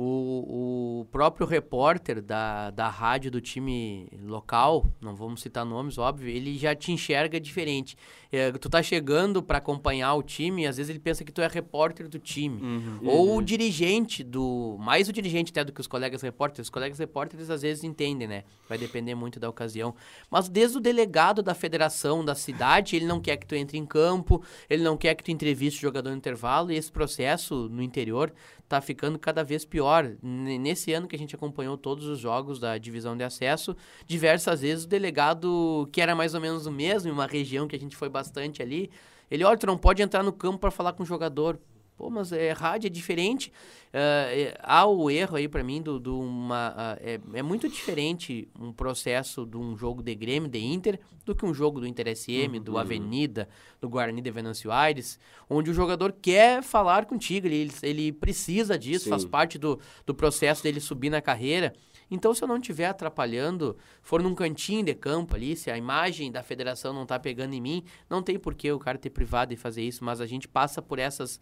o, 0.00 1.00
o 1.00 1.04
próprio 1.06 1.44
repórter 1.44 2.22
da, 2.22 2.70
da 2.70 2.88
rádio 2.88 3.32
do 3.32 3.40
time 3.40 4.08
local, 4.22 4.86
não 5.00 5.16
vamos 5.16 5.42
citar 5.42 5.64
nomes, 5.64 5.98
óbvio, 5.98 6.28
ele 6.28 6.56
já 6.56 6.72
te 6.72 6.92
enxerga 6.92 7.40
diferente. 7.40 7.96
É, 8.30 8.52
tu 8.52 8.70
tá 8.70 8.80
chegando 8.80 9.42
para 9.42 9.58
acompanhar 9.58 10.14
o 10.14 10.22
time, 10.22 10.68
às 10.68 10.76
vezes 10.76 10.90
ele 10.90 11.00
pensa 11.00 11.24
que 11.24 11.32
tu 11.32 11.40
é 11.40 11.48
repórter 11.48 12.08
do 12.08 12.18
time. 12.18 12.62
Uhum. 12.62 12.98
Ou 13.02 13.36
o 13.38 13.42
dirigente 13.42 14.22
do. 14.22 14.76
Mais 14.78 15.08
o 15.08 15.12
dirigente 15.12 15.50
até 15.50 15.64
do 15.64 15.72
que 15.72 15.80
os 15.80 15.86
colegas 15.88 16.22
repórteres. 16.22 16.66
Os 16.66 16.70
colegas 16.70 16.98
repórteres 16.98 17.50
às 17.50 17.62
vezes 17.62 17.82
entendem, 17.82 18.28
né? 18.28 18.44
Vai 18.68 18.78
depender 18.78 19.16
muito 19.16 19.40
da 19.40 19.48
ocasião. 19.48 19.96
Mas 20.30 20.48
desde 20.48 20.76
o 20.76 20.80
delegado 20.80 21.42
da 21.42 21.54
federação, 21.54 22.24
da 22.24 22.36
cidade, 22.36 22.94
ele 22.94 23.06
não 23.06 23.20
quer 23.20 23.36
que 23.36 23.46
tu 23.46 23.56
entre 23.56 23.76
em 23.76 23.86
campo, 23.86 24.44
ele 24.70 24.84
não 24.84 24.96
quer 24.96 25.16
que 25.16 25.24
tu 25.24 25.32
entreviste 25.32 25.80
o 25.80 25.82
jogador 25.82 26.10
no 26.10 26.16
intervalo, 26.16 26.70
e 26.70 26.76
esse 26.76 26.92
processo 26.92 27.68
no 27.68 27.82
interior 27.82 28.32
tá 28.68 28.80
ficando 28.80 29.18
cada 29.18 29.42
vez 29.42 29.64
pior. 29.64 30.12
Nesse 30.22 30.92
ano 30.92 31.08
que 31.08 31.16
a 31.16 31.18
gente 31.18 31.34
acompanhou 31.34 31.76
todos 31.78 32.06
os 32.06 32.18
jogos 32.18 32.60
da 32.60 32.76
divisão 32.76 33.16
de 33.16 33.24
acesso, 33.24 33.74
diversas 34.06 34.60
vezes 34.60 34.84
o 34.84 34.88
delegado, 34.88 35.88
que 35.90 36.00
era 36.00 36.14
mais 36.14 36.34
ou 36.34 36.40
menos 36.40 36.66
o 36.66 36.70
mesmo, 36.70 37.08
em 37.08 37.12
uma 37.12 37.26
região 37.26 37.66
que 37.66 37.74
a 37.74 37.80
gente 37.80 37.96
foi 37.96 38.08
bastante 38.08 38.62
ali. 38.62 38.90
Ele, 39.30 39.44
olha, 39.44 39.56
tu 39.56 39.66
não 39.66 39.78
pode 39.78 40.02
entrar 40.02 40.22
no 40.22 40.32
campo 40.32 40.58
para 40.58 40.70
falar 40.70 40.92
com 40.92 41.02
o 41.02 41.06
jogador. 41.06 41.58
Pô, 41.98 42.08
mas 42.08 42.30
é 42.30 42.52
rádio, 42.52 42.86
é 42.86 42.90
diferente. 42.90 43.52
Uh, 43.88 44.30
é, 44.30 44.58
há 44.62 44.86
o 44.86 45.10
erro 45.10 45.36
aí 45.36 45.48
para 45.48 45.64
mim 45.64 45.82
do, 45.82 45.98
do 45.98 46.20
uma. 46.20 46.70
Uh, 46.70 47.00
é, 47.00 47.20
é, 47.34 47.42
muito 47.42 47.68
diferente 47.68 48.48
um 48.56 48.72
processo 48.72 49.44
de 49.44 49.56
um 49.56 49.76
jogo 49.76 50.00
de 50.00 50.14
Grêmio, 50.14 50.48
de 50.48 50.64
Inter, 50.64 51.00
do 51.24 51.34
que 51.34 51.44
um 51.44 51.52
jogo 51.52 51.80
do 51.80 51.88
Inter 51.88 52.16
SM, 52.16 52.54
uhum. 52.54 52.62
do 52.62 52.78
Avenida, 52.78 53.48
do 53.80 53.88
Guarani 53.88 54.20
de 54.20 54.30
Venâncio 54.30 54.70
Aires, 54.70 55.18
onde 55.50 55.72
o 55.72 55.74
jogador 55.74 56.12
quer 56.12 56.62
falar 56.62 57.04
contigo, 57.04 57.48
ele, 57.48 57.72
ele 57.82 58.12
precisa 58.12 58.78
disso, 58.78 59.04
Sim. 59.06 59.10
faz 59.10 59.24
parte 59.24 59.58
do, 59.58 59.80
do 60.06 60.14
processo 60.14 60.62
dele 60.62 60.78
subir 60.78 61.10
na 61.10 61.20
carreira. 61.20 61.74
Então, 62.10 62.32
se 62.32 62.42
eu 62.42 62.48
não 62.48 62.56
estiver 62.56 62.86
atrapalhando, 62.86 63.76
for 64.02 64.22
num 64.22 64.34
cantinho 64.34 64.84
de 64.84 64.94
campo 64.94 65.34
ali, 65.34 65.54
se 65.54 65.70
a 65.70 65.76
imagem 65.76 66.32
da 66.32 66.42
federação 66.42 66.92
não 66.92 67.02
está 67.02 67.18
pegando 67.18 67.54
em 67.54 67.60
mim, 67.60 67.84
não 68.08 68.22
tem 68.22 68.38
por 68.38 68.54
que 68.54 68.70
o 68.72 68.78
cara 68.78 68.96
ter 68.96 69.10
privado 69.10 69.52
e 69.52 69.56
fazer 69.56 69.82
isso, 69.82 70.02
mas 70.04 70.20
a 70.20 70.26
gente 70.26 70.48
passa 70.48 70.80
por 70.80 70.98
essas. 70.98 71.40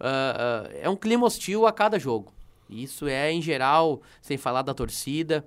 Uh, 0.00 0.04
uh, 0.04 0.78
é 0.80 0.88
um 0.88 0.96
clima 0.96 1.26
hostil 1.26 1.66
a 1.66 1.72
cada 1.72 1.98
jogo. 1.98 2.32
Isso 2.68 3.06
é, 3.06 3.32
em 3.32 3.40
geral, 3.40 4.02
sem 4.20 4.36
falar 4.36 4.62
da 4.62 4.74
torcida. 4.74 5.46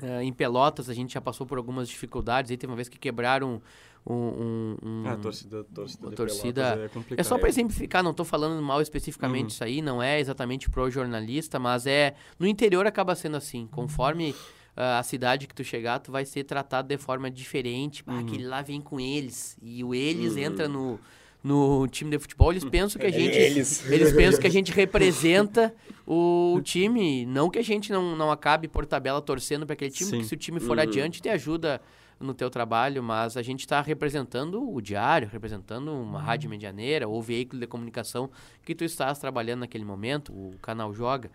Uh, 0.00 0.22
em 0.22 0.32
Pelotas, 0.32 0.88
a 0.88 0.94
gente 0.94 1.14
já 1.14 1.20
passou 1.20 1.46
por 1.46 1.58
algumas 1.58 1.88
dificuldades. 1.88 2.50
Aí 2.50 2.56
teve 2.56 2.70
uma 2.70 2.76
vez 2.76 2.88
que 2.88 2.98
quebraram 2.98 3.60
um, 4.06 4.14
um, 4.14 4.76
um 4.82 5.02
ah, 5.06 5.12
a 5.12 5.16
torcida, 5.16 5.64
torcida, 5.64 6.08
a 6.08 6.12
torcida 6.12 6.90
é, 7.10 7.20
é, 7.20 7.22
só 7.22 7.36
para 7.36 7.48
exemplificar, 7.50 8.02
não 8.02 8.12
estou 8.12 8.24
falando 8.24 8.62
mal 8.62 8.80
especificamente 8.80 9.42
uhum. 9.42 9.48
isso 9.48 9.64
aí, 9.64 9.82
não 9.82 10.02
é 10.02 10.18
exatamente 10.18 10.70
pro 10.70 10.90
jornalista, 10.90 11.58
mas 11.58 11.86
é 11.86 12.14
no 12.38 12.46
interior 12.46 12.86
acaba 12.86 13.14
sendo 13.14 13.36
assim, 13.36 13.66
conforme 13.66 14.34
a 14.76 15.02
cidade 15.02 15.46
que 15.46 15.54
tu 15.54 15.62
chegar, 15.62 15.98
tu 15.98 16.10
vai 16.10 16.24
ser 16.24 16.44
tratado 16.44 16.88
de 16.88 16.96
forma 16.96 17.30
diferente. 17.30 18.02
Uhum. 18.06 18.16
Ah, 18.16 18.20
aquele 18.20 18.46
lá 18.46 18.62
vem 18.62 18.80
com 18.80 18.98
eles 18.98 19.56
e 19.60 19.84
o 19.84 19.94
eles 19.94 20.34
uhum. 20.34 20.38
entra 20.38 20.68
no 20.68 20.98
no 21.42 21.86
time 21.88 22.10
de 22.10 22.18
futebol, 22.18 22.52
eles 22.52 22.64
pensam 22.64 23.00
que 23.00 23.06
a 23.06 23.10
é 23.10 23.12
gente 23.12 23.36
eles, 23.36 23.90
eles 23.90 24.12
pensam 24.12 24.40
que 24.40 24.46
a 24.46 24.50
gente 24.52 24.72
representa 24.72 25.74
o 26.06 26.60
time, 26.62 27.24
não 27.24 27.48
que 27.48 27.58
a 27.58 27.64
gente 27.64 27.90
não, 27.90 28.14
não 28.16 28.30
acabe 28.30 28.68
por 28.68 28.84
tabela 28.84 29.22
torcendo 29.22 29.64
para 29.64 29.74
aquele 29.74 29.90
time, 29.90 30.10
Sim. 30.10 30.16
porque 30.16 30.28
se 30.28 30.34
o 30.34 30.36
time 30.36 30.60
for 30.60 30.76
uhum. 30.76 30.82
adiante, 30.82 31.22
te 31.22 31.28
ajuda 31.28 31.80
no 32.18 32.34
teu 32.34 32.50
trabalho, 32.50 33.02
mas 33.02 33.36
a 33.36 33.42
gente 33.42 33.60
está 33.60 33.80
representando 33.80 34.70
o 34.70 34.80
diário, 34.82 35.28
representando 35.32 35.90
uma 35.90 36.18
uhum. 36.18 36.24
rádio 36.24 36.50
medianeira 36.50 37.08
ou 37.08 37.22
veículo 37.22 37.58
de 37.58 37.66
comunicação 37.66 38.30
que 38.62 38.74
tu 38.74 38.84
estás 38.84 39.18
trabalhando 39.18 39.60
naquele 39.60 39.84
momento, 39.84 40.30
o 40.32 40.54
canal 40.60 40.92
joga. 40.92 41.30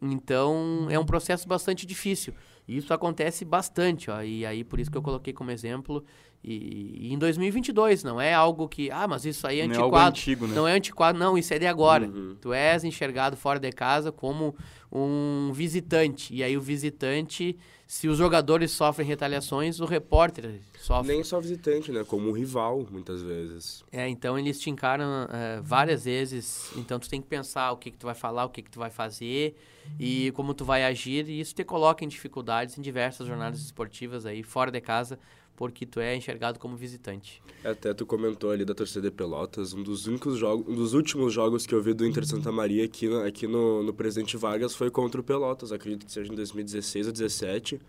Então, 0.00 0.88
é 0.90 0.98
um 0.98 1.04
processo 1.04 1.46
bastante 1.46 1.86
difícil. 1.86 2.34
E 2.66 2.76
isso 2.76 2.94
acontece 2.94 3.44
bastante, 3.44 4.10
ó, 4.10 4.22
e 4.22 4.46
aí 4.46 4.64
por 4.64 4.80
isso 4.80 4.90
que 4.90 4.96
eu 4.96 5.02
coloquei 5.02 5.32
como 5.32 5.50
exemplo. 5.50 6.04
E, 6.44 7.08
e 7.08 7.12
em 7.12 7.18
2022, 7.18 8.02
não 8.02 8.20
é 8.20 8.34
algo 8.34 8.68
que, 8.68 8.90
ah, 8.90 9.06
mas 9.06 9.24
isso 9.24 9.46
aí 9.46 9.60
é 9.60 9.64
antiquado. 9.64 9.90
Não 9.90 9.98
é, 9.98 10.08
antigo, 10.08 10.46
né? 10.46 10.54
não 10.54 10.68
é 10.68 10.72
antiquado, 10.72 11.18
não, 11.18 11.38
isso 11.38 11.54
é 11.54 11.58
de 11.58 11.66
agora. 11.66 12.06
Uhum. 12.06 12.36
Tu 12.40 12.52
és 12.52 12.82
enxergado 12.82 13.36
fora 13.36 13.60
de 13.60 13.70
casa 13.70 14.10
como 14.10 14.54
um 14.90 15.52
visitante. 15.52 16.34
E 16.34 16.42
aí 16.42 16.56
o 16.56 16.60
visitante 16.60 17.56
se 17.92 18.08
os 18.08 18.16
jogadores 18.16 18.70
sofrem 18.70 19.06
retaliações, 19.06 19.78
o 19.78 19.84
repórter 19.84 20.62
sofre. 20.78 21.12
Nem 21.12 21.22
só 21.22 21.38
visitante, 21.38 21.92
né? 21.92 22.02
Como 22.02 22.30
um 22.30 22.32
rival, 22.32 22.86
muitas 22.90 23.20
vezes. 23.20 23.84
É, 23.92 24.08
então 24.08 24.38
eles 24.38 24.58
te 24.58 24.70
encaram 24.70 25.04
uh, 25.04 25.62
várias 25.62 26.06
vezes. 26.06 26.72
Então 26.74 26.98
tu 26.98 27.06
tem 27.06 27.20
que 27.20 27.28
pensar 27.28 27.70
o 27.70 27.76
que, 27.76 27.90
que 27.90 27.98
tu 27.98 28.06
vai 28.06 28.14
falar, 28.14 28.46
o 28.46 28.48
que, 28.48 28.62
que 28.62 28.70
tu 28.70 28.78
vai 28.78 28.88
fazer 28.88 29.54
e 30.00 30.32
como 30.32 30.54
tu 30.54 30.64
vai 30.64 30.84
agir. 30.84 31.28
E 31.28 31.38
isso 31.38 31.54
te 31.54 31.64
coloca 31.64 32.02
em 32.02 32.08
dificuldades 32.08 32.78
em 32.78 32.80
diversas 32.80 33.26
jornadas 33.26 33.60
esportivas 33.60 34.24
aí, 34.24 34.42
fora 34.42 34.70
de 34.70 34.80
casa, 34.80 35.18
porque 35.56 35.84
tu 35.84 36.00
é 36.00 36.16
enxergado 36.16 36.58
como 36.58 36.76
visitante. 36.76 37.42
Até 37.64 37.92
tu 37.94 38.06
comentou 38.06 38.50
ali 38.50 38.64
da 38.64 38.74
torcida 38.74 39.02
de 39.02 39.10
Pelotas, 39.10 39.72
um 39.72 39.82
dos 39.82 40.06
únicos 40.06 40.36
jogos, 40.36 40.66
um 40.66 40.74
dos 40.74 40.94
últimos 40.94 41.32
jogos 41.32 41.66
que 41.66 41.74
eu 41.74 41.82
vi 41.82 41.94
do 41.94 42.06
Inter 42.06 42.26
Santa 42.26 42.50
Maria 42.50 42.84
aqui, 42.84 43.08
aqui 43.26 43.46
no, 43.46 43.82
no 43.82 43.92
Presidente 43.92 44.36
Vargas 44.36 44.74
foi 44.74 44.90
contra 44.90 45.20
o 45.20 45.24
Pelotas, 45.24 45.72
acredito 45.72 46.06
que 46.06 46.12
seja 46.12 46.32
em 46.32 46.36
2016 46.36 47.06
ou 47.06 47.12
2017, 47.12 47.80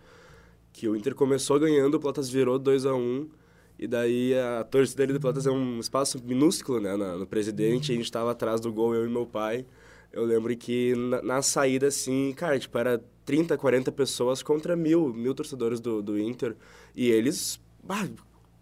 que 0.72 0.88
o 0.88 0.96
Inter 0.96 1.14
começou 1.14 1.58
ganhando, 1.58 1.94
o 1.94 2.00
Pelotas 2.00 2.28
virou 2.28 2.58
2 2.58 2.86
a 2.86 2.94
1 2.94 3.28
e 3.78 3.88
daí 3.88 4.34
a 4.38 4.62
torcida 4.64 5.02
ali 5.02 5.12
do 5.12 5.20
Pelotas 5.20 5.46
é 5.46 5.50
um 5.50 5.80
espaço 5.80 6.22
minúsculo, 6.22 6.80
né, 6.80 6.96
no 6.96 7.26
Presidente, 7.26 7.92
a 7.92 7.94
gente 7.94 8.04
estava 8.04 8.30
atrás 8.30 8.60
do 8.60 8.72
gol, 8.72 8.94
eu 8.94 9.06
e 9.06 9.10
meu 9.10 9.26
pai, 9.26 9.66
eu 10.14 10.24
lembro 10.24 10.56
que 10.56 10.94
na, 10.94 11.22
na, 11.22 11.42
saída, 11.42 11.88
assim, 11.88 12.32
cara, 12.36 12.56
tipo, 12.56 12.78
era 12.78 13.02
30, 13.24 13.58
40 13.58 13.90
pessoas 13.90 14.44
contra 14.44 14.76
mil, 14.76 15.12
mil 15.12 15.34
torcedores 15.34 15.80
do, 15.80 16.00
do 16.00 16.16
Inter. 16.16 16.54
E 16.94 17.10
eles, 17.10 17.60
bah, 17.82 18.08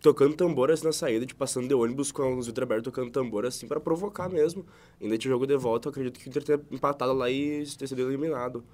tocando 0.01 0.35
tambor 0.35 0.71
assim 0.71 0.85
na 0.85 0.92
saída, 0.92 1.25
tipo, 1.25 1.38
passando 1.38 1.68
de 1.68 1.75
ônibus 1.75 2.11
com 2.11 2.37
os 2.37 2.47
vidros 2.47 2.64
abertos, 2.64 2.85
tocando 2.85 3.11
tambor 3.11 3.47
assim, 3.47 3.66
para 3.66 3.79
provocar 3.79 4.29
mesmo. 4.29 4.66
Ainda 5.01 5.16
tinha 5.16 5.31
jogo 5.31 5.47
de 5.47 5.57
volta, 5.57 5.88
eu 5.88 5.90
acredito 5.90 6.18
que 6.18 6.27
o 6.27 6.29
Inter 6.29 6.42
tenha 6.42 6.61
empatado 6.71 7.12
lá 7.12 7.31
e 7.31 7.64
ter 7.79 7.87
sido 7.87 8.03
eliminado. 8.03 8.64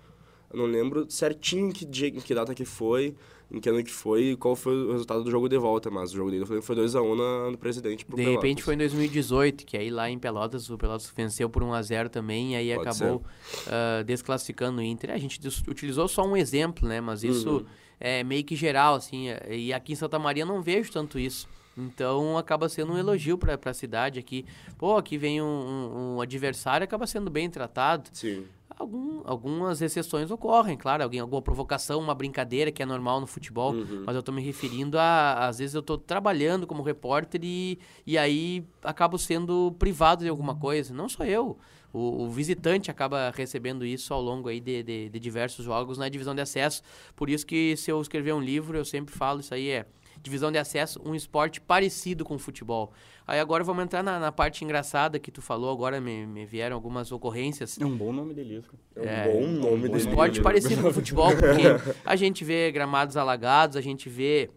Eu 0.50 0.58
não 0.58 0.64
lembro 0.64 1.06
certinho 1.10 1.72
que, 1.72 1.84
dia, 1.84 2.10
que 2.10 2.34
data 2.34 2.54
que 2.54 2.64
foi, 2.64 3.14
em 3.50 3.60
que 3.60 3.68
ano 3.68 3.84
que 3.84 3.92
foi 3.92 4.30
e 4.30 4.36
qual 4.36 4.56
foi 4.56 4.74
o 4.74 4.92
resultado 4.92 5.22
do 5.22 5.30
jogo 5.30 5.46
de 5.46 5.58
volta, 5.58 5.90
mas 5.90 6.12
o 6.12 6.16
jogo 6.16 6.30
dele 6.30 6.46
foi 6.46 6.76
2x1 6.76 7.02
um 7.02 7.50
no 7.50 7.58
Presidente 7.58 8.04
pro 8.04 8.16
De 8.16 8.22
Pelotas. 8.22 8.42
repente 8.42 8.62
foi 8.62 8.74
em 8.74 8.78
2018, 8.78 9.66
que 9.66 9.76
aí 9.76 9.90
lá 9.90 10.08
em 10.08 10.18
Pelotas, 10.18 10.70
o 10.70 10.78
Pelotas 10.78 11.12
venceu 11.14 11.50
por 11.50 11.62
1x0 11.62 12.08
também, 12.08 12.52
e 12.52 12.56
aí 12.56 12.74
Pode 12.74 12.88
acabou 12.88 13.16
uh, 13.16 14.04
desclassificando 14.04 14.78
o 14.78 14.82
Inter. 14.82 15.10
A 15.10 15.18
gente 15.18 15.38
utilizou 15.68 16.08
só 16.08 16.26
um 16.26 16.36
exemplo, 16.36 16.88
né, 16.88 17.00
mas 17.00 17.22
isso 17.22 17.58
uhum. 17.58 17.66
É 18.00 18.22
meio 18.22 18.44
que 18.44 18.56
geral, 18.56 18.94
assim, 18.94 19.26
e 19.48 19.72
aqui 19.72 19.92
em 19.92 19.96
Santa 19.96 20.18
Maria 20.18 20.44
não 20.44 20.62
vejo 20.62 20.92
tanto 20.92 21.18
isso. 21.18 21.48
Então 21.76 22.36
acaba 22.36 22.68
sendo 22.68 22.92
um 22.92 22.98
elogio 22.98 23.38
para 23.38 23.58
a 23.64 23.74
cidade 23.74 24.18
aqui. 24.18 24.44
Pô, 24.76 24.96
aqui 24.96 25.16
vem 25.16 25.40
um, 25.40 25.44
um, 25.44 26.16
um 26.16 26.20
adversário 26.20 26.84
acaba 26.84 27.06
sendo 27.06 27.30
bem 27.30 27.48
tratado. 27.48 28.10
Sim 28.12 28.46
algum, 28.78 29.22
algumas 29.24 29.82
exceções 29.82 30.30
ocorrem, 30.30 30.76
claro, 30.76 31.02
alguém, 31.02 31.20
alguma 31.20 31.42
provocação, 31.42 32.00
uma 32.00 32.14
brincadeira 32.14 32.70
que 32.70 32.82
é 32.82 32.86
normal 32.86 33.20
no 33.20 33.26
futebol, 33.26 33.74
uhum. 33.74 34.04
mas 34.06 34.14
eu 34.14 34.20
estou 34.20 34.34
me 34.34 34.40
referindo 34.40 34.98
a, 34.98 35.46
às 35.48 35.58
vezes 35.58 35.74
eu 35.74 35.80
estou 35.80 35.98
trabalhando 35.98 36.66
como 36.66 36.82
repórter 36.82 37.40
e, 37.42 37.78
e 38.06 38.16
aí 38.16 38.64
acabo 38.82 39.18
sendo 39.18 39.74
privado 39.78 40.22
de 40.22 40.30
alguma 40.30 40.54
coisa, 40.54 40.94
não 40.94 41.08
só 41.08 41.24
eu, 41.24 41.58
o, 41.92 42.24
o 42.24 42.30
visitante 42.30 42.90
acaba 42.90 43.32
recebendo 43.34 43.84
isso 43.84 44.14
ao 44.14 44.22
longo 44.22 44.48
aí 44.48 44.60
de, 44.60 44.82
de, 44.82 45.08
de 45.08 45.18
diversos 45.18 45.64
jogos 45.64 45.98
na 45.98 46.08
divisão 46.08 46.34
de 46.34 46.40
acesso, 46.40 46.82
por 47.16 47.28
isso 47.28 47.44
que 47.44 47.76
se 47.76 47.90
eu 47.90 48.00
escrever 48.00 48.32
um 48.32 48.40
livro, 48.40 48.78
eu 48.78 48.84
sempre 48.84 49.12
falo 49.12 49.40
isso 49.40 49.52
aí 49.52 49.70
é 49.70 49.86
divisão 50.22 50.50
de 50.50 50.58
acesso, 50.58 51.00
um 51.04 51.14
esporte 51.14 51.60
parecido 51.60 52.24
com 52.24 52.34
o 52.34 52.38
futebol. 52.38 52.92
Aí 53.26 53.38
agora 53.38 53.62
vamos 53.62 53.84
entrar 53.84 54.02
na, 54.02 54.18
na 54.18 54.32
parte 54.32 54.64
engraçada 54.64 55.18
que 55.18 55.30
tu 55.30 55.42
falou, 55.42 55.70
agora 55.70 56.00
me, 56.00 56.26
me, 56.26 56.46
vieram 56.46 56.74
algumas 56.74 57.12
ocorrências. 57.12 57.78
É 57.78 57.84
um 57.84 57.96
bom 57.96 58.12
nome 58.12 58.34
de 58.34 58.42
livro. 58.42 58.78
É, 58.96 59.28
um 59.28 59.32
bom 59.32 59.68
nome 59.68 59.76
um, 59.76 59.88
de 59.88 59.90
Um 59.90 59.96
esporte 59.96 60.40
parecido 60.40 60.82
com 60.82 60.88
o 60.88 60.94
futebol, 60.94 61.30
porque 61.36 61.62
a 62.04 62.16
gente 62.16 62.44
vê 62.44 62.72
gramados 62.72 63.16
alagados, 63.16 63.76
a 63.76 63.80
gente 63.80 64.08
vê 64.08 64.50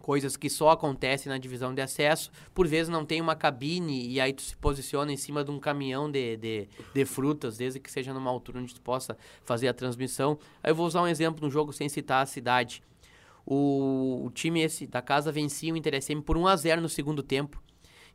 coisas 0.00 0.36
que 0.36 0.48
só 0.48 0.70
acontecem 0.70 1.30
na 1.30 1.38
divisão 1.38 1.74
de 1.74 1.80
acesso. 1.80 2.30
Por 2.54 2.66
vezes 2.66 2.88
não 2.88 3.04
tem 3.04 3.20
uma 3.20 3.36
cabine 3.36 4.08
e 4.08 4.20
aí 4.20 4.32
tu 4.32 4.42
se 4.42 4.56
posiciona 4.56 5.12
em 5.12 5.16
cima 5.16 5.44
de 5.44 5.50
um 5.50 5.58
caminhão 5.58 6.10
de, 6.10 6.36
de, 6.36 6.68
de 6.94 7.04
frutas, 7.04 7.56
desde 7.56 7.78
que 7.78 7.90
seja 7.90 8.12
numa 8.12 8.30
altura 8.30 8.60
onde 8.60 8.74
tu 8.74 8.80
possa 8.80 9.16
fazer 9.44 9.68
a 9.68 9.74
transmissão. 9.74 10.38
Aí 10.62 10.70
eu 10.70 10.74
vou 10.74 10.86
usar 10.86 11.02
um 11.02 11.06
exemplo 11.06 11.44
no 11.44 11.50
jogo 11.50 11.72
sem 11.72 11.88
citar 11.88 12.22
a 12.22 12.26
cidade. 12.26 12.82
O, 13.46 14.22
o 14.26 14.30
time 14.30 14.60
esse 14.60 14.86
da 14.86 15.02
casa 15.02 15.32
vencia 15.32 15.72
o 15.72 15.76
Inter 15.76 16.00
SM 16.00 16.20
por 16.20 16.36
1 16.36 16.46
a 16.46 16.56
0 16.56 16.80
no 16.80 16.88
segundo 16.88 17.22
tempo. 17.22 17.62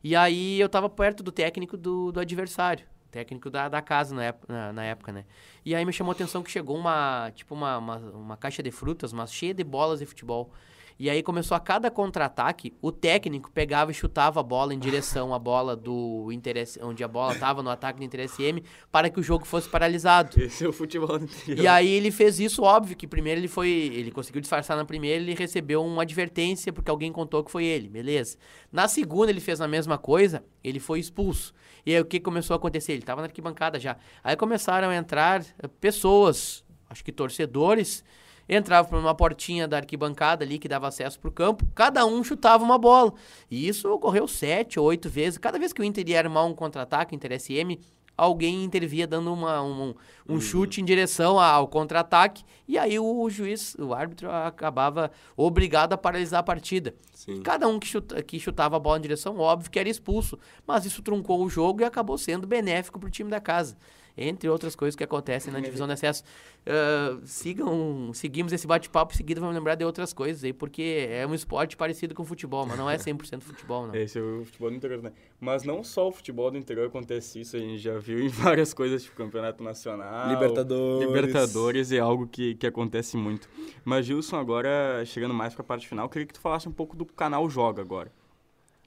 E 0.02 0.14
aí 0.14 0.60
eu 0.60 0.68
tava 0.68 0.88
perto 0.88 1.22
do 1.22 1.32
técnico 1.32 1.76
do, 1.76 2.12
do 2.12 2.20
adversário 2.20 2.86
técnico 3.16 3.48
da, 3.48 3.68
da 3.68 3.80
casa 3.80 4.14
na 4.14 4.24
época, 4.24 4.52
na, 4.52 4.72
na, 4.74 4.84
época, 4.84 5.10
né? 5.10 5.24
E 5.64 5.74
aí 5.74 5.84
me 5.86 5.92
chamou 5.92 6.10
a 6.10 6.14
atenção 6.14 6.42
que 6.42 6.50
chegou 6.50 6.76
uma, 6.76 7.30
tipo, 7.34 7.54
uma, 7.54 7.78
uma, 7.78 7.96
uma 7.96 8.36
caixa 8.36 8.62
de 8.62 8.70
frutas, 8.70 9.10
mas 9.10 9.32
cheia 9.32 9.54
de 9.54 9.64
bolas 9.64 10.00
de 10.00 10.06
futebol. 10.06 10.52
E 10.98 11.10
aí 11.10 11.22
começou 11.22 11.54
a 11.54 11.60
cada 11.60 11.90
contra-ataque, 11.90 12.72
o 12.80 12.90
técnico 12.90 13.50
pegava 13.52 13.90
e 13.90 13.94
chutava 13.94 14.40
a 14.40 14.42
bola 14.42 14.72
em 14.72 14.78
direção 14.78 15.34
à 15.34 15.38
bola 15.38 15.76
do 15.76 16.32
interesse, 16.32 16.82
onde 16.82 17.04
a 17.04 17.08
bola 17.08 17.34
estava 17.34 17.62
no 17.62 17.68
ataque 17.68 17.98
do 17.98 18.04
interesse 18.04 18.42
M, 18.42 18.64
para 18.90 19.10
que 19.10 19.20
o 19.20 19.22
jogo 19.22 19.44
fosse 19.44 19.68
paralisado. 19.68 20.40
Esse 20.40 20.64
é 20.64 20.68
o 20.68 20.72
futebol 20.72 21.18
do 21.18 21.26
interior. 21.26 21.62
E 21.62 21.66
aí 21.66 21.88
ele 21.88 22.10
fez 22.10 22.40
isso, 22.40 22.62
óbvio, 22.62 22.96
que 22.96 23.06
primeiro 23.06 23.38
ele 23.40 23.48
foi, 23.48 23.68
ele 23.68 24.10
conseguiu 24.10 24.40
disfarçar 24.40 24.74
na 24.74 24.86
primeira, 24.86 25.22
ele 25.22 25.34
recebeu 25.34 25.84
uma 25.84 26.00
advertência 26.00 26.72
porque 26.72 26.90
alguém 26.90 27.12
contou 27.12 27.44
que 27.44 27.50
foi 27.50 27.64
ele, 27.64 27.88
beleza? 27.88 28.38
Na 28.72 28.88
segunda 28.88 29.30
ele 29.30 29.40
fez 29.40 29.60
a 29.60 29.68
mesma 29.68 29.98
coisa, 29.98 30.42
ele 30.64 30.80
foi 30.80 30.98
expulso. 30.98 31.52
E 31.84 31.94
aí 31.94 32.00
o 32.00 32.06
que 32.06 32.18
começou 32.18 32.54
a 32.54 32.56
acontecer? 32.56 32.92
Ele 32.92 33.02
estava 33.02 33.20
na 33.20 33.26
arquibancada 33.26 33.78
já. 33.78 33.98
Aí 34.24 34.34
começaram 34.34 34.88
a 34.88 34.96
entrar 34.96 35.44
pessoas, 35.78 36.64
acho 36.88 37.04
que 37.04 37.12
torcedores, 37.12 38.02
entrava 38.48 38.88
por 38.88 38.98
uma 38.98 39.14
portinha 39.14 39.66
da 39.66 39.78
arquibancada 39.78 40.44
ali 40.44 40.58
que 40.58 40.68
dava 40.68 40.88
acesso 40.88 41.18
para 41.18 41.28
o 41.28 41.32
campo, 41.32 41.66
cada 41.74 42.04
um 42.06 42.22
chutava 42.22 42.64
uma 42.64 42.78
bola. 42.78 43.12
E 43.50 43.66
isso 43.66 43.90
ocorreu 43.90 44.28
sete 44.28 44.78
ou 44.78 44.86
oito 44.86 45.08
vezes. 45.08 45.38
Cada 45.38 45.58
vez 45.58 45.72
que 45.72 45.80
o 45.80 45.84
Inter 45.84 46.08
ia 46.08 46.18
armar 46.18 46.46
um 46.46 46.54
contra-ataque, 46.54 47.14
o 47.14 47.16
Inter 47.16 47.40
SM, 47.40 47.78
alguém 48.16 48.64
intervia 48.64 49.06
dando 49.06 49.32
uma, 49.32 49.62
um, 49.62 49.94
um 50.26 50.34
uhum. 50.34 50.40
chute 50.40 50.80
em 50.80 50.84
direção 50.84 51.38
ao 51.38 51.68
contra-ataque 51.68 52.44
e 52.66 52.78
aí 52.78 52.98
o, 52.98 53.04
o, 53.04 53.28
juiz, 53.28 53.76
o 53.78 53.92
árbitro, 53.92 54.30
acabava 54.30 55.10
obrigado 55.36 55.92
a 55.92 55.98
paralisar 55.98 56.40
a 56.40 56.42
partida. 56.42 56.94
Sim. 57.12 57.42
Cada 57.42 57.68
um 57.68 57.78
que, 57.78 57.86
chuta, 57.86 58.22
que 58.22 58.40
chutava 58.40 58.76
a 58.76 58.78
bola 58.78 58.98
em 58.98 59.02
direção, 59.02 59.38
óbvio 59.38 59.70
que 59.70 59.78
era 59.78 59.88
expulso, 59.88 60.38
mas 60.66 60.86
isso 60.86 61.02
truncou 61.02 61.44
o 61.44 61.50
jogo 61.50 61.82
e 61.82 61.84
acabou 61.84 62.16
sendo 62.16 62.46
benéfico 62.46 62.98
para 62.98 63.08
o 63.08 63.10
time 63.10 63.30
da 63.30 63.40
casa 63.40 63.76
entre 64.16 64.48
outras 64.48 64.74
coisas 64.74 64.96
que 64.96 65.04
acontecem 65.04 65.52
na 65.52 65.60
divisão 65.60 65.86
de 65.86 65.92
acesso. 65.92 66.24
Uh, 66.66 67.20
sigam, 67.24 68.10
seguimos 68.14 68.52
esse 68.52 68.66
bate-papo 68.66 69.12
em 69.12 69.16
seguida, 69.16 69.40
vamos 69.40 69.54
lembrar 69.54 69.74
de 69.74 69.84
outras 69.84 70.12
coisas 70.12 70.42
aí, 70.42 70.52
porque 70.52 71.06
é 71.10 71.26
um 71.26 71.34
esporte 71.34 71.76
parecido 71.76 72.14
com 72.14 72.22
o 72.22 72.26
futebol, 72.26 72.66
mas 72.66 72.78
não 72.78 72.88
é 72.88 72.96
100% 72.96 73.42
futebol, 73.42 73.86
não. 73.86 73.94
Esse 73.96 74.18
é 74.18 74.22
o 74.22 74.44
futebol 74.44 74.70
do 74.70 74.76
interior, 74.76 75.02
né? 75.02 75.12
Mas 75.38 75.62
não 75.62 75.84
só 75.84 76.08
o 76.08 76.12
futebol 76.12 76.50
do 76.50 76.58
interior 76.58 76.86
acontece 76.88 77.40
isso, 77.40 77.56
a 77.56 77.60
gente 77.60 77.78
já 77.78 77.98
viu 77.98 78.20
em 78.20 78.28
várias 78.28 78.72
coisas, 78.72 79.02
tipo 79.02 79.16
campeonato 79.16 79.62
nacional, 79.62 80.28
Libertadores. 80.28 81.08
Libertadores 81.08 81.92
é 81.92 81.98
algo 81.98 82.26
que, 82.26 82.54
que 82.54 82.66
acontece 82.66 83.16
muito. 83.16 83.48
Mas 83.84 84.06
Gilson, 84.06 84.36
agora 84.36 85.04
chegando 85.04 85.34
mais 85.34 85.54
para 85.54 85.62
a 85.62 85.66
parte 85.66 85.86
final, 85.86 86.08
queria 86.08 86.26
que 86.26 86.34
tu 86.34 86.40
falasse 86.40 86.68
um 86.68 86.72
pouco 86.72 86.96
do 86.96 87.04
canal 87.04 87.48
Joga 87.48 87.82
agora. 87.82 88.10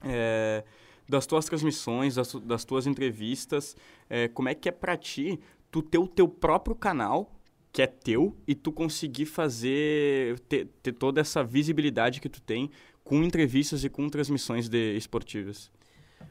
É, 0.02 0.64
das 1.10 1.26
tuas 1.26 1.44
transmissões, 1.44 2.14
das, 2.14 2.32
das 2.34 2.64
tuas 2.64 2.86
entrevistas, 2.86 3.76
é, 4.08 4.28
como 4.28 4.48
é 4.48 4.54
que 4.54 4.68
é 4.68 4.72
para 4.72 4.96
ti 4.96 5.40
tu 5.68 5.82
ter 5.82 5.98
o 5.98 6.06
teu 6.06 6.28
próprio 6.28 6.76
canal, 6.76 7.32
que 7.72 7.82
é 7.82 7.86
teu, 7.86 8.36
e 8.46 8.54
tu 8.54 8.70
conseguir 8.70 9.26
fazer, 9.26 10.38
ter, 10.48 10.68
ter 10.80 10.92
toda 10.92 11.20
essa 11.20 11.42
visibilidade 11.42 12.20
que 12.20 12.28
tu 12.28 12.40
tem 12.40 12.70
com 13.02 13.24
entrevistas 13.24 13.82
e 13.82 13.88
com 13.88 14.08
transmissões 14.08 14.68
de 14.68 14.96
esportivas? 14.96 15.70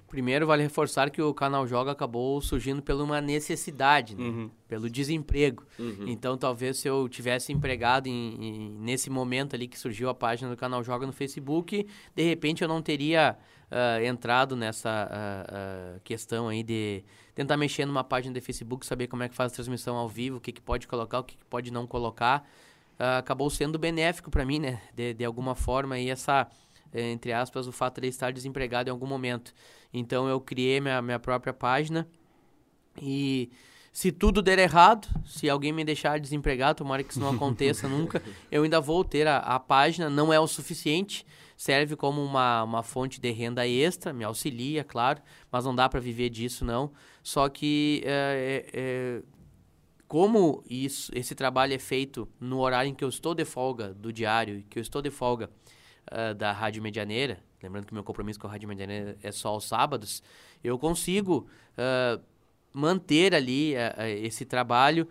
Primeiro, 0.08 0.48
vale 0.48 0.64
reforçar 0.64 1.10
que 1.12 1.22
o 1.22 1.34
canal 1.34 1.68
Joga 1.68 1.92
acabou 1.92 2.42
surgindo 2.42 2.82
por 2.82 2.96
uma 2.96 3.22
necessidade, 3.22 4.16
né? 4.16 4.24
uhum. 4.24 4.50
pelo 4.68 4.90
desemprego. 4.90 5.64
Uhum. 5.78 6.06
Então, 6.08 6.38
talvez 6.38 6.78
se 6.78 6.88
eu 6.88 7.08
tivesse 7.08 7.52
empregado 7.52 8.08
em, 8.08 8.36
em, 8.44 8.70
nesse 8.80 9.10
momento 9.10 9.56
ali 9.56 9.68
que 9.68 9.78
surgiu 9.78 10.10
a 10.10 10.16
página 10.16 10.50
do 10.50 10.58
canal 10.58 10.84
Joga 10.84 11.06
no 11.06 11.14
Facebook, 11.14 11.86
de 12.16 12.24
repente 12.24 12.64
eu 12.64 12.68
não 12.68 12.82
teria 12.82 13.38
uh, 13.72 14.04
entrado 14.04 14.56
nessa 14.56 15.10
uh, 15.10 16.00
questão 16.02 16.48
aí 16.48 16.64
de 16.64 17.04
tentar 17.36 17.58
mexer 17.58 17.86
numa 17.86 18.04
página 18.04 18.34
de 18.34 18.42
Facebook, 18.42 18.86
saber 18.86 19.08
como 19.08 19.24
é 19.24 19.30
que 19.30 19.36
faz 19.36 19.52
a 19.52 19.56
transmissão 19.56 19.96
ao 19.96 20.10
vivo, 20.10 20.38
o 20.38 20.42
que, 20.42 20.52
que 20.52 20.62
pode 20.62 20.88
colocar, 20.88 21.20
o 21.20 21.24
que, 21.24 21.38
que 21.38 21.46
pode 21.46 21.72
não 21.72 21.88
colocar. 21.88 22.48
acabou 23.18 23.50
sendo 23.50 23.80
benéfico 23.80 24.30
para 24.30 24.46
mim, 24.46 24.60
né? 24.60 24.82
De, 24.94 25.14
de 25.14 25.24
alguma 25.24 25.56
forma, 25.56 25.98
e 25.98 26.10
essa, 26.10 26.48
eh, 26.94 27.12
entre 27.12 27.32
aspas, 27.32 27.68
o 27.68 27.72
fato 27.72 28.02
de 28.02 28.08
estar 28.08 28.34
desempregado 28.34 28.90
em 28.90 28.92
algum 28.92 29.08
momento. 29.08 29.54
Então, 29.94 30.28
eu 30.28 30.42
criei 30.42 30.82
minha, 30.82 31.02
minha 31.02 31.20
própria 31.20 31.54
página 31.54 32.08
e 33.02 33.50
se 33.92 34.12
tudo 34.12 34.42
der 34.42 34.60
errado, 34.60 35.08
se 35.26 35.50
alguém 35.50 35.72
me 35.72 35.84
deixar 35.84 36.20
desempregado, 36.20 36.78
tomara 36.78 37.04
que 37.04 37.12
isso 37.12 37.20
não 37.20 37.30
aconteça 37.30 37.88
nunca, 37.90 38.22
eu 38.52 38.64
ainda 38.64 38.80
vou 38.80 39.04
ter 39.04 39.28
a, 39.28 39.38
a 39.38 39.60
página, 39.60 40.10
não 40.10 40.32
é 40.32 40.40
o 40.40 40.48
suficiente, 40.48 41.26
serve 41.58 41.96
como 41.98 42.24
uma, 42.24 42.64
uma 42.64 42.84
fonte 42.84 43.20
de 43.20 43.32
renda 43.32 43.68
extra, 43.68 44.14
me 44.14 44.24
auxilia, 44.24 44.84
claro, 44.84 45.22
mas 45.52 45.66
não 45.66 45.76
dá 45.76 45.90
para 45.90 46.00
viver 46.00 46.30
disso, 46.30 46.64
não. 46.64 46.92
Só 47.22 47.50
que, 47.50 48.02
é, 48.06 48.66
é, 48.74 48.80
é, 48.80 49.22
como 50.08 50.64
isso, 50.70 51.12
esse 51.14 51.36
trabalho 51.36 51.74
é 51.74 51.78
feito 51.78 52.30
no 52.40 52.60
horário 52.60 52.90
em 52.90 52.96
que 52.96 53.04
eu 53.04 53.10
estou 53.10 53.36
de 53.36 53.44
folga 53.44 53.94
do 53.94 54.14
diário, 54.14 54.64
que 54.70 54.80
eu 54.80 54.82
estou 54.82 55.02
de 55.02 55.12
folga 55.12 55.50
uh, 56.10 56.34
da 56.34 56.54
Rádio 56.54 56.82
Medianeira, 56.82 57.44
lembrando 57.62 57.86
que 57.86 57.94
meu 57.94 58.06
compromisso 58.06 58.40
com 58.40 58.48
a 58.48 58.52
Rádio 58.52 58.70
Medianeira 58.70 59.18
é 59.22 59.32
só 59.32 59.50
aos 59.50 59.66
sábados, 59.66 60.24
eu 60.64 60.80
consigo 60.80 61.46
uh, 61.74 62.24
manter 62.74 63.34
ali 63.34 63.74
uh, 63.74 64.04
esse 64.24 64.46
trabalho 64.46 65.08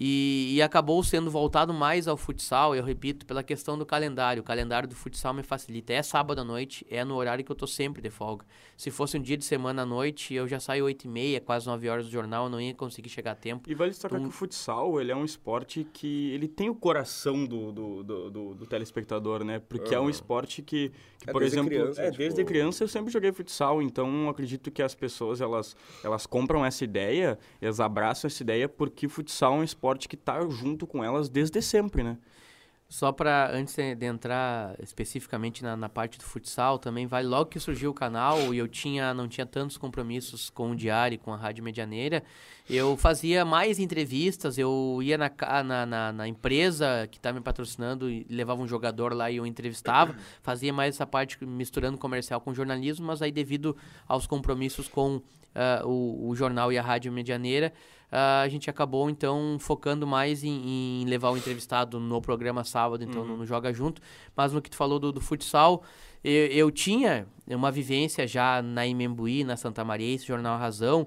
e, 0.00 0.54
e, 0.54 0.62
acabou 0.62 1.02
sendo 1.02 1.28
voltado 1.28 1.74
mais 1.74 2.06
ao 2.06 2.16
futsal, 2.16 2.72
eu 2.72 2.84
repito, 2.84 3.26
pela 3.26 3.42
questão 3.42 3.76
do 3.76 3.84
calendário. 3.84 4.40
O 4.40 4.44
calendário 4.44 4.88
do 4.88 4.94
futsal 4.94 5.34
me 5.34 5.42
facilita. 5.42 5.92
É 5.92 6.00
sábado 6.04 6.40
à 6.40 6.44
noite, 6.44 6.86
é 6.88 7.04
no 7.04 7.16
horário 7.16 7.44
que 7.44 7.50
eu 7.50 7.56
tô 7.56 7.66
sempre 7.66 8.00
de 8.00 8.08
folga. 8.08 8.46
Se 8.76 8.92
fosse 8.92 9.18
um 9.18 9.20
dia 9.20 9.36
de 9.36 9.44
semana 9.44 9.82
à 9.82 9.84
noite, 9.84 10.32
eu 10.32 10.46
já 10.46 10.60
saio 10.60 10.84
8 10.84 11.04
e 11.04 11.08
meia, 11.08 11.40
quase 11.40 11.66
9 11.66 11.88
horas 11.88 12.06
do 12.06 12.12
jornal, 12.12 12.44
eu 12.44 12.50
não 12.50 12.60
ia 12.60 12.72
conseguir 12.74 13.08
chegar 13.08 13.32
a 13.32 13.34
tempo. 13.34 13.68
E 13.68 13.74
vale 13.74 13.90
destacar 13.90 14.20
então, 14.20 14.30
que 14.30 14.36
o 14.36 14.38
futsal, 14.38 15.00
ele 15.00 15.10
é 15.10 15.16
um 15.16 15.24
esporte 15.24 15.84
que 15.92 16.30
ele 16.30 16.46
tem 16.46 16.70
o 16.70 16.76
coração 16.76 17.44
do, 17.44 17.72
do, 17.72 18.04
do, 18.04 18.30
do, 18.30 18.54
do 18.54 18.66
telespectador, 18.66 19.42
né? 19.42 19.58
Porque 19.58 19.96
uhum. 19.96 20.02
é 20.02 20.06
um 20.06 20.10
esporte 20.10 20.62
que, 20.62 20.92
que 21.18 21.28
é 21.28 21.32
por 21.32 21.42
exemplo... 21.42 21.68
Criança, 21.68 22.02
é, 22.02 22.06
tipo... 22.06 22.18
desde 22.18 22.44
criança 22.44 22.84
eu 22.84 22.88
sempre 22.88 23.12
joguei 23.12 23.32
futsal, 23.32 23.82
então 23.82 24.28
acredito 24.28 24.70
que 24.70 24.82
as 24.82 24.94
pessoas, 24.94 25.40
elas, 25.40 25.76
elas 26.04 26.24
compram 26.26 26.64
essa 26.64 26.84
ideia, 26.84 27.38
elas 27.60 27.80
abraçam 27.80 28.28
essa 28.28 28.42
ideia 28.42 28.68
porque 28.68 29.08
futsal 29.08 29.54
é 29.54 29.56
um 29.58 29.64
esporte 29.64 29.88
esporte 29.88 30.08
que 30.08 30.14
está 30.14 30.40
junto 30.48 30.86
com 30.86 31.02
elas 31.02 31.28
desde 31.28 31.60
sempre, 31.62 32.02
né? 32.02 32.18
Só 32.90 33.12
para, 33.12 33.50
antes 33.54 33.76
de 33.76 34.06
entrar 34.06 34.74
especificamente 34.82 35.62
na, 35.62 35.76
na, 35.76 35.90
parte 35.90 36.16
do 36.16 36.24
futsal, 36.24 36.78
também 36.78 37.06
vale 37.06 37.28
logo 37.28 37.50
que 37.50 37.60
surgiu 37.60 37.90
o 37.90 37.94
canal 37.94 38.54
e 38.54 38.56
eu 38.56 38.66
tinha, 38.66 39.12
não 39.12 39.28
tinha 39.28 39.44
tantos 39.44 39.76
compromissos 39.76 40.48
com 40.48 40.70
o 40.70 40.74
Diário 40.74 41.16
e 41.16 41.18
com 41.18 41.30
a 41.30 41.36
Rádio 41.36 41.62
Medianeira, 41.62 42.24
eu 42.68 42.96
fazia 42.96 43.44
mais 43.44 43.78
entrevistas, 43.78 44.56
eu 44.56 45.00
ia 45.02 45.18
na, 45.18 45.30
na, 45.62 45.84
na, 45.84 46.12
na 46.14 46.28
empresa 46.28 47.06
que 47.10 47.18
está 47.18 47.30
me 47.30 47.42
patrocinando 47.42 48.08
e 48.08 48.26
levava 48.30 48.62
um 48.62 48.66
jogador 48.66 49.12
lá 49.12 49.30
e 49.30 49.36
eu 49.36 49.46
entrevistava, 49.46 50.16
fazia 50.40 50.72
mais 50.72 50.94
essa 50.94 51.06
parte 51.06 51.44
misturando 51.44 51.98
comercial 51.98 52.40
com 52.40 52.54
jornalismo, 52.54 53.06
mas 53.06 53.20
aí 53.20 53.30
devido 53.30 53.76
aos 54.06 54.26
compromissos 54.26 54.88
com 54.88 55.16
uh, 55.16 55.86
o, 55.86 56.30
o 56.30 56.34
jornal 56.34 56.72
e 56.72 56.78
a 56.78 56.82
Rádio 56.82 57.12
Medianeira, 57.12 57.70
uh, 58.12 58.42
a 58.42 58.48
gente 58.48 58.68
acabou 58.68 59.08
então 59.08 59.56
focando 59.60 60.06
mais 60.06 60.44
em, 60.44 61.02
em, 61.02 61.04
levar 61.04 61.30
o 61.30 61.36
entrevistado 61.36 61.98
no 62.00 62.20
programa 62.20 62.64
sábado, 62.64 63.04
então 63.04 63.22
uhum. 63.22 63.28
no, 63.28 63.36
no, 63.38 63.46
Joga 63.46 63.72
Junto. 63.72 64.00
Mas 64.36 64.52
no 64.52 64.60
que 64.62 64.70
tu 64.70 64.76
falou 64.76 64.98
do, 64.98 65.12
do 65.12 65.20
futsal, 65.20 65.82
eu, 66.22 66.46
eu, 66.46 66.70
tinha 66.70 67.26
uma 67.46 67.70
vivência 67.70 68.26
já 68.26 68.60
na 68.62 68.86
Imembuí, 68.86 69.44
na 69.44 69.56
Santa 69.56 69.84
Maria, 69.84 70.14
esse 70.14 70.26
Jornal 70.26 70.58
Razão, 70.58 71.02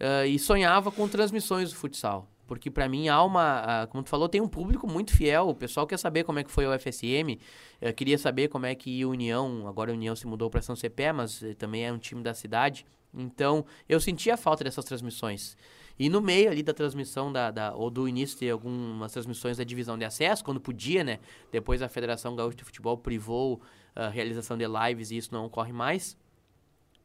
uh, 0.00 0.26
e 0.26 0.38
sonhava 0.38 0.90
com 0.90 1.08
transmissões 1.08 1.70
do 1.70 1.76
futsal. 1.76 2.28
Porque 2.48 2.70
para 2.70 2.88
mim 2.88 3.08
há 3.08 3.22
uma, 3.22 3.84
uh, 3.84 3.88
como 3.88 4.02
tu 4.02 4.08
falou, 4.08 4.26
tem 4.26 4.40
um 4.40 4.48
público 4.48 4.90
muito 4.90 5.14
fiel. 5.14 5.50
O 5.50 5.54
pessoal 5.54 5.86
quer 5.86 5.98
saber 5.98 6.24
como 6.24 6.38
é 6.38 6.44
que 6.44 6.50
foi 6.50 6.66
o 6.66 6.76
FSM, 6.78 7.38
uh, 7.82 7.92
queria 7.94 8.16
saber 8.16 8.48
como 8.48 8.64
é 8.64 8.74
que 8.74 8.90
ia 8.90 9.06
o 9.06 9.10
União, 9.10 9.68
agora 9.68 9.92
a 9.92 9.94
União 9.94 10.16
se 10.16 10.26
mudou 10.26 10.48
para 10.48 10.62
São 10.62 10.74
Cepé, 10.74 11.12
mas 11.12 11.42
uh, 11.42 11.54
também 11.54 11.84
é 11.84 11.92
um 11.92 11.98
time 11.98 12.22
da 12.22 12.32
cidade. 12.32 12.86
Então, 13.12 13.64
eu 13.86 14.00
sentia 14.00 14.36
falta 14.36 14.64
dessas 14.64 14.84
transmissões. 14.84 15.56
E 15.98 16.08
no 16.08 16.20
meio 16.20 16.50
ali 16.50 16.62
da 16.62 16.72
transmissão, 16.72 17.32
da, 17.32 17.50
da, 17.50 17.74
ou 17.74 17.90
do 17.90 18.08
início 18.08 18.38
de 18.38 18.48
algumas 18.48 19.12
transmissões 19.12 19.56
da 19.56 19.64
divisão 19.64 19.98
de 19.98 20.04
acesso, 20.04 20.44
quando 20.44 20.60
podia, 20.60 21.02
né? 21.02 21.18
Depois 21.50 21.82
a 21.82 21.88
Federação 21.88 22.36
Gaúcha 22.36 22.56
de 22.56 22.64
Futebol 22.64 22.96
privou 22.96 23.60
a 23.96 24.08
realização 24.08 24.56
de 24.56 24.64
lives 24.66 25.10
e 25.10 25.16
isso 25.16 25.32
não 25.32 25.46
ocorre 25.46 25.72
mais. 25.72 26.16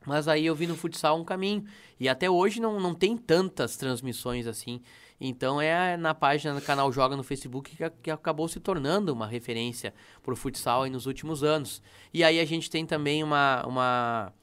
Mas 0.06 0.28
aí 0.28 0.46
eu 0.46 0.54
vi 0.54 0.68
no 0.68 0.76
futsal 0.76 1.20
um 1.20 1.24
caminho. 1.24 1.64
E 2.00 2.08
até 2.08 2.30
hoje 2.30 2.60
não, 2.60 2.80
não 2.80 2.94
tem 2.94 3.18
tantas 3.18 3.78
transmissões 3.78 4.46
assim. 4.46 4.82
Então 5.20 5.60
é 5.60 5.96
na 5.96 6.14
página 6.14 6.54
do 6.54 6.62
canal 6.62 6.92
Joga 6.92 7.16
no 7.16 7.24
Facebook 7.24 7.76
que, 7.76 7.90
que 8.02 8.12
acabou 8.12 8.48
se 8.48 8.60
tornando 8.60 9.14
uma 9.14 9.26
referência 9.26 9.94
para 10.22 10.34
o 10.34 10.36
futsal 10.36 10.86
nos 10.88 11.06
últimos 11.06 11.44
anos. 11.44 11.82
E 12.14 12.24
aí 12.24 12.40
a 12.40 12.46
gente 12.46 12.70
tem 12.70 12.86
também 12.86 13.24
uma, 13.24 13.66
uma 13.66 14.34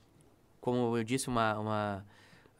como 0.60 0.96
eu 0.96 1.04
disse, 1.04 1.28
uma, 1.28 1.58
uma 1.58 2.06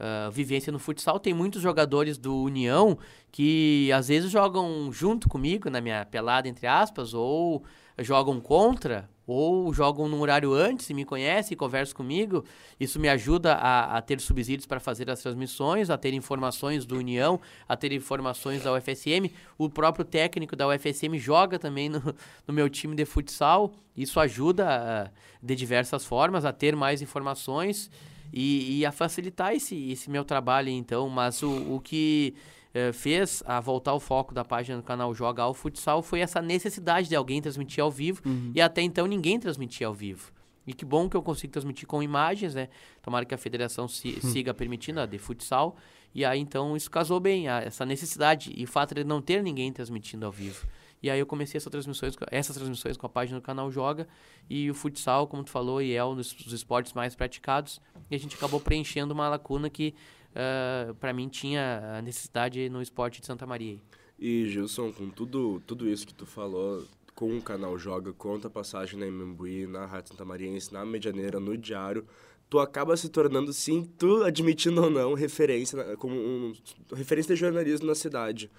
uh, 0.01 0.31
vivência 0.31 0.73
no 0.73 0.79
futsal. 0.79 1.21
Tem 1.21 1.35
muitos 1.35 1.63
jogadores 1.63 2.19
do 2.19 2.35
União 2.43 2.99
que 3.31 3.91
às 3.93 4.09
vezes 4.09 4.31
jogam 4.31 4.91
junto 4.93 5.29
comigo 5.29 5.71
na 5.71 5.81
minha 5.81 6.05
pelada, 6.05 6.49
entre 6.49 6.67
aspas, 6.67 7.15
ou 7.15 7.63
jogam 7.99 8.41
contra, 8.41 9.09
ou 9.27 9.73
jogam 9.73 10.09
num 10.09 10.21
horário 10.21 10.53
antes 10.53 10.91
e 10.91 10.95
me 10.95 11.05
conhecem 11.05 11.57
conversam 11.57 11.97
comigo. 11.97 12.45
Isso 12.81 12.99
me 12.99 13.09
ajuda 13.09 13.55
a, 13.55 13.99
a, 13.99 14.03
ter 14.03 14.21
subsídios 14.21 14.67
para 14.67 14.81
fazer 14.81 15.09
as 15.09 15.23
transmissões, 15.23 15.89
a 15.89 15.97
ter 15.97 16.13
informações 16.15 16.85
do 16.85 16.97
União, 16.97 17.41
a 17.69 17.77
ter 17.77 17.93
informações 17.93 18.65
da 18.65 18.73
UFSM. 18.73 19.31
O 19.57 19.69
próprio 19.69 20.05
técnico 20.05 20.57
da 20.57 20.67
UFSM 20.67 21.17
joga 21.17 21.59
também 21.59 21.89
no, 21.89 22.03
no 22.47 22.53
meu 22.53 22.69
time 22.69 22.97
de 22.97 23.05
futsal. 23.05 23.73
Isso 23.97 24.19
ajuda 24.19 24.67
uh, 24.67 25.47
de 25.47 25.55
diversas 25.55 26.05
formas 26.05 26.45
a 26.45 26.53
ter 26.53 26.75
mais 26.75 27.01
informações 27.01 27.91
e, 28.33 28.79
e 28.79 28.87
a 28.87 28.93
facilitar 28.93 29.55
esse, 29.55 29.91
esse 29.91 30.11
meu 30.11 30.25
trabalho, 30.25 30.69
então. 30.69 31.09
Mas 31.09 31.43
o, 31.43 31.75
o 31.75 31.81
que 31.81 32.35
eh, 32.73 32.93
fez 32.93 33.43
a 33.47 33.59
voltar 33.59 33.95
o 33.95 34.01
foco 34.01 34.33
da 34.33 34.45
página 34.45 34.79
do 34.79 34.85
canal 34.85 35.13
Joga 35.13 35.43
ao 35.43 35.53
Futsal 35.53 36.03
foi 36.03 36.21
essa 36.21 36.41
necessidade 36.41 37.09
de 37.09 37.17
alguém 37.17 37.43
transmitir 37.43 37.83
ao 37.83 37.91
vivo 37.91 38.23
uhum. 38.25 38.53
e 38.55 38.61
até 38.61 38.81
então 38.81 39.07
ninguém 39.07 39.41
transmitia 39.41 39.89
ao 39.89 39.95
vivo. 39.95 40.33
E 40.65 40.73
que 40.73 40.85
bom 40.85 41.09
que 41.09 41.17
eu 41.17 41.23
consigo 41.23 41.53
transmitir 41.53 41.89
com 41.89 42.01
imagens, 42.01 42.55
né? 42.55 42.69
Tomara 43.03 43.25
que 43.25 43.35
a 43.35 43.39
federação 43.39 43.89
si, 43.89 44.21
siga 44.23 44.55
permitindo 44.55 45.01
a 45.01 45.07
de 45.07 45.19
futsal. 45.19 45.77
E 46.15 46.25
aí 46.25 46.39
então 46.39 46.77
isso 46.77 46.89
casou 46.89 47.19
bem, 47.19 47.49
a, 47.49 47.61
essa 47.61 47.85
necessidade 47.85 48.53
e 48.57 48.63
o 48.63 48.69
fato 48.69 48.95
de 48.95 49.03
não 49.03 49.21
ter 49.21 49.43
ninguém 49.43 49.73
transmitindo 49.73 50.25
ao 50.25 50.31
vivo. 50.31 50.65
E 51.03 51.11
aí 51.11 51.19
eu 51.19 51.27
comecei 51.27 51.59
essas 51.59 51.71
transmissões, 51.71 52.15
essas 52.31 52.57
transmissões 52.57 52.97
com 52.97 53.07
a 53.07 53.09
página 53.09 53.39
do 53.39 53.43
canal 53.43 53.71
Joga 53.71 54.07
e 54.49 54.71
o 54.71 54.75
futsal, 54.75 55.27
como 55.27 55.43
tu 55.43 55.51
falou, 55.51 55.81
e 55.81 55.95
é 55.95 56.05
um 56.05 56.15
dos, 56.15 56.33
dos 56.33 56.53
esportes 56.53 56.93
mais 56.93 57.15
praticados. 57.15 57.81
E 58.11 58.15
a 58.15 58.19
gente 58.19 58.37
acabou 58.37 58.61
preenchendo 58.61 59.15
uma 59.15 59.29
lacuna 59.29 59.71
que 59.71 59.95
uh, 60.31 60.91
ah, 60.91 60.95
para 61.01 61.13
mim 61.13 61.29
tinha 61.29 61.99
a 61.99 62.03
necessidade 62.03 62.69
no 62.69 62.83
esporte 62.83 63.21
de 63.21 63.27
Santa 63.27 63.47
Maria. 63.47 63.79
E 64.19 64.47
Gilson, 64.51 64.93
com 64.93 65.09
tudo, 65.09 65.63
tudo 65.67 65.89
isso 65.89 66.07
que 66.07 66.13
tu 66.13 66.27
falou, 66.27 66.85
com 67.15 67.37
o 67.37 67.41
canal 67.41 67.79
Joga, 67.79 68.13
conta 68.13 68.49
a 68.49 68.51
passagem 68.51 68.99
na 68.99 69.07
Imambuí, 69.07 69.67
na 69.67 69.87
Rádio 69.87 70.11
Santa 70.11 70.25
Mariense, 70.25 70.73
na 70.73 70.85
Medianeira, 70.85 71.41
no 71.41 71.57
Diário, 71.57 72.07
tu 72.51 72.59
acaba 72.59 72.97
se 72.97 73.09
tornando, 73.09 73.53
sim, 73.53 73.89
tu 73.97 74.25
admitindo 74.25 74.83
ou 74.83 74.91
não, 74.91 75.15
referência, 75.15 75.97
como 75.97 76.15
um, 76.15 76.53
referência 76.93 77.35
de 77.35 77.41
jornalismo 77.41 77.87
na 77.87 77.95
cidade. 77.95 78.51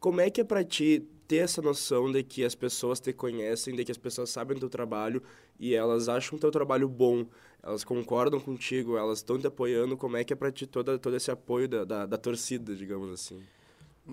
Como 0.00 0.20
é 0.20 0.28
que 0.28 0.40
é 0.40 0.44
para 0.44 0.64
ti 0.64 1.06
ter 1.26 1.38
essa 1.38 1.60
noção 1.60 2.10
de 2.10 2.22
que 2.22 2.44
as 2.44 2.54
pessoas 2.54 3.00
te 3.00 3.12
conhecem, 3.12 3.74
de 3.74 3.84
que 3.84 3.92
as 3.92 3.98
pessoas 3.98 4.30
sabem 4.30 4.56
do 4.56 4.60
teu 4.60 4.68
trabalho 4.70 5.22
e 5.58 5.74
elas 5.74 6.08
acham 6.08 6.36
o 6.36 6.40
teu 6.40 6.50
trabalho 6.50 6.88
bom, 6.88 7.26
elas 7.62 7.84
concordam 7.84 8.40
contigo, 8.40 8.96
elas 8.96 9.18
estão 9.18 9.38
te 9.38 9.46
apoiando, 9.46 9.96
como 9.96 10.16
é 10.16 10.24
que 10.24 10.32
é 10.32 10.36
para 10.36 10.52
ti 10.52 10.66
todo, 10.66 10.98
todo 10.98 11.16
esse 11.16 11.30
apoio 11.30 11.68
da, 11.68 11.84
da, 11.84 12.06
da 12.06 12.16
torcida, 12.16 12.74
digamos 12.74 13.10
assim? 13.10 13.42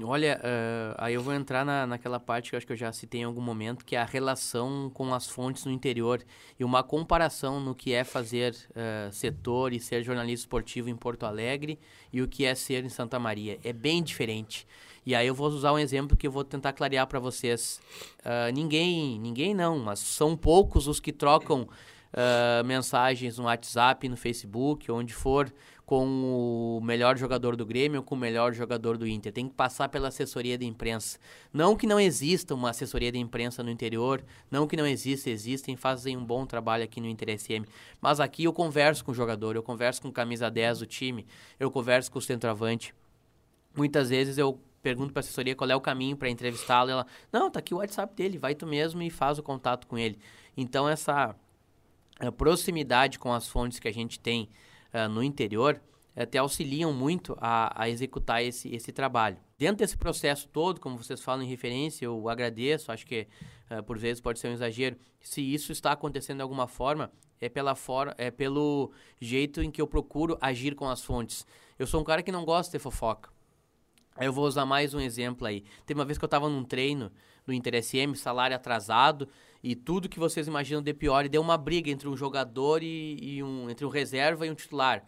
Olha, 0.02 0.40
uh, 0.40 0.96
aí 0.98 1.14
eu 1.14 1.22
vou 1.22 1.36
entrar 1.36 1.64
na, 1.64 1.86
naquela 1.86 2.20
parte 2.20 2.50
que 2.50 2.56
eu 2.56 2.58
acho 2.58 2.66
que 2.66 2.74
eu 2.74 2.78
já 2.78 2.92
citei 2.92 3.22
em 3.22 3.26
algum 3.26 3.42
momento, 3.42 3.86
que 3.86 3.96
é 3.96 4.00
a 4.00 4.06
relação 4.06 4.90
com 4.92 5.14
as 5.14 5.28
fontes 5.28 5.66
no 5.66 5.72
interior 5.72 6.24
e 6.60 6.64
uma 6.64 6.82
comparação 6.82 7.60
no 7.60 7.76
que 7.76 7.94
é 7.94 8.04
fazer 8.04 8.56
uh, 8.72 9.14
setor 9.14 9.72
e 9.72 9.80
ser 9.80 10.02
jornalista 10.02 10.46
esportivo 10.46 10.90
em 10.90 10.96
Porto 10.96 11.28
Alegre 11.28 11.78
e 12.12 12.24
o 12.24 12.28
que 12.28 12.44
é 12.44 12.56
ser 12.56 12.84
em 12.84 12.90
Santa 12.90 13.20
Maria. 13.20 13.60
É 13.64 13.72
bem 13.72 14.02
diferente. 14.02 14.66
E 15.06 15.14
aí 15.14 15.28
eu 15.28 15.36
vou 15.36 15.48
usar 15.48 15.74
um 15.74 15.80
exemplo 15.80 16.16
que 16.16 16.28
eu 16.28 16.32
vou 16.32 16.44
tentar 16.44 16.74
clarear 16.74 17.08
para 17.08 17.20
vocês. 17.20 17.80
Uh, 18.20 18.52
ninguém, 18.54 19.20
ninguém 19.20 19.54
não, 19.54 19.80
mas 19.80 20.00
são 20.00 20.36
poucos 20.38 20.88
os 20.88 21.00
que 21.00 21.12
trocam 21.12 21.68
uh, 22.14 22.64
mensagens 22.64 23.38
no 23.38 23.46
WhatsApp, 23.46 24.08
no 24.08 24.16
Facebook, 24.16 24.92
onde 24.92 25.14
for, 25.14 25.52
com 25.86 26.78
o 26.78 26.82
melhor 26.82 27.18
jogador 27.18 27.56
do 27.56 27.66
Grêmio 27.66 28.00
ou 28.00 28.04
com 28.04 28.16
o 28.16 28.18
melhor 28.18 28.54
jogador 28.54 28.98
do 28.98 29.06
Inter. 29.06 29.34
Tem 29.34 29.48
que 29.48 29.54
passar 29.54 29.90
pela 29.90 30.08
assessoria 30.08 30.58
de 30.58 30.66
imprensa. 30.66 31.20
Não 31.52 31.76
que 31.76 31.86
não 31.86 32.00
exista 32.00 32.56
uma 32.56 32.70
assessoria 32.70 33.12
de 33.12 33.20
imprensa 33.20 33.62
no 33.62 33.70
interior, 33.70 34.24
não 34.50 34.66
que 34.66 34.78
não 34.78 34.88
exista, 34.88 35.30
existem, 35.30 35.76
fazem 35.76 36.16
um 36.16 36.24
bom 36.24 36.46
trabalho 36.46 36.84
aqui 36.84 37.02
no 37.02 37.08
Inter 37.08 37.38
SM. 37.38 37.66
Mas 38.00 38.20
aqui 38.20 38.46
eu 38.46 38.54
converso 38.54 39.04
com 39.04 39.12
o 39.12 39.16
jogador, 39.16 39.56
eu 39.56 39.64
converso 39.64 40.02
com 40.02 40.08
o 40.08 40.12
camisa 40.12 40.50
10 40.50 40.80
do 40.80 40.86
time, 40.86 41.26
eu 41.60 41.70
converso 41.70 42.10
com 42.12 42.20
o 42.20 42.22
centroavante. 42.22 42.94
Muitas 43.76 44.10
vezes 44.10 44.38
eu 44.38 44.60
pergunto 44.84 45.14
para 45.14 45.22
assessoria 45.22 45.56
qual 45.56 45.70
é 45.72 45.76
o 45.76 45.82
caminho 45.82 46.16
para 46.16 46.30
entrevistá-lo, 46.30 46.92
ela, 46.92 47.08
não, 47.32 47.50
tá 47.50 47.60
aqui 47.60 47.74
o 47.74 47.78
WhatsApp 47.78 48.14
dele, 48.14 48.38
vai 48.38 48.54
tu 48.54 48.68
mesmo 48.68 49.02
e 49.02 49.10
faz 49.10 49.40
o 49.40 49.44
contato 49.44 49.88
com 49.88 49.98
ele. 49.98 50.20
Então 50.56 50.88
essa 50.88 51.36
proximidade 52.38 53.18
com 53.18 53.34
as 53.34 53.48
fontes 53.48 53.80
que 53.80 53.88
a 53.88 53.94
gente 53.94 54.20
tem 54.20 54.50
uh, 54.94 55.10
no 55.10 55.24
interior 55.24 55.82
até 56.16 56.38
auxiliam 56.38 56.94
muito 56.94 57.36
a, 57.42 57.84
a, 57.84 57.90
executar 57.90 58.44
esse, 58.44 58.70
esse 58.74 58.92
trabalho. 58.92 59.38
Dentro 59.58 59.78
desse 59.78 59.98
processo 59.98 60.48
todo, 60.48 60.80
como 60.80 60.96
vocês 60.96 61.24
falam 61.24 61.44
em 61.44 61.48
referência, 61.48 62.06
eu 62.06 62.30
agradeço, 62.30 62.92
acho 62.92 63.06
que 63.06 63.28
uh, 63.72 63.82
por 63.82 63.98
vezes 63.98 64.22
pode 64.22 64.38
ser 64.38 64.50
um 64.50 64.54
exagero, 64.54 64.96
se 65.20 65.42
isso 65.42 65.72
está 65.72 65.92
acontecendo 65.92 66.38
de 66.38 66.44
alguma 66.44 66.68
forma, 66.68 67.12
é, 67.42 67.50
pela 67.50 67.76
for 67.76 68.14
é 68.18 68.32
pelo 68.32 68.92
jeito 69.20 69.62
em 69.62 69.72
que 69.72 69.82
eu 69.82 69.88
procuro 69.88 70.38
agir 70.40 70.76
com 70.76 70.88
as 70.88 71.04
fontes. 71.04 71.46
Eu 71.80 71.88
sou 71.88 72.00
um 72.00 72.04
cara 72.04 72.22
que 72.22 72.32
não 72.32 72.46
gosta 72.46 72.78
de 72.78 72.82
fofoca. 72.82 73.33
Eu 74.20 74.32
vou 74.32 74.46
usar 74.46 74.66
mais 74.66 74.94
um 74.94 75.00
exemplo 75.00 75.48
aí. 75.48 75.64
Tem 75.86 75.96
uma 75.96 76.06
vez 76.06 76.18
que 76.18 76.24
eu 76.24 76.28
estava 76.28 76.48
num 76.48 76.64
treino 76.64 77.12
do 77.46 77.52
Inter 77.52 77.84
SM, 77.84 78.14
salário 78.16 78.56
atrasado 78.56 79.28
e 79.64 79.76
tudo 79.76 80.10
que 80.10 80.20
vocês 80.20 80.48
imaginam 80.48 80.82
de 80.82 80.94
pior, 80.94 81.26
e 81.26 81.30
deu 81.30 81.42
uma 81.42 81.58
briga 81.58 81.90
entre 81.90 82.08
um 82.08 82.16
jogador 82.16 82.84
e, 82.84 83.18
e 83.22 83.44
um 83.44 83.70
entre 83.70 83.86
um 83.86 83.90
reserva 83.90 84.46
e 84.46 84.52
um 84.52 84.56
titular. 84.56 85.04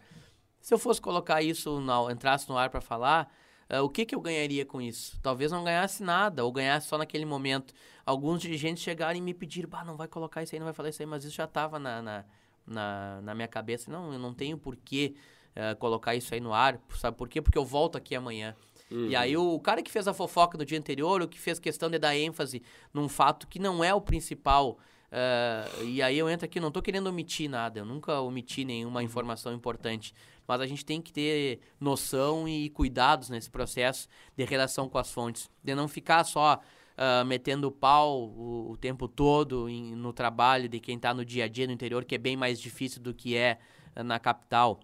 Se 0.60 0.74
eu 0.74 0.78
fosse 0.78 1.00
colocar 1.00 1.42
isso, 1.42 1.78
no, 1.80 2.10
entrasse 2.10 2.48
no 2.48 2.58
ar 2.58 2.70
para 2.70 2.80
falar, 2.80 3.32
uh, 3.70 3.82
o 3.82 3.88
que, 3.88 4.04
que 4.04 4.14
eu 4.14 4.20
ganharia 4.20 4.66
com 4.66 4.80
isso? 4.80 5.20
Talvez 5.22 5.52
não 5.52 5.62
ganhasse 5.62 6.02
nada, 6.02 6.44
ou 6.44 6.50
ganhasse 6.50 6.88
só 6.88 6.98
naquele 6.98 7.24
momento. 7.24 7.72
Alguns 8.04 8.40
dirigentes 8.42 8.82
chegaram 8.82 9.16
e 9.16 9.20
me 9.20 9.32
pediram, 9.32 9.68
bah, 9.68 9.84
não 9.84 9.96
vai 9.96 10.08
colocar 10.08 10.42
isso 10.42 10.54
aí, 10.54 10.58
não 10.58 10.64
vai 10.64 10.74
falar 10.74 10.88
isso 10.88 11.00
aí, 11.00 11.06
mas 11.06 11.22
isso 11.24 11.36
já 11.36 11.44
estava 11.44 11.78
na, 11.78 12.02
na, 12.02 12.24
na, 12.66 13.20
na, 13.22 13.34
minha 13.34 13.46
cabeça. 13.46 13.90
Não, 13.92 14.12
eu 14.12 14.18
não 14.18 14.34
tenho 14.34 14.58
por 14.58 14.74
que 14.74 15.14
uh, 15.54 15.76
colocar 15.76 16.16
isso 16.16 16.34
aí 16.34 16.40
no 16.40 16.52
ar. 16.52 16.80
Sabe 16.96 17.16
por 17.16 17.28
quê? 17.28 17.40
Porque 17.40 17.58
eu 17.58 17.64
volto 17.64 17.96
aqui 17.96 18.16
amanhã. 18.16 18.56
Uhum. 18.90 19.08
E 19.08 19.16
aí 19.16 19.36
o 19.36 19.58
cara 19.60 19.82
que 19.82 19.90
fez 19.90 20.06
a 20.06 20.14
fofoca 20.14 20.56
no 20.56 20.64
dia 20.64 20.78
anterior, 20.78 21.22
o 21.22 21.28
que 21.28 21.38
fez 21.38 21.58
questão 21.58 21.90
de 21.90 21.98
dar 21.98 22.16
ênfase 22.16 22.62
num 22.92 23.08
fato 23.08 23.46
que 23.46 23.58
não 23.58 23.82
é 23.82 23.94
o 23.94 24.00
principal. 24.00 24.78
Uh, 25.06 25.84
e 25.84 26.02
aí 26.02 26.18
eu 26.18 26.28
entro 26.28 26.44
aqui, 26.44 26.60
não 26.60 26.68
estou 26.68 26.82
querendo 26.82 27.06
omitir 27.06 27.48
nada, 27.48 27.78
eu 27.78 27.84
nunca 27.84 28.20
omiti 28.20 28.64
nenhuma 28.64 29.02
informação 29.02 29.52
importante. 29.52 30.14
Mas 30.46 30.60
a 30.60 30.66
gente 30.66 30.84
tem 30.84 31.02
que 31.02 31.12
ter 31.12 31.60
noção 31.80 32.48
e 32.48 32.70
cuidados 32.70 33.28
nesse 33.28 33.50
processo 33.50 34.08
de 34.36 34.44
relação 34.44 34.88
com 34.88 34.98
as 34.98 35.10
fontes. 35.10 35.50
De 35.62 35.74
não 35.74 35.88
ficar 35.88 36.22
só 36.22 36.60
uh, 36.96 37.24
metendo 37.24 37.70
pau 37.72 38.28
o, 38.28 38.70
o 38.70 38.76
tempo 38.76 39.08
todo 39.08 39.68
em, 39.68 39.96
no 39.96 40.12
trabalho 40.12 40.68
de 40.68 40.78
quem 40.78 40.96
está 40.96 41.12
no 41.12 41.24
dia 41.24 41.44
a 41.44 41.48
dia 41.48 41.66
no 41.66 41.72
interior, 41.72 42.04
que 42.04 42.14
é 42.14 42.18
bem 42.18 42.36
mais 42.36 42.60
difícil 42.60 43.02
do 43.02 43.12
que 43.12 43.36
é 43.36 43.58
uh, 43.96 44.04
na 44.04 44.20
capital. 44.20 44.80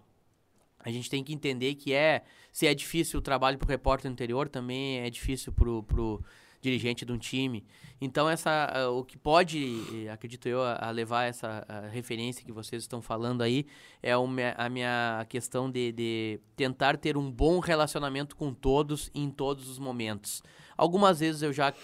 A 0.85 0.91
gente 0.91 1.09
tem 1.09 1.22
que 1.22 1.33
entender 1.33 1.74
que 1.74 1.93
é, 1.93 2.22
se 2.51 2.66
é 2.66 2.74
difícil 2.74 3.18
o 3.18 3.22
trabalho 3.22 3.59
para 3.59 3.66
o 3.66 3.68
repórter 3.68 4.11
no 4.11 4.12
interior, 4.12 4.49
também 4.49 4.99
é 4.99 5.09
difícil 5.09 5.53
para 5.53 5.68
o 5.68 6.20
dirigente 6.62 7.05
de 7.05 7.12
um 7.12 7.18
time. 7.18 7.64
Então, 8.01 8.28
essa, 8.28 8.89
o 8.91 9.05
que 9.05 9.18
pode, 9.18 10.09
acredito 10.12 10.49
eu, 10.49 10.62
a 10.62 10.91
levar 10.91 11.24
essa 11.24 11.64
a 11.68 11.89
referência 11.89 12.45
que 12.45 12.53
vocês 12.53 12.83
estão 12.83 13.03
falando 13.03 13.43
aí 13.43 13.66
é 14.03 14.16
uma, 14.16 14.53
a 14.57 14.68
minha 14.68 15.26
questão 15.28 15.70
de, 15.70 15.93
de 15.93 16.41
tentar 16.57 16.97
ter 16.97 17.16
um 17.16 17.30
bom 17.30 17.59
relacionamento 17.59 18.37
com 18.37 18.55
todos 18.55 19.11
em 19.14 19.28
todos 19.28 19.68
os 19.68 19.78
momentos. 19.78 20.43
Algumas 20.76 21.20
vezes 21.20 21.43
eu 21.43 21.53
já 21.53 21.74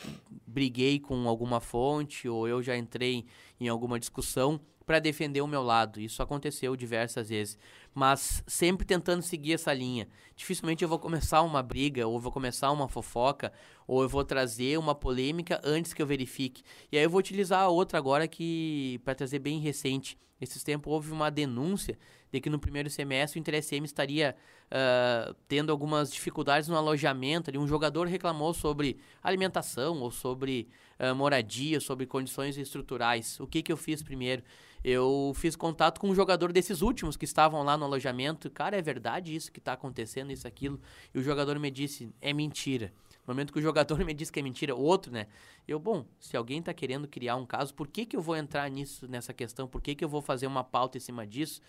briguei 0.46 0.98
com 0.98 1.28
alguma 1.28 1.60
fonte 1.60 2.28
ou 2.28 2.48
eu 2.48 2.62
já 2.62 2.76
entrei 2.76 3.26
em 3.60 3.68
alguma 3.68 3.98
discussão 3.98 4.60
para 4.88 5.00
defender 5.00 5.42
o 5.42 5.46
meu 5.46 5.62
lado. 5.62 6.00
Isso 6.00 6.22
aconteceu 6.22 6.74
diversas 6.74 7.28
vezes, 7.28 7.58
mas 7.94 8.42
sempre 8.46 8.86
tentando 8.86 9.20
seguir 9.20 9.52
essa 9.52 9.70
linha. 9.74 10.08
Dificilmente 10.34 10.82
eu 10.82 10.88
vou 10.88 10.98
começar 10.98 11.42
uma 11.42 11.62
briga, 11.62 12.06
ou 12.06 12.18
vou 12.18 12.32
começar 12.32 12.72
uma 12.72 12.88
fofoca, 12.88 13.52
ou 13.86 14.00
eu 14.00 14.08
vou 14.08 14.24
trazer 14.24 14.78
uma 14.78 14.94
polêmica 14.94 15.60
antes 15.62 15.92
que 15.92 16.00
eu 16.00 16.06
verifique. 16.06 16.62
E 16.90 16.96
aí 16.96 17.04
eu 17.04 17.10
vou 17.10 17.20
utilizar 17.20 17.60
a 17.60 17.68
outra 17.68 17.98
agora 17.98 18.26
que 18.26 18.98
para 19.04 19.14
trazer 19.14 19.40
bem 19.40 19.60
recente. 19.60 20.18
Esses 20.40 20.64
tempos 20.64 20.90
houve 20.90 21.12
uma 21.12 21.30
denúncia 21.30 21.98
de 22.32 22.40
que 22.40 22.48
no 22.48 22.58
primeiro 22.58 22.88
semestre 22.88 23.38
o 23.38 23.40
Inter 23.40 23.62
SM 23.62 23.84
estaria 23.84 24.34
uh, 24.68 25.34
tendo 25.46 25.70
algumas 25.70 26.10
dificuldades 26.10 26.66
no 26.66 26.76
alojamento. 26.76 27.50
Ali, 27.50 27.58
um 27.58 27.66
jogador 27.66 28.06
reclamou 28.06 28.54
sobre 28.54 28.98
alimentação 29.22 30.00
ou 30.00 30.10
sobre 30.10 30.68
uh, 30.98 31.14
moradia, 31.14 31.78
sobre 31.78 32.06
condições 32.06 32.56
estruturais. 32.56 33.38
O 33.38 33.46
que, 33.46 33.62
que 33.62 33.72
eu 33.72 33.76
fiz 33.76 34.02
primeiro? 34.02 34.42
Eu 34.82 35.32
fiz 35.34 35.56
contato 35.56 36.00
com 36.00 36.08
um 36.08 36.14
jogador 36.14 36.52
desses 36.52 36.82
últimos 36.82 37.16
que 37.16 37.24
estavam 37.24 37.62
lá 37.62 37.76
no 37.76 37.84
alojamento. 37.84 38.48
Cara, 38.50 38.76
é 38.76 38.82
verdade 38.82 39.34
isso 39.34 39.50
que 39.50 39.58
está 39.58 39.72
acontecendo, 39.72 40.30
isso, 40.30 40.46
aquilo? 40.46 40.80
E 41.12 41.18
o 41.18 41.22
jogador 41.22 41.58
me 41.58 41.70
disse: 41.70 42.12
é 42.20 42.32
mentira 42.32 42.92
No 43.26 43.34
momento 43.34 43.52
que 43.52 43.58
o 43.58 43.62
jogador 43.62 43.98
me 44.04 44.14
diz 44.14 44.30
que 44.30 44.38
é 44.38 44.42
mentira, 44.42 44.74
o 44.74 44.80
outro, 44.80 45.12
né? 45.12 45.26
Eu, 45.66 45.78
bom, 45.78 46.06
se 46.20 46.36
alguém 46.36 46.60
está 46.60 46.72
querendo 46.72 47.08
criar 47.08 47.36
um 47.36 47.44
caso, 47.44 47.74
por 47.74 47.88
que, 47.88 48.06
que 48.06 48.16
eu 48.16 48.22
vou 48.22 48.36
entrar 48.36 48.70
nisso, 48.70 49.08
nessa 49.08 49.34
questão? 49.34 49.66
Por 49.66 49.82
que, 49.82 49.94
que 49.94 50.04
eu 50.04 50.08
vou 50.08 50.22
fazer 50.22 50.46
uma 50.46 50.62
pauta 50.62 50.96
em 50.96 51.00
cima 51.00 51.26
disso? 51.26 51.60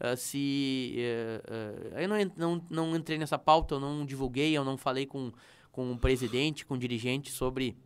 Uh, 0.00 0.16
se 0.16 0.96
uh, 0.98 1.94
uh, 1.94 1.98
eu 2.00 2.08
não, 2.08 2.32
não, 2.36 2.66
não 2.68 2.96
entrei 2.96 3.16
nessa 3.16 3.38
pauta, 3.38 3.76
eu 3.76 3.80
não 3.80 4.04
divulguei, 4.04 4.56
eu 4.56 4.64
não 4.64 4.76
falei 4.76 5.06
com, 5.06 5.30
com 5.70 5.92
o 5.92 5.98
presidente, 5.98 6.66
com 6.66 6.74
o 6.74 6.78
dirigente 6.78 7.30
sobre 7.30 7.76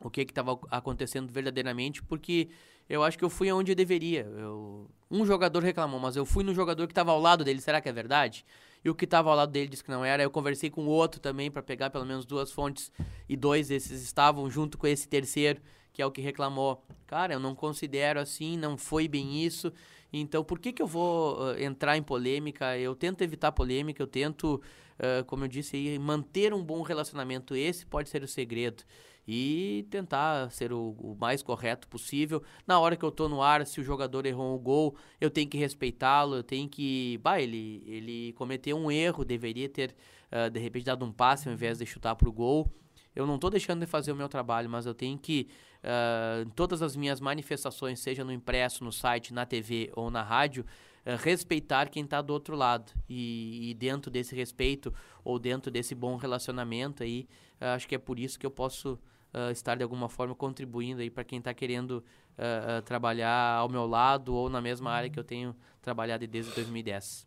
o 0.00 0.10
que 0.10 0.22
estava 0.22 0.58
acontecendo 0.70 1.32
verdadeiramente, 1.32 2.02
porque 2.02 2.48
eu 2.88 3.02
acho 3.02 3.18
que 3.18 3.24
eu 3.24 3.30
fui 3.30 3.48
aonde 3.48 3.72
eu 3.72 3.76
deveria. 3.76 4.22
Eu, 4.22 4.88
um 5.10 5.24
jogador 5.24 5.62
reclamou, 5.62 5.98
mas 6.00 6.16
eu 6.16 6.24
fui 6.24 6.44
no 6.44 6.54
jogador 6.54 6.86
que 6.86 6.92
estava 6.92 7.12
ao 7.12 7.20
lado 7.20 7.44
dele, 7.44 7.60
será 7.60 7.80
que 7.80 7.88
é 7.88 7.92
verdade? 7.92 8.44
E 8.84 8.90
o 8.90 8.94
que 8.94 9.04
estava 9.04 9.30
ao 9.30 9.36
lado 9.36 9.50
dele 9.50 9.68
disse 9.68 9.82
que 9.82 9.90
não 9.90 10.04
era. 10.04 10.22
Eu 10.22 10.30
conversei 10.30 10.70
com 10.70 10.84
o 10.86 10.88
outro 10.88 11.20
também 11.20 11.50
para 11.50 11.62
pegar 11.62 11.90
pelo 11.90 12.06
menos 12.06 12.24
duas 12.24 12.50
fontes 12.50 12.92
e 13.28 13.36
dois 13.36 13.68
desses 13.68 14.02
estavam 14.02 14.48
junto 14.50 14.78
com 14.78 14.86
esse 14.86 15.08
terceiro, 15.08 15.60
que 15.92 16.00
é 16.00 16.06
o 16.06 16.10
que 16.10 16.20
reclamou. 16.20 16.84
Cara, 17.06 17.34
eu 17.34 17.40
não 17.40 17.54
considero 17.54 18.20
assim, 18.20 18.56
não 18.56 18.76
foi 18.76 19.08
bem 19.08 19.44
isso. 19.44 19.72
Então, 20.12 20.42
por 20.42 20.58
que, 20.58 20.72
que 20.72 20.80
eu 20.80 20.86
vou 20.86 21.38
uh, 21.38 21.58
entrar 21.58 21.96
em 21.96 22.02
polêmica? 22.02 22.78
Eu 22.78 22.94
tento 22.94 23.22
evitar 23.22 23.52
polêmica, 23.52 24.02
eu 24.02 24.06
tento, 24.06 24.60
uh, 24.98 25.24
como 25.24 25.44
eu 25.44 25.48
disse 25.48 25.76
aí, 25.76 25.98
manter 25.98 26.52
um 26.52 26.62
bom 26.62 26.82
relacionamento. 26.82 27.54
Esse 27.54 27.86
pode 27.86 28.08
ser 28.08 28.22
o 28.22 28.28
segredo 28.28 28.84
e 29.30 29.86
tentar 29.90 30.50
ser 30.50 30.72
o, 30.72 30.96
o, 30.98 31.14
mais 31.20 31.42
correto 31.42 31.86
possível. 31.86 32.42
Na 32.66 32.80
hora 32.80 32.96
que 32.96 33.04
eu 33.04 33.10
tô 33.10 33.28
no 33.28 33.42
ar, 33.42 33.66
se 33.66 33.78
o 33.78 33.84
jogador 33.84 34.24
errou 34.24 34.54
um 34.54 34.58
gol, 34.58 34.96
eu 35.20 35.30
tenho 35.30 35.48
que 35.48 35.58
respeitá-lo, 35.58 36.36
eu 36.36 36.42
tenho 36.42 36.66
que. 36.66 37.18
Bah, 37.22 37.38
ele, 37.38 37.84
ele 37.86 38.32
cometeu 38.32 38.76
um 38.78 38.90
erro, 38.90 39.26
deveria 39.26 39.68
ter, 39.68 39.94
uh, 40.32 40.50
de 40.50 40.58
repente, 40.58 40.86
dado 40.86 41.04
um 41.04 41.12
passe 41.12 41.46
ao 41.46 41.52
invés 41.52 41.78
de 41.78 41.84
chutar 41.84 42.16
pro 42.16 42.32
gol. 42.32 42.72
Eu 43.14 43.26
não 43.26 43.34
estou 43.34 43.50
deixando 43.50 43.80
de 43.80 43.86
fazer 43.86 44.12
o 44.12 44.16
meu 44.16 44.28
trabalho, 44.30 44.70
mas 44.70 44.86
eu 44.86 44.94
tenho 44.94 45.18
que, 45.18 45.48
uh, 45.82 46.46
em 46.46 46.50
todas 46.50 46.80
as 46.80 46.96
minhas 46.96 47.20
manifestações, 47.20 48.00
seja 48.00 48.24
no 48.24 48.32
impresso, 48.32 48.82
no 48.82 48.92
site, 48.92 49.34
na 49.34 49.44
TV 49.44 49.90
ou 49.94 50.10
na 50.10 50.22
rádio, 50.22 50.64
uh, 51.08 51.16
respeitar 51.16 51.88
quem 51.88 52.04
está 52.04 52.20
do 52.20 52.32
outro 52.32 52.54
lado. 52.54 52.92
E, 53.08 53.70
e, 53.70 53.74
dentro 53.74 54.10
desse 54.10 54.36
respeito 54.36 54.92
ou 55.24 55.38
dentro 55.38 55.70
desse 55.70 55.94
bom 55.94 56.16
relacionamento 56.16 57.02
aí, 57.02 57.26
acho 57.60 57.88
que 57.88 57.94
é 57.94 57.98
por 57.98 58.18
isso 58.18 58.38
que 58.38 58.46
eu 58.46 58.50
posso 58.50 58.98
uh, 59.34 59.50
estar 59.50 59.76
de 59.76 59.82
alguma 59.82 60.08
forma 60.08 60.34
contribuindo 60.34 61.00
aí 61.00 61.10
para 61.10 61.24
quem 61.24 61.38
está 61.38 61.52
querendo 61.52 61.92
uh, 61.92 62.78
uh, 62.78 62.82
trabalhar 62.82 63.56
ao 63.56 63.68
meu 63.68 63.86
lado 63.86 64.34
ou 64.34 64.48
na 64.48 64.60
mesma 64.60 64.90
área 64.90 65.10
que 65.10 65.18
eu 65.18 65.24
tenho 65.24 65.54
trabalhado 65.80 66.26
desde 66.26 66.54
2010. 66.54 67.26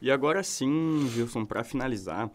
E 0.00 0.10
agora 0.10 0.42
sim, 0.42 1.10
Wilson, 1.16 1.44
para 1.44 1.64
finalizar, 1.64 2.30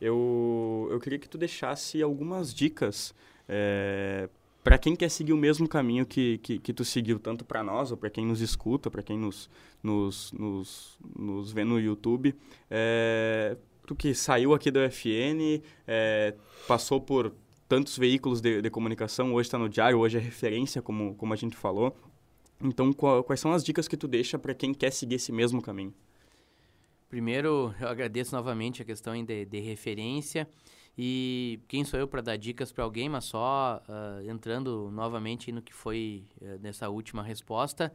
eu, 0.00 0.88
eu 0.90 0.98
queria 0.98 1.18
que 1.18 1.28
tu 1.28 1.38
deixasse 1.38 2.02
algumas 2.02 2.52
dicas 2.52 3.14
é, 3.48 4.28
para 4.64 4.78
quem 4.78 4.96
quer 4.96 5.10
seguir 5.10 5.34
o 5.34 5.36
mesmo 5.36 5.68
caminho 5.68 6.06
que, 6.06 6.38
que, 6.38 6.58
que 6.58 6.72
tu 6.72 6.86
seguiu, 6.86 7.18
tanto 7.18 7.44
para 7.44 7.62
nós, 7.62 7.90
ou 7.90 7.98
para 7.98 8.08
quem 8.08 8.24
nos 8.24 8.40
escuta, 8.40 8.90
para 8.90 9.02
quem 9.02 9.18
nos, 9.18 9.50
nos, 9.82 10.32
nos, 10.32 10.98
nos 11.14 11.52
vê 11.52 11.64
no 11.64 11.78
YouTube. 11.78 12.34
É, 12.70 13.58
tu 13.86 13.94
que 13.94 14.14
saiu 14.14 14.54
aqui 14.54 14.70
da 14.70 14.86
UFN, 14.86 15.62
é, 15.86 16.34
passou 16.66 16.98
por 16.98 17.34
tantos 17.68 17.98
veículos 17.98 18.40
de, 18.40 18.62
de 18.62 18.70
comunicação, 18.70 19.34
hoje 19.34 19.48
está 19.48 19.58
no 19.58 19.68
diário, 19.68 19.98
hoje 19.98 20.16
é 20.16 20.20
referência, 20.20 20.80
como, 20.80 21.14
como 21.14 21.34
a 21.34 21.36
gente 21.36 21.54
falou. 21.54 21.94
Então, 22.62 22.90
qual, 22.90 23.22
quais 23.22 23.40
são 23.40 23.52
as 23.52 23.62
dicas 23.62 23.86
que 23.86 23.98
tu 23.98 24.08
deixa 24.08 24.38
para 24.38 24.54
quem 24.54 24.72
quer 24.72 24.90
seguir 24.90 25.16
esse 25.16 25.30
mesmo 25.30 25.60
caminho? 25.60 25.92
Primeiro, 27.10 27.74
eu 27.78 27.88
agradeço 27.88 28.34
novamente 28.34 28.80
a 28.80 28.84
questão 28.84 29.12
de, 29.22 29.44
de 29.44 29.60
referência. 29.60 30.48
E 30.96 31.60
quem 31.66 31.84
sou 31.84 31.98
eu 31.98 32.06
para 32.06 32.20
dar 32.20 32.36
dicas 32.36 32.70
para 32.70 32.84
alguém, 32.84 33.08
mas 33.08 33.24
só 33.24 33.82
uh, 33.88 34.30
entrando 34.30 34.90
novamente 34.92 35.50
no 35.50 35.60
que 35.60 35.74
foi 35.74 36.24
uh, 36.40 36.58
nessa 36.60 36.88
última 36.88 37.22
resposta, 37.22 37.92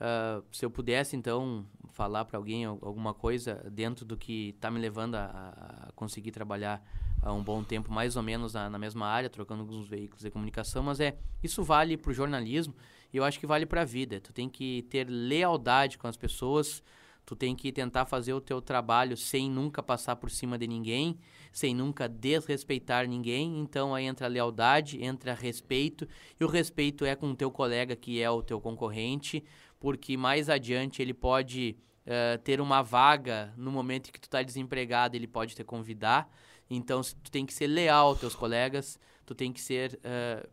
uh, 0.00 0.42
se 0.50 0.64
eu 0.64 0.70
pudesse 0.70 1.14
então 1.14 1.66
falar 1.92 2.24
para 2.24 2.38
alguém 2.38 2.64
alguma 2.64 3.12
coisa 3.12 3.62
dentro 3.70 4.06
do 4.06 4.16
que 4.16 4.50
está 4.50 4.70
me 4.70 4.80
levando 4.80 5.16
a, 5.16 5.88
a, 5.88 5.92
conseguir 5.92 6.30
trabalhar 6.30 6.82
há 7.20 7.30
um 7.30 7.42
bom 7.42 7.62
tempo, 7.62 7.92
mais 7.92 8.16
ou 8.16 8.22
menos 8.22 8.54
na, 8.54 8.70
na, 8.70 8.78
mesma 8.78 9.06
área, 9.06 9.28
trocando 9.28 9.60
alguns 9.60 9.86
veículos 9.86 10.22
de 10.22 10.30
comunicação, 10.30 10.82
mas 10.82 10.98
é 10.98 11.18
isso 11.42 11.62
vale 11.62 11.96
para 11.98 12.10
o 12.10 12.14
jornalismo 12.14 12.74
e 13.12 13.18
eu 13.18 13.24
acho 13.24 13.38
que 13.38 13.46
vale 13.46 13.66
para 13.66 13.82
a 13.82 13.84
vida. 13.84 14.18
Tu 14.18 14.32
tem 14.32 14.48
que 14.48 14.86
ter 14.88 15.04
lealdade 15.10 15.98
com 15.98 16.06
as 16.06 16.16
pessoas, 16.16 16.82
tu 17.30 17.36
tem 17.36 17.54
que 17.54 17.70
tentar 17.70 18.06
fazer 18.06 18.32
o 18.32 18.40
teu 18.40 18.60
trabalho 18.60 19.16
sem 19.16 19.48
nunca 19.48 19.80
passar 19.80 20.16
por 20.16 20.28
cima 20.32 20.58
de 20.58 20.66
ninguém, 20.66 21.16
sem 21.52 21.72
nunca 21.72 22.08
desrespeitar 22.08 23.06
ninguém. 23.06 23.60
Então 23.60 23.94
aí 23.94 24.04
entra 24.04 24.26
lealdade, 24.26 25.00
entra 25.00 25.32
respeito 25.32 26.08
e 26.40 26.44
o 26.44 26.48
respeito 26.48 27.04
é 27.04 27.14
com 27.14 27.30
o 27.30 27.36
teu 27.36 27.48
colega 27.48 27.94
que 27.94 28.20
é 28.20 28.28
o 28.28 28.42
teu 28.42 28.60
concorrente, 28.60 29.44
porque 29.78 30.16
mais 30.16 30.48
adiante 30.48 31.00
ele 31.00 31.14
pode 31.14 31.76
uh, 32.04 32.36
ter 32.42 32.60
uma 32.60 32.82
vaga 32.82 33.54
no 33.56 33.70
momento 33.70 34.08
em 34.08 34.12
que 34.12 34.18
tu 34.20 34.24
está 34.24 34.42
desempregado, 34.42 35.14
ele 35.14 35.28
pode 35.28 35.54
te 35.54 35.62
convidar. 35.62 36.28
Então, 36.68 37.00
tu 37.00 37.30
tem 37.30 37.46
que 37.46 37.54
ser 37.54 37.68
leal 37.68 38.08
aos 38.08 38.18
teus 38.18 38.34
colegas, 38.34 38.98
tu 39.24 39.36
tem 39.36 39.52
que 39.52 39.60
ser 39.60 40.00
uh, 40.02 40.48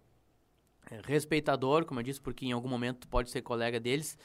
respeitador, 1.06 1.86
como 1.86 2.02
eu 2.02 2.04
disse, 2.04 2.22
porque 2.22 2.46
em 2.46 2.52
algum 2.52 2.70
momento 2.70 3.00
tu 3.00 3.08
pode 3.08 3.32
ser 3.32 3.42
colega 3.42 3.80
deles. 3.80 4.16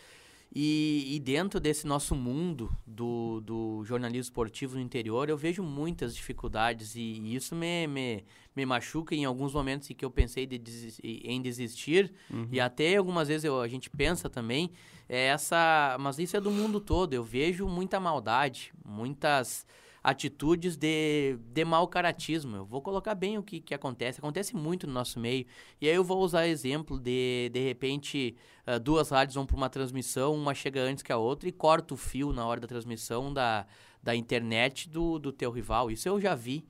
E, 0.54 1.16
e, 1.16 1.18
dentro 1.18 1.58
desse 1.58 1.86
nosso 1.86 2.14
mundo 2.14 2.70
do, 2.86 3.40
do 3.40 3.82
jornalismo 3.84 4.20
esportivo 4.20 4.74
no 4.74 4.82
interior, 4.82 5.30
eu 5.30 5.36
vejo 5.36 5.62
muitas 5.62 6.14
dificuldades 6.14 6.94
e, 6.94 7.00
e 7.00 7.34
isso 7.34 7.56
me, 7.56 7.86
me, 7.86 8.24
me, 8.54 8.66
machuca 8.66 9.14
em 9.14 9.24
alguns 9.24 9.54
momentos 9.54 9.88
em 9.90 9.94
que 9.94 10.04
eu 10.04 10.10
pensei 10.10 10.46
de 10.46 10.60
em 11.02 11.40
desistir 11.40 12.12
uhum. 12.30 12.48
e 12.52 12.60
até 12.60 12.96
algumas 12.96 13.28
vezes 13.28 13.44
eu, 13.44 13.62
a 13.62 13.66
gente 13.68 13.88
pensa 13.88 14.28
também 14.28 14.70
é 15.08 15.26
essa, 15.26 15.96
mas 16.00 16.18
isso 16.18 16.36
é 16.36 16.40
do 16.40 16.50
mundo 16.50 16.80
todo. 16.80 17.12
Eu 17.12 17.22
vejo 17.22 17.66
muita 17.66 18.00
maldade, 18.00 18.72
muitas 18.84 19.66
atitudes 20.02 20.76
de, 20.76 21.38
de 21.52 21.64
mau 21.64 21.86
caratismo. 21.86 22.56
Eu 22.56 22.64
vou 22.64 22.82
colocar 22.82 23.14
bem 23.14 23.38
o 23.38 23.42
que, 23.42 23.60
que 23.60 23.74
acontece. 23.74 24.18
Acontece 24.18 24.56
muito 24.56 24.86
no 24.86 24.92
nosso 24.92 25.20
meio. 25.20 25.46
E 25.80 25.88
aí 25.88 25.94
eu 25.94 26.02
vou 26.02 26.20
usar 26.20 26.46
exemplo 26.46 26.98
de, 26.98 27.50
de 27.52 27.60
repente, 27.60 28.34
uh, 28.66 28.80
duas 28.80 29.10
rádios 29.10 29.34
vão 29.34 29.46
para 29.46 29.56
uma 29.56 29.68
transmissão, 29.68 30.34
uma 30.34 30.54
chega 30.54 30.80
antes 30.82 31.02
que 31.02 31.12
a 31.12 31.16
outra 31.16 31.48
e 31.48 31.52
corta 31.52 31.94
o 31.94 31.96
fio 31.96 32.32
na 32.32 32.44
hora 32.44 32.60
da 32.60 32.66
transmissão 32.66 33.32
da, 33.32 33.66
da 34.02 34.14
internet 34.16 34.88
do, 34.88 35.18
do 35.18 35.32
teu 35.32 35.50
rival. 35.50 35.90
Isso 35.90 36.08
eu 36.08 36.20
já 36.20 36.34
vi. 36.34 36.66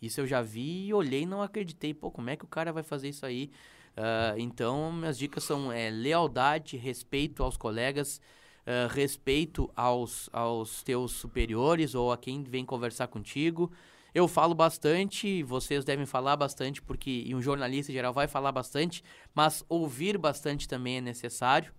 Isso 0.00 0.20
eu 0.20 0.26
já 0.26 0.42
vi 0.42 0.86
e 0.86 0.94
olhei 0.94 1.22
e 1.22 1.26
não 1.26 1.42
acreditei. 1.42 1.92
Pô, 1.92 2.10
como 2.10 2.30
é 2.30 2.36
que 2.36 2.44
o 2.44 2.48
cara 2.48 2.72
vai 2.72 2.82
fazer 2.82 3.08
isso 3.08 3.26
aí? 3.26 3.50
Uh, 3.96 4.38
então, 4.38 4.92
minhas 4.92 5.16
dicas 5.16 5.42
são 5.42 5.72
é, 5.72 5.88
lealdade, 5.88 6.76
respeito 6.76 7.42
aos 7.42 7.56
colegas, 7.56 8.20
uh, 8.66 8.88
respeito 8.92 9.70
aos, 9.74 10.28
aos 10.32 10.82
teus 10.82 11.12
superiores 11.12 11.94
ou 11.94 12.12
a 12.12 12.18
quem 12.18 12.42
vem 12.42 12.64
conversar 12.64 13.06
contigo. 13.06 13.70
Eu 14.14 14.26
falo 14.26 14.54
bastante, 14.54 15.42
vocês 15.42 15.84
devem 15.84 16.06
falar 16.06 16.36
bastante, 16.36 16.80
porque 16.80 17.30
um 17.34 17.42
jornalista 17.42 17.92
em 17.92 17.94
geral 17.94 18.12
vai 18.12 18.26
falar 18.26 18.50
bastante, 18.50 19.04
mas 19.34 19.64
ouvir 19.68 20.16
bastante 20.16 20.66
também 20.66 20.96
é 20.96 21.00
necessário. 21.00 21.72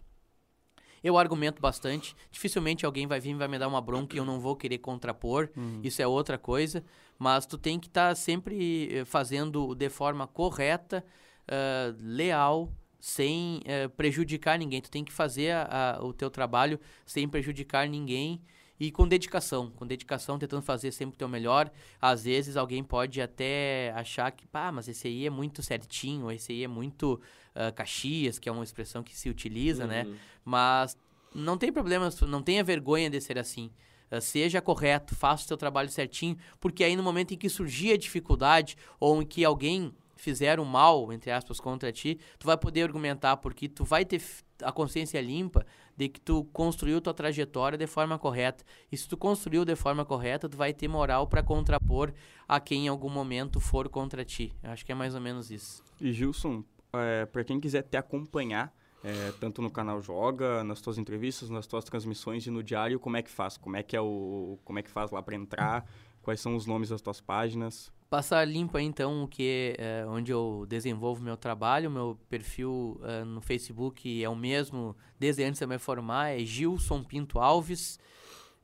Eu 1.04 1.18
argumento 1.18 1.62
bastante. 1.62 2.16
Dificilmente 2.32 2.86
alguém 2.86 3.08
vai 3.08 3.20
vir 3.20 3.32
e 3.32 3.36
vai 3.36 3.48
me 3.48 3.58
dar 3.58 3.68
uma 3.68 3.82
bronca 3.82 4.16
e 4.16 4.20
eu 4.20 4.26
não 4.26 4.40
vou 4.40 4.56
querer 4.56 4.80
contrapor. 4.80 5.50
Uhum. 5.56 5.80
Isso 5.84 6.02
é 6.02 6.08
outra 6.08 6.38
coisa. 6.38 6.84
Mas 7.18 7.46
tu 7.46 7.58
tem 7.58 7.80
que 7.80 7.88
estar 7.88 8.10
tá 8.10 8.16
sempre 8.16 8.90
eh, 8.92 9.06
fazendo 9.06 9.74
de 9.74 9.90
forma 9.90 10.28
correta, 10.28 11.04
uh, 11.48 11.96
leal 12.00 12.72
sem 13.08 13.62
é, 13.64 13.88
prejudicar 13.88 14.60
ninguém. 14.60 14.82
Tu 14.82 14.92
tem 14.92 15.02
que 15.02 15.14
fazer 15.14 15.52
a, 15.52 15.96
a, 15.96 16.04
o 16.06 16.12
teu 16.12 16.30
trabalho 16.30 16.78
sem 17.06 17.26
prejudicar 17.26 17.88
ninguém 17.88 18.42
e 18.78 18.92
com 18.92 19.08
dedicação. 19.08 19.72
Com 19.72 19.88
dedicação, 19.88 20.38
tentando 20.38 20.62
fazer 20.62 20.92
sempre 20.92 21.16
o 21.16 21.18
teu 21.18 21.30
melhor. 21.30 21.72
Às 22.02 22.26
vezes 22.26 22.58
alguém 22.58 22.84
pode 22.84 23.22
até 23.22 23.94
achar 23.96 24.30
que, 24.32 24.46
pá, 24.46 24.74
mas 24.74 24.90
esse 24.90 25.08
aí 25.08 25.26
é 25.26 25.30
muito 25.30 25.64
certinho, 25.64 26.30
esse 26.30 26.52
aí 26.52 26.66
é 26.66 26.68
muito 26.68 27.14
uh, 27.56 27.74
Caxias, 27.74 28.40
que 28.40 28.50
é 28.50 28.52
uma 28.52 28.64
expressão 28.66 29.02
que 29.02 29.16
se 29.16 29.30
utiliza, 29.30 29.88
né? 29.88 30.04
uhum. 30.04 30.12
né? 30.12 30.18
Mas 30.44 30.98
não 31.34 31.58
tem 31.58 31.72
problema, 31.72 32.10
não 32.28 32.44
tenha 32.44 32.62
vergonha 32.62 33.10
de 33.10 33.22
ser 33.22 33.40
assim. 33.40 33.72
Uh, 34.12 34.20
seja 34.20 34.62
correto, 34.62 35.16
faça 35.16 35.46
o 35.46 35.48
teu 35.48 35.58
trabalho 35.58 35.90
certinho, 35.90 36.38
porque 36.60 36.84
aí 36.84 36.98
no 36.98 37.04
momento 37.04 37.34
em 37.34 37.38
que 37.38 37.48
surgir 37.48 37.94
a 37.94 37.98
dificuldade 37.98 38.76
ou 39.00 39.22
em 39.22 39.26
que 39.26 39.46
alguém 39.46 39.96
fizeram 40.18 40.66
mal, 40.66 41.12
entre 41.14 41.32
aspas, 41.32 41.60
contra 41.60 41.92
ti, 41.92 42.20
tu 42.38 42.46
vai 42.46 42.58
poder 42.58 42.84
argumentar 42.84 43.38
porque 43.38 43.70
tu 43.70 43.84
vai 43.86 44.04
ter 44.04 44.22
a 44.62 44.72
consciência 44.72 45.22
limpa 45.22 45.66
de 45.96 46.10
que 46.10 46.20
tu 46.20 46.44
construiu 46.46 47.00
tua 47.00 47.14
trajetória 47.14 47.78
de 47.78 47.88
forma 47.88 48.18
correta. 48.20 48.64
E 48.92 48.98
se 48.98 49.08
tu 49.08 49.16
construiu 49.16 49.64
de 49.64 49.76
forma 49.76 50.04
correta, 50.04 50.50
tu 50.50 50.58
vai 50.58 50.74
ter 50.74 50.88
moral 50.88 51.28
para 51.28 51.42
contrapor 51.42 52.14
a 52.48 52.60
quem 52.60 52.86
em 52.86 52.88
algum 52.88 53.10
momento 53.10 53.60
for 53.60 53.88
contra 53.90 54.24
ti. 54.26 54.54
Eu 54.62 54.72
acho 54.72 54.86
que 54.86 54.92
é 54.92 54.96
mais 54.96 55.16
ou 55.16 55.22
menos 55.22 55.50
isso. 55.50 55.84
E 56.00 56.12
Gilson, 56.12 56.64
é, 56.94 57.26
para 57.26 57.44
quem 57.44 57.60
quiser 57.60 57.84
te 57.84 57.98
acompanhar, 57.98 58.74
é, 59.04 59.32
tanto 59.40 59.62
no 59.62 59.70
canal 59.70 60.02
Joga, 60.02 60.64
nas 60.64 60.82
tuas 60.82 60.98
entrevistas, 60.98 61.50
nas 61.50 61.68
tuas 61.68 61.86
transmissões 61.86 62.46
e 62.46 62.52
no 62.52 62.64
diário, 62.64 63.00
como 63.00 63.18
é 63.18 63.22
que 63.22 63.30
faz? 63.30 63.58
Como 63.58 63.76
é 63.76 63.84
que 63.84 63.96
é 63.96 64.02
o, 64.02 64.60
como 64.64 64.80
é 64.80 64.84
que 64.84 64.90
faz 64.90 65.12
lá 65.12 65.22
para 65.22 65.36
entrar? 65.36 65.86
Quais 66.22 66.42
são 66.42 66.56
os 66.56 66.66
nomes 66.66 66.90
das 66.90 67.02
tuas 67.02 67.22
páginas? 67.22 67.92
Passar 68.10 68.46
limpo 68.46 68.78
aí, 68.78 68.86
então, 68.86 69.24
o 69.24 69.28
que 69.28 69.76
é, 69.78 70.06
onde 70.08 70.32
eu 70.32 70.66
desenvolvo 70.70 71.22
meu 71.22 71.36
trabalho. 71.36 71.92
Meu 71.92 72.18
perfil 72.30 73.02
uh, 73.02 73.26
no 73.26 73.42
Facebook 73.42 74.24
é 74.24 74.30
o 74.30 74.36
mesmo 74.36 74.96
desde 75.20 75.44
antes 75.44 75.60
de 75.60 75.68
me 75.68 75.78
formar, 75.78 76.30
é 76.30 76.40
Gilson 76.40 77.04
Pinto 77.04 77.38
Alves. 77.38 78.00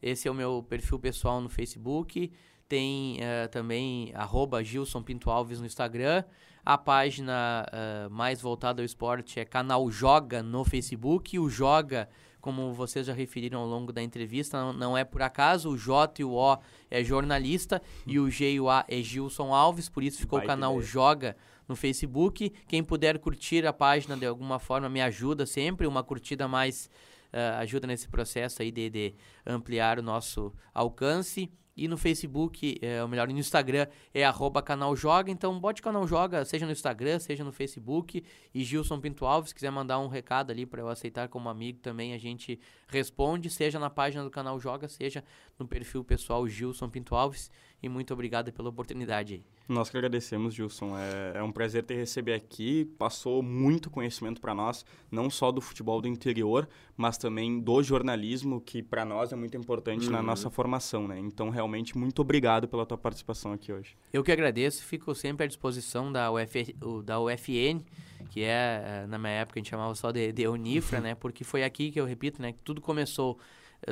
Esse 0.02 0.30
é 0.30 0.32
o 0.32 0.34
meu 0.34 0.64
perfil 0.64 0.98
pessoal 0.98 1.41
no 1.41 1.50
Facebook. 1.50 2.32
Tem 2.70 3.18
uh, 3.18 3.50
também 3.50 4.14
arroba 4.16 4.64
Gilson 4.64 5.04
Pinto 5.04 5.30
Alves 5.30 5.60
no 5.60 5.66
Instagram. 5.66 6.24
A 6.66 6.78
página 6.78 7.66
uh, 7.68 8.10
mais 8.10 8.41
voltada 8.41 8.82
ao 8.82 8.86
esporte 8.86 9.41
é 9.41 9.44
canal 9.44 9.91
Joga 9.91 10.41
no 10.41 10.64
Facebook. 10.64 11.38
O 11.38 11.50
Joga, 11.50 12.08
como 12.44 12.74
vocês 12.74 13.08
já 13.08 13.14
referiram 13.14 13.62
ao 13.62 13.66
longo 13.66 13.94
da 13.94 14.04
entrevista, 14.04 14.60
não, 14.60 14.74
não 14.74 14.98
é 14.98 15.06
por 15.06 15.22
acaso. 15.22 15.70
O 15.70 15.78
J 15.78 16.22
e 16.22 16.26
o 16.26 16.34
O 16.34 16.58
é 16.91 17.02
jornalista 17.02 17.82
e 18.06 18.20
o 18.20 18.30
G 18.30 18.52
e 18.52 18.60
o 18.60 18.70
A 18.70 18.84
é 18.89 19.02
Gilson 19.02 19.54
Alves. 19.54 19.88
Por 19.88 20.04
isso 20.04 20.20
ficou 20.20 20.39
Vai 20.39 20.46
o 20.46 20.50
canal 20.50 20.82
Joga 20.82 21.38
no 21.70 21.74
Facebook. 21.74 22.52
Quem 22.68 22.84
puder 22.84 23.18
curtir 23.18 23.66
a 23.66 23.72
página 23.72 24.18
de 24.18 24.26
alguma 24.26 24.60
forma 24.60 24.89
me 24.89 25.02
ajuda 25.02 25.46
sempre. 25.46 25.88
Uma 25.88 26.04
curtida 26.04 26.46
mais 26.46 26.89
uh, 27.32 27.60
ajuda 27.60 27.88
nesse 27.88 28.10
processo 28.10 28.62
aí 28.62 28.74
de, 28.74 28.89
de 28.89 29.16
ampliar 29.46 29.98
o 29.98 30.04
nosso 30.04 30.52
alcance. 30.74 31.50
E 31.76 31.88
no 31.88 31.97
Facebook, 31.97 32.78
é, 32.82 33.01
ou 33.01 33.07
melhor, 33.07 33.28
no 33.28 33.38
Instagram, 33.38 33.88
é 34.13 34.24
arroba 34.24 34.61
canal 34.61 34.95
Joga. 34.95 35.32
Então, 35.32 35.59
bote 35.59 35.82
canal 35.82 36.07
Joga, 36.07 36.45
seja 36.45 36.65
no 36.65 36.71
Instagram, 36.71 37.19
seja 37.19 37.43
no 37.43 37.51
Facebook. 37.51 38.24
E 38.53 38.63
Gilson 38.63 38.99
Pinto 38.99 39.26
Alves, 39.26 39.49
se 39.49 39.55
quiser 39.55 39.71
mandar 39.71 39.99
um 39.99 40.07
recado 40.07 40.51
ali 40.51 40.65
para 40.65 40.82
eu 40.82 40.88
aceitar 40.88 41.28
como 41.28 41.49
amigo 41.49 41.80
também, 41.80 42.13
a 42.13 42.17
gente 42.17 42.59
responde, 42.88 43.49
seja 43.49 43.80
na 43.80 43.89
página 43.89 44.24
do 44.24 44.30
canal 44.30 44.59
Joga, 44.59 44.88
seja 44.88 45.24
no 45.57 45.67
perfil 45.67 46.03
pessoal 46.03 46.47
Gilson 46.47 46.89
Pinto 46.89 47.15
Alves. 47.15 47.49
E 47.84 47.89
muito 47.89 48.13
obrigado 48.13 48.49
pela 48.53 48.69
oportunidade. 48.69 49.43
Nós 49.67 49.89
que 49.89 49.97
agradecemos, 49.97 50.55
Gilson. 50.55 50.97
É, 50.97 51.39
é 51.39 51.43
um 51.43 51.51
prazer 51.51 51.84
te 51.84 51.93
receber 51.93 52.34
aqui. 52.34 52.86
Passou 52.97 53.43
muito 53.43 53.89
conhecimento 53.89 54.39
para 54.39 54.55
nós, 54.55 54.86
não 55.11 55.29
só 55.29 55.51
do 55.51 55.59
futebol 55.59 55.99
do 55.99 56.07
interior, 56.07 56.65
mas 56.95 57.17
também 57.17 57.59
do 57.59 57.84
jornalismo, 57.84 58.61
que 58.61 58.81
para 58.81 59.03
nós 59.03 59.34
é 59.34 59.36
muito 59.36 59.57
importante 59.57 60.05
uhum. 60.05 60.13
na 60.13 60.21
nossa 60.21 60.49
formação, 60.49 61.09
né? 61.09 61.19
Então, 61.19 61.49
realmente, 61.49 61.97
muito 61.97 62.21
obrigado 62.21 62.69
pela 62.69 62.86
tua 62.86 62.97
participação 62.97 63.51
aqui 63.51 63.73
hoje. 63.73 63.97
Eu 64.13 64.23
que 64.23 64.31
agradeço, 64.31 64.81
fico 64.86 65.13
sempre 65.13 65.43
à 65.43 65.47
disposição 65.47 66.09
da, 66.09 66.31
Uf, 66.31 66.73
da 67.03 67.19
UFN, 67.19 67.84
que 68.29 68.43
é, 68.43 69.03
eh, 69.03 69.07
na 69.09 69.17
minha 69.17 69.34
época, 69.34 69.59
a 69.59 69.61
gente 69.61 69.69
chamava 69.69 69.93
só 69.93 70.09
de, 70.09 70.31
de 70.31 70.47
Unifra, 70.47 70.99
uhum. 70.99 71.03
né? 71.03 71.15
Porque 71.15 71.43
foi 71.43 71.65
aqui 71.65 71.91
que 71.91 71.99
eu 71.99 72.05
repito, 72.05 72.41
né? 72.41 72.53
Que 72.53 72.59
tudo 72.63 72.79
começou. 72.79 73.38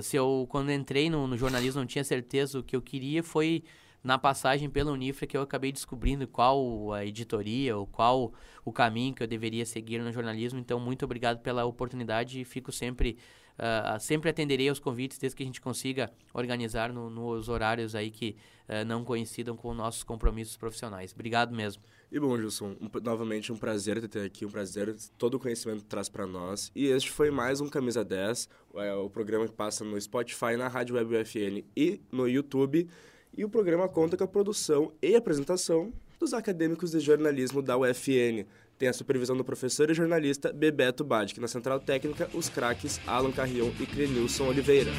Se 0.02 0.16
eu, 0.16 0.48
quando 0.50 0.72
entrei 0.72 1.10
no, 1.10 1.28
no 1.28 1.38
jornalismo, 1.38 1.82
não 1.82 1.86
tinha 1.86 2.06
certeza 2.06 2.58
o 2.58 2.64
que 2.64 2.74
eu 2.74 2.82
queria, 2.82 3.22
foi 3.22 3.62
na 4.04 4.18
passagem 4.18 4.70
pela 4.70 4.92
Unifra 4.92 5.28
que 5.28 5.38
eu 5.38 5.42
acabei 5.42 5.72
descobrindo 5.72 6.28
qual 6.28 6.94
a 6.94 7.06
editoria 7.06 7.78
ou 7.78 7.86
qual 7.86 8.34
o 8.66 8.72
caminho 8.72 9.14
que 9.14 9.24
eu 9.24 9.28
deveria 9.28 9.66
seguir 9.66 10.00
no 10.00 10.12
jornalismo. 10.12 10.60
Então, 10.60 10.80
muito 10.80 11.06
obrigado 11.06 11.40
pela 11.40 11.66
oportunidade 11.66 12.42
e 12.42 12.46
fico 12.46 12.72
sempre, 12.72 13.18
uh, 13.58 14.00
sempre 14.00 14.30
atenderei 14.30 14.70
aos 14.70 14.80
convites 14.80 15.18
desde 15.18 15.36
que 15.36 15.44
a 15.44 15.46
gente 15.46 15.62
consiga 15.62 16.12
organizar 16.34 16.92
no, 16.92 17.10
nos 17.10 17.48
horários 17.48 17.94
aí 17.94 18.10
que 18.10 18.36
uh, 18.68 18.86
não 18.86 19.04
coincidam 19.04 19.56
com 19.56 19.74
nossos 19.74 20.04
compromissos 20.04 20.58
profissionais. 20.58 21.14
Obrigado 21.14 21.56
mesmo. 21.56 21.84
E 22.12 22.20
bom, 22.20 22.36
Gilson, 22.38 22.76
um, 22.82 22.90
novamente 23.02 23.54
um 23.54 23.58
prazer 23.58 24.06
ter 24.08 24.26
aqui, 24.26 24.46
um 24.46 24.50
prazer, 24.50 24.94
todo 25.18 25.36
o 25.36 25.40
conhecimento 25.40 25.84
que 25.84 25.90
traz 25.90 26.10
para 26.10 26.28
nós. 26.28 26.72
E 26.76 26.88
este 26.88 27.10
foi 27.10 27.32
mais 27.32 27.62
um 27.62 27.70
Camisa 27.70 28.04
10, 28.04 28.50
é, 28.76 28.94
o 28.96 29.10
programa 29.10 29.48
que 29.48 29.54
passa 29.54 29.86
no 29.86 30.00
Spotify, 30.02 30.58
na 30.58 30.68
Rádio 30.68 30.96
Web 30.96 31.16
UFN 31.16 31.64
e 31.76 32.02
no 32.12 32.28
YouTube. 32.28 32.90
E 33.36 33.46
o 33.46 33.50
programa 33.50 33.88
conta 33.88 34.18
com 34.18 34.24
a 34.24 34.28
produção 34.28 34.92
e 35.02 35.16
apresentação 35.16 35.94
dos 36.20 36.34
acadêmicos 36.34 36.92
de 36.92 37.00
jornalismo 37.00 37.62
da 37.62 37.78
UFN. 37.78 38.46
Tem 38.78 38.90
a 38.90 38.94
supervisão 38.94 39.38
do 39.38 39.44
professor 39.44 39.90
e 39.90 39.94
jornalista 39.94 40.52
Bebeto 40.52 41.04
Badic. 41.04 41.40
Na 41.40 41.48
central 41.48 41.80
técnica, 41.80 42.30
os 42.34 42.50
craques 42.50 43.00
Alan 43.08 43.32
Carrion 43.32 43.72
e 43.80 43.86
Clenilson 43.86 44.48
Oliveira. 44.48 44.92